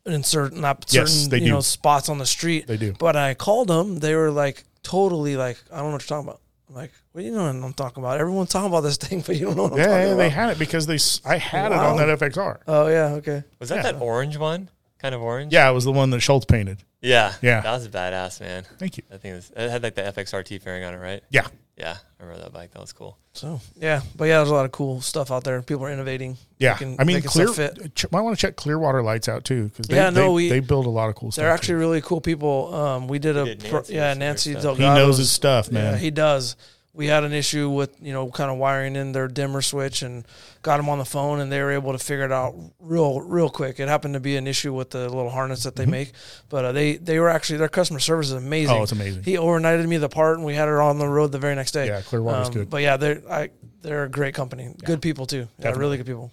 [0.05, 1.51] in certain not certain Yes, they you do.
[1.51, 2.67] know spots on the street.
[2.67, 2.93] They do.
[2.97, 3.99] But I called them.
[3.99, 6.39] They were like totally like I don't know what you're talking about.
[6.69, 8.19] I'm like, what do you know what I'm talking about?
[8.19, 10.17] Everyone's talking about this thing, but you don't know what I'm Yeah, talking yeah, about.
[10.17, 10.97] they had it because they.
[11.29, 12.59] I had it on that FXR.
[12.67, 13.43] oh yeah, okay.
[13.59, 13.91] Was that Yeah.
[13.93, 14.69] that orange one?
[14.99, 15.51] Kind of orange?
[15.53, 16.79] Yeah, it was the one that Schultz painted.
[17.01, 17.33] Yeah.
[17.41, 17.59] Yeah.
[17.59, 18.63] That was a badass, man.
[18.79, 19.03] Thank you.
[19.11, 21.21] I think it, was, it had like the FXRT fairing on it, right?
[21.29, 21.45] Yeah,
[21.77, 21.95] Yeah.
[22.19, 22.71] I remember that bike.
[22.71, 23.17] That was cool.
[23.33, 25.59] So yeah, but yeah, there's a lot of cool stuff out there.
[25.63, 26.37] People are innovating.
[26.59, 27.47] Yeah, making- I mean, clear.
[27.47, 27.95] stuff fit.
[27.95, 30.49] Ch- might want to check Clearwater Lights out too because they, Yeah, no, they, we-
[30.49, 31.41] they build a lot of cool stuff.
[31.41, 31.53] They're too.
[31.55, 32.73] actually really cool people.
[32.75, 34.77] Um, we did a did pro- yeah Nancy weird stuff.
[34.77, 35.93] he knows his stuff, man.
[35.93, 36.55] Yeah, he does.
[36.95, 40.25] We had an issue with you know kind of wiring in their dimmer switch and
[40.61, 43.49] got them on the phone and they were able to figure it out real real
[43.49, 43.79] quick.
[43.79, 46.11] It happened to be an issue with the little harness that they make,
[46.49, 48.69] but uh, they they were actually their customer service is amazing.
[48.73, 48.79] Mm-hmm.
[48.79, 49.23] Oh, it's amazing.
[49.23, 51.71] He overnighted me the part and we had it on the road the very next
[51.71, 51.87] day.
[51.87, 52.69] Yeah, Clearwater's Um, good.
[52.69, 53.49] But yeah, they're I
[53.81, 55.37] they're a great company, good people too.
[55.39, 55.79] Yeah, Definitely.
[55.81, 56.31] really good people.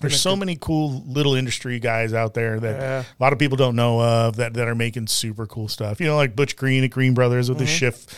[0.00, 3.00] There's so many cool little industry guys out there that Yeah.
[3.18, 5.98] a lot of people don't know of that, that are making super cool stuff.
[6.00, 7.64] You know, like Butch Green at Green Brothers with Mm-hmm.
[7.64, 8.14] the shift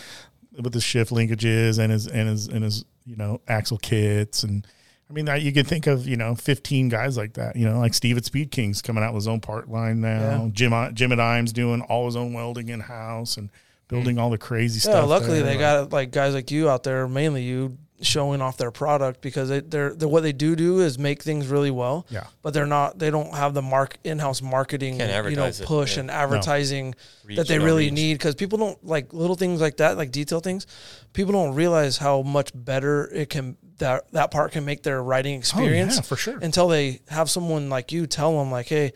[0.61, 4.66] with the shift linkages and his and his and his you know axle kits and
[5.09, 7.57] I mean that you could think of you know 15 guys like that.
[7.57, 10.45] You know, like Steve at Speed Kings coming out with his own part line now.
[10.45, 10.49] Yeah.
[10.53, 13.51] Jim uh, Jim at Imes doing all his own welding in house and
[13.89, 14.23] building hmm.
[14.23, 15.09] all the crazy Yeah, stuff.
[15.09, 15.55] luckily there.
[15.55, 19.48] they got like guys like you out there, mainly you, showing off their product because
[19.48, 22.06] they, they're, they're what they do do is make things really well.
[22.10, 22.27] Yeah.
[22.43, 22.98] but they're not.
[22.98, 26.01] They don't have the mark in-house marketing, you know, advertise it, push yeah.
[26.01, 26.94] and advertising
[27.24, 27.93] Reach, that they really reach.
[27.94, 30.66] need because people don't like little things like that, like detail things.
[31.12, 35.36] People don't realize how much better it can that that part can make their riding
[35.36, 36.39] Oh, experience yeah, for sure.
[36.40, 38.93] until they have someone like you tell them like, hey,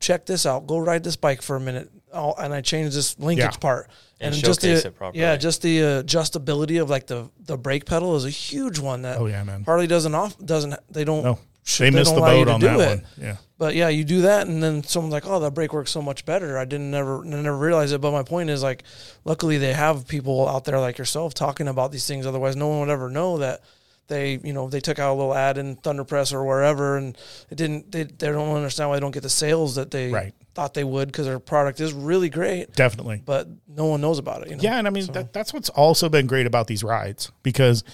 [0.00, 3.18] check this out, go ride this bike for a minute, I'll, and I changed this
[3.18, 3.58] linkage Yeah.
[3.58, 3.90] part.
[4.20, 5.20] And just showcase the it properly.
[5.22, 9.02] yeah, just the uh, adjustability of like the the brake pedal is a huge one
[9.02, 9.64] that Oh yeah, man.
[9.64, 12.44] Harley doesn't off doesn't they don't No, sh- they missed don't the allow you boat
[12.46, 12.86] to on do that it.
[12.88, 13.06] one.
[13.20, 13.36] Yeah.
[13.58, 16.24] But yeah, you do that, and then someone's like, "Oh, that brake works so much
[16.24, 18.00] better." I didn't never never realize it.
[18.00, 18.84] But my point is, like,
[19.24, 22.24] luckily they have people out there like yourself talking about these things.
[22.26, 23.60] Otherwise, no one would ever know that
[24.06, 27.18] they, you know, they took out a little ad in Thunder Press or wherever, and
[27.50, 27.90] it didn't.
[27.92, 30.34] They, they don't understand why they don't get the sales that they Right.
[30.58, 33.22] Thought they would because their product is really great, Definitely.
[33.24, 34.50] but no one knows about it.
[34.50, 34.62] You know?
[34.64, 37.84] Yeah, and I mean that, that's what's also been great about these rides because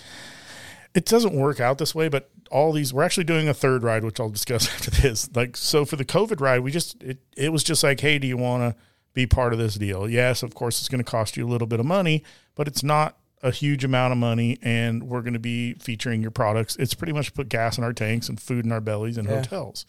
[0.95, 4.03] it doesn't work out this way, but all these we're actually doing a third ride,
[4.03, 5.29] which I'll discuss after this.
[5.35, 8.27] Like so for the COVID ride, we just it, it was just like, hey, do
[8.27, 8.83] you want to
[9.13, 10.09] be part of this deal?
[10.09, 12.25] Yes, of course it's going to cost you a little bit of money,
[12.55, 16.31] but it's not a huge amount of money and we're going to be featuring your
[16.31, 16.77] products.
[16.77, 19.37] It's pretty much put gas in our tanks and food in our bellies and Yeah.
[19.43, 19.85] hotels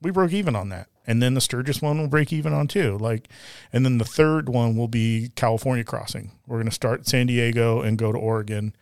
[0.00, 0.88] we broke even on that.
[1.08, 2.98] And then the Sturgis one will break even on too.
[2.98, 3.28] Like,
[3.72, 6.32] and then the third one will be California crossing.
[6.46, 8.76] We're going to start San Diego and go to Oregon.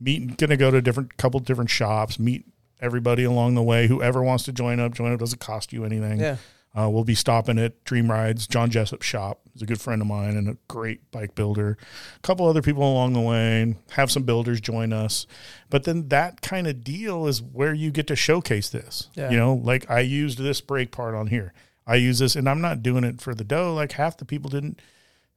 [0.00, 2.18] Meet, going to go to different couple different shops.
[2.18, 2.46] Meet
[2.80, 3.88] everybody along the way.
[3.88, 5.20] Whoever wants to join up, join up.
[5.20, 6.18] Doesn't cost you anything.
[6.18, 6.36] Yeah.
[6.78, 8.46] Uh, we'll be stopping at Dream Rides.
[8.46, 11.78] John Jessup shop is a good friend of mine and a great bike builder.
[12.16, 15.26] A couple other people along the way, have some builders join us.
[15.70, 19.08] But then that kind of deal is where you get to showcase this.
[19.14, 19.30] Yeah.
[19.30, 21.54] You know, like I used this brake part on here.
[21.86, 23.72] I use this, and I'm not doing it for the dough.
[23.74, 24.80] Like half the people didn't,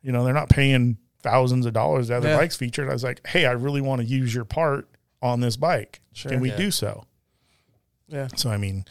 [0.02, 2.38] you know, they're not paying thousands of dollars to have their Yeah.
[2.40, 2.90] bikes featured.
[2.90, 4.88] I was like, hey, I really want to use your part
[5.22, 6.02] on this bike.
[6.14, 6.32] Sure.
[6.32, 6.58] Can we Yeah.
[6.58, 7.06] do so?
[8.08, 8.28] Yeah.
[8.36, 8.86] So I mean,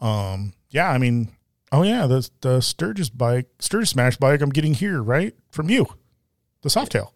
[0.00, 1.28] um, yeah, I mean,
[1.70, 5.86] oh yeah, the the Sturgis bike, Sturgis Smash bike, I'm getting here right from you,
[6.62, 7.12] the Softail.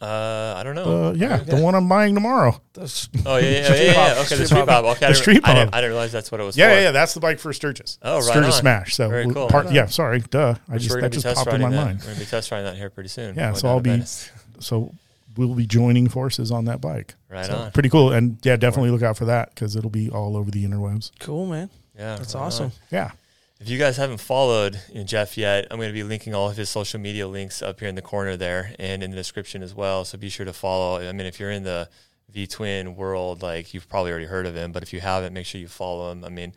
[0.00, 1.08] Uh, I don't know.
[1.08, 2.60] Uh, yeah, the one I'm buying tomorrow.
[2.72, 4.12] That's, Oh yeah, yeah, yeah, Street yeah, yeah.
[4.12, 4.68] Okay, Street the street Pop.
[4.68, 4.84] pop.
[4.84, 5.74] Okay, I The didn't- Street I didn't, Pop.
[5.74, 6.74] I didn't realize that's what it was Yeah, for.
[6.74, 7.98] yeah, yeah, that's the bike for Sturgis.
[8.02, 8.60] Oh, right Sturgis on.
[8.60, 8.94] Smash.
[8.94, 9.48] So Very cool.
[9.48, 10.54] part, Right yeah, sorry, duh.
[10.68, 11.76] I Which just we're that gonna just popped in my that.
[11.84, 11.98] mind.
[12.00, 13.34] We're gonna be test riding that here pretty soon.
[13.34, 14.30] Yeah, so I'll be- Venice.
[14.60, 14.92] So
[15.36, 17.14] we'll be joining forces on that bike.
[17.28, 17.70] right So on.
[17.72, 20.64] Pretty cool, and yeah, definitely look out for that because it'll be all over the
[20.64, 21.10] interwebs.
[21.18, 21.70] cool, man.
[21.98, 22.46] Yeah, That's right on.
[22.46, 22.72] awesome.
[22.92, 23.10] Yeah,
[23.60, 26.48] If you guys haven't followed you know, Jeff yet, I'm going to be linking all
[26.48, 29.64] of his social media links up here in the corner there and in the description
[29.64, 30.04] as well.
[30.04, 31.00] So be sure to follow.
[31.00, 31.88] I mean, if you're in the
[32.30, 35.44] V Twin world, like you've probably already heard of him, but if you haven't, make
[35.44, 36.24] sure you follow him.
[36.24, 36.52] I mean,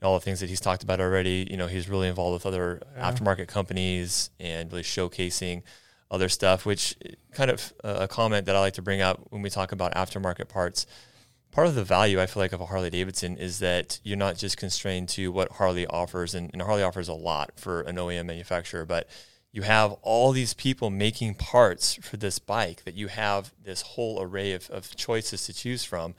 [0.00, 1.48] all the things that he's talked about already.
[1.50, 5.62] You know, he's really involved with other aftermarket companies and really showcasing
[6.08, 6.64] other stuff.
[6.64, 6.94] Which
[7.32, 9.94] kind of uh, a comment that I like to bring up when we talk about
[9.94, 10.86] aftermarket parts
[11.54, 14.36] part of the value I feel like of a Harley Davidson is that you're not
[14.36, 18.26] just constrained to what Harley offers, and, and Harley offers a lot for an OEM
[18.26, 19.08] manufacturer, but
[19.52, 24.20] you have all these people making parts for this bike that you have this whole
[24.20, 26.16] array of, of choices to choose from.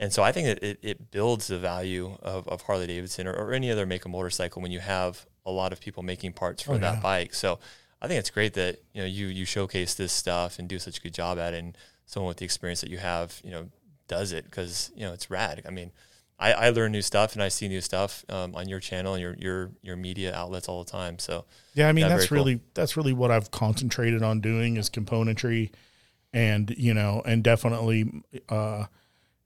[0.00, 3.34] And so I think that it, it builds the value of, of Harley Davidson or,
[3.34, 6.60] or any other make a motorcycle when you have a lot of people making parts
[6.60, 7.00] for Oh, that yeah.
[7.00, 7.34] bike.
[7.34, 7.60] So
[8.00, 10.98] I think it's great that you know you you showcase this stuff and do such
[10.98, 11.58] a good job at it.
[11.58, 13.68] And someone with the experience that you have, you know,
[14.12, 15.62] does it because you know it's rad.
[15.66, 15.90] I mean,
[16.38, 19.22] I, I learn new stuff and I see new stuff um, on your channel and
[19.22, 21.18] your your your media outlets all the time.
[21.18, 21.44] So
[21.74, 22.38] Yeah, I mean that's cool.
[22.38, 25.70] really that's really what I've concentrated on doing is componentry,
[26.32, 28.86] and you know, and definitely, uh,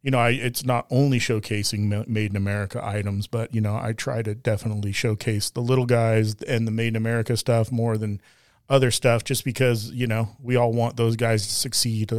[0.02, 3.93] you know, I it's not only showcasing made in America items, but you know, I
[3.93, 8.20] try to definitely showcase the little guys and the made in America stuff more than
[8.68, 12.10] other stuff, just because you know we all want those guys to succeed.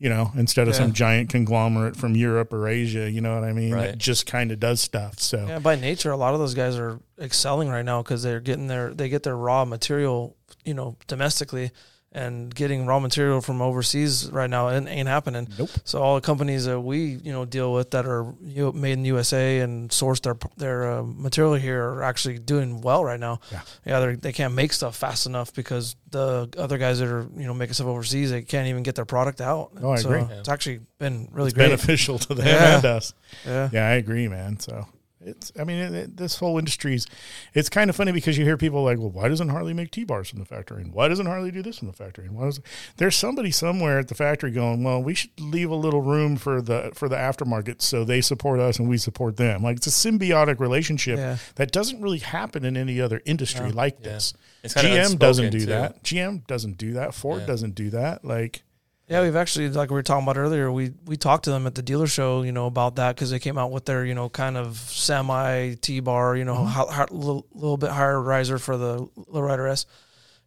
[0.00, 0.80] You know, instead of Yeah.
[0.80, 3.72] some giant conglomerate from Europe or Asia, you know what I mean?
[3.72, 3.86] Right.
[3.86, 5.20] That just kind of does stuff.
[5.20, 8.40] So Yeah, by nature, a lot of those guys are excelling right now because they're
[8.40, 11.70] getting their they get their raw material, you know, domestically,
[12.14, 15.48] and getting raw material from overseas right now it ain't happening.
[15.58, 15.70] Nope.
[15.84, 18.92] So all the companies that we you know deal with that are you know, made
[18.92, 23.18] in the USA and source their their uh, material here are actually doing well right
[23.20, 23.40] now.
[23.50, 23.60] Yeah.
[23.84, 27.46] yeah, they they can't make stuff fast enough because the other guys that are you
[27.46, 29.72] know making stuff overseas they can't even get their product out.
[29.82, 30.36] Oh, I so agree.
[30.36, 31.66] It's actually been really It's great.
[31.66, 32.76] beneficial to them Yeah.
[32.76, 33.12] and us.
[33.44, 33.68] Yeah.
[33.72, 34.60] Yeah, I agree, man.
[34.60, 34.86] So
[35.26, 37.06] it's, I mean, it, it- this whole industry's,
[37.54, 40.04] it's kind of funny because you hear people like, well, why doesn't Harley make T
[40.04, 40.82] bars from the factory?
[40.82, 42.26] And why doesn't Harley do this from the factory?
[42.26, 42.60] And why does
[42.96, 46.60] there's somebody somewhere at the factory going, well, we should leave a little room for
[46.62, 49.62] the for the aftermarket so they support us and we support them.
[49.62, 51.36] Like it's a symbiotic relationship Yeah.
[51.56, 54.10] that doesn't really happen in any other industry like Yeah.
[54.10, 54.34] this.
[54.62, 55.66] It's GM doesn't do too.
[55.66, 56.02] that.
[56.02, 57.14] GM doesn't do that.
[57.14, 57.46] Ford Yeah.
[57.46, 58.24] doesn't do that.
[58.24, 58.62] Like,
[59.06, 61.74] Yeah, we've actually, like we were talking about earlier, we we talked to them at
[61.74, 64.30] the dealer show, you know, about that because they came out with their, you know,
[64.30, 66.66] kind of semi T bar, you know, Mm-hmm.
[66.68, 69.84] ho- ho- little, little bit higher riser for the Lowrider S,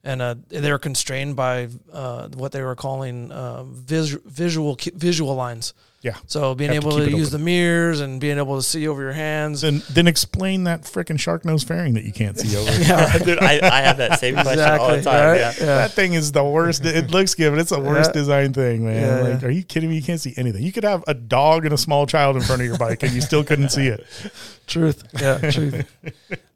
[0.03, 5.35] and uh, they were constrained by uh, what they were calling uh, vis- visual visual
[5.35, 5.75] lines.
[6.07, 6.17] Yeah.
[6.25, 7.39] So being Have to able to, use open.
[7.41, 9.61] the mirrors and being able to see over your hands.
[9.61, 12.71] Then then explain that freaking shark nose fairing that you can't see over.
[12.81, 15.27] yeah, Dude, I, I have that same question all the time.
[15.31, 15.37] right?
[15.37, 15.53] Yeah.
[15.59, 15.65] Yeah.
[15.65, 16.85] That thing is the worst.
[16.85, 18.21] It looks good, but it's the worst Yeah.
[18.21, 19.01] design thing, man.
[19.25, 19.47] Yeah, like, yeah.
[19.47, 19.97] are you kidding me?
[19.97, 20.63] You can't see anything.
[20.63, 23.11] You could have a dog and a small child in front of your bike, and
[23.11, 24.05] you still couldn't see it.
[24.65, 25.03] Truth.
[25.21, 25.85] Yeah, truth.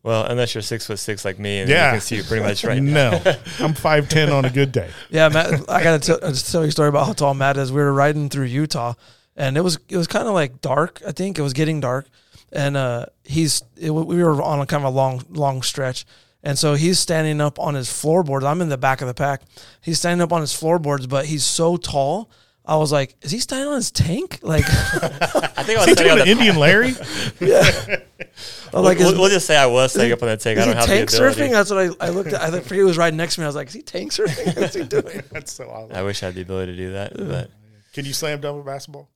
[0.04, 1.88] Well, unless you're six foot six like me, and Yeah.
[1.88, 3.22] you can see you pretty much right now.
[3.24, 4.90] No, I'm five ten on a good day.
[5.12, 5.70] Yeah, Matt.
[5.70, 7.72] I gotta tell, just tell you a story about how tall Matt is.
[7.72, 8.94] We were riding through Utah,
[9.42, 11.02] and it was it was kind of like dark.
[11.06, 12.06] I think it was getting dark,
[12.54, 16.06] and uh, he's it, we were on a kind of a long long stretch,
[16.44, 18.46] and so he's standing up on his floorboards.
[18.46, 19.42] I'm in the back of the pack.
[19.82, 22.30] He's standing up on his floorboards, but he's so tall.
[22.64, 24.38] I was like, is he standing on his tank?
[24.44, 26.24] Like, I think I was He sitting on the.
[26.26, 26.90] an Indian Larry.
[27.42, 27.64] yeah.
[27.64, 30.60] I was like, we'll, is, we'll just say I was standing up on that tank.
[30.60, 31.42] I is he don't have tank the ability.
[31.42, 31.52] surfing?
[31.52, 32.40] That's what I, I looked at.
[32.42, 33.46] I think he was riding next to me.
[33.46, 34.56] I was like, is he tank surfing?
[34.62, 35.24] What's he doing?
[35.32, 35.96] That's so awesome.
[35.98, 37.50] I wish I had the ability to do that, but
[37.94, 39.10] Can you slam dunk a basketball?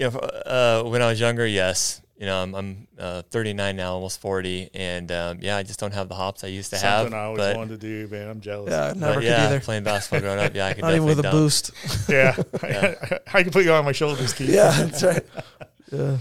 [0.00, 2.00] If uh, when I was younger, yes.
[2.18, 5.94] You know, I'm, I'm uh, 39 now, almost 40, and um, yeah, I just don't
[5.94, 7.04] have the hops I used to have.
[7.04, 8.28] Something I always but, wanted to do, man.
[8.28, 8.70] I'm jealous.
[8.70, 9.60] Yeah, but never could yeah, either.
[9.60, 11.32] playing basketball growing up, yeah, I could Not even definitely with a dunk.
[11.32, 11.70] boost.
[12.10, 13.18] Yeah, Yeah.
[13.32, 14.50] I can put you on my shoulders, Keith.
[14.50, 15.24] Yeah, that's right.
[15.90, 16.18] Yeah.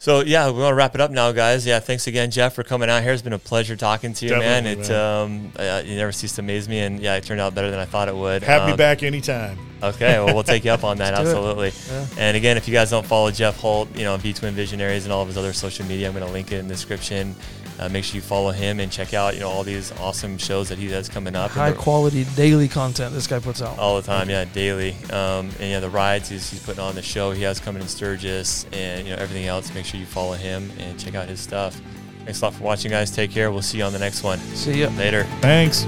[0.00, 1.66] So yeah, we want to wrap it up now, guys.
[1.66, 3.12] Yeah, thanks again, Jeff, for coming out here.
[3.12, 4.62] It's been a pleasure talking to you, man.
[4.62, 7.52] Definitely, It um, uh, you never cease to amaze me, and yeah, it turned out
[7.52, 8.44] better than I thought it would.
[8.44, 9.58] Have me Um, back anytime.
[9.82, 11.14] Okay, well, we'll take you up on that.
[11.14, 11.38] Let's do it.
[11.38, 11.72] absolutely.
[12.16, 12.28] Yeah.
[12.28, 15.12] And again, if you guys don't follow Jeff Holt, you know, V Twin Visionaries and
[15.12, 17.34] all of his other social media, I'm going to link it in the description.
[17.78, 20.68] Uh, make sure you follow him and check out, you know, all these awesome shows
[20.68, 21.50] that he has coming up.
[21.52, 23.78] And High the- quality daily content this guy puts out.
[23.78, 24.92] all the time, yeah, daily.
[25.10, 27.88] Um, and yeah, the rides he's, he's putting on the show he has coming in
[27.88, 29.72] Sturgis and you know everything else.
[29.74, 31.80] Make sure you follow him and check out his stuff.
[32.24, 33.10] Thanks a lot for watching, guys.
[33.10, 33.50] Take care.
[33.50, 34.38] We'll see you on the next one.
[34.54, 35.24] See you Later.
[35.40, 35.86] Thanks.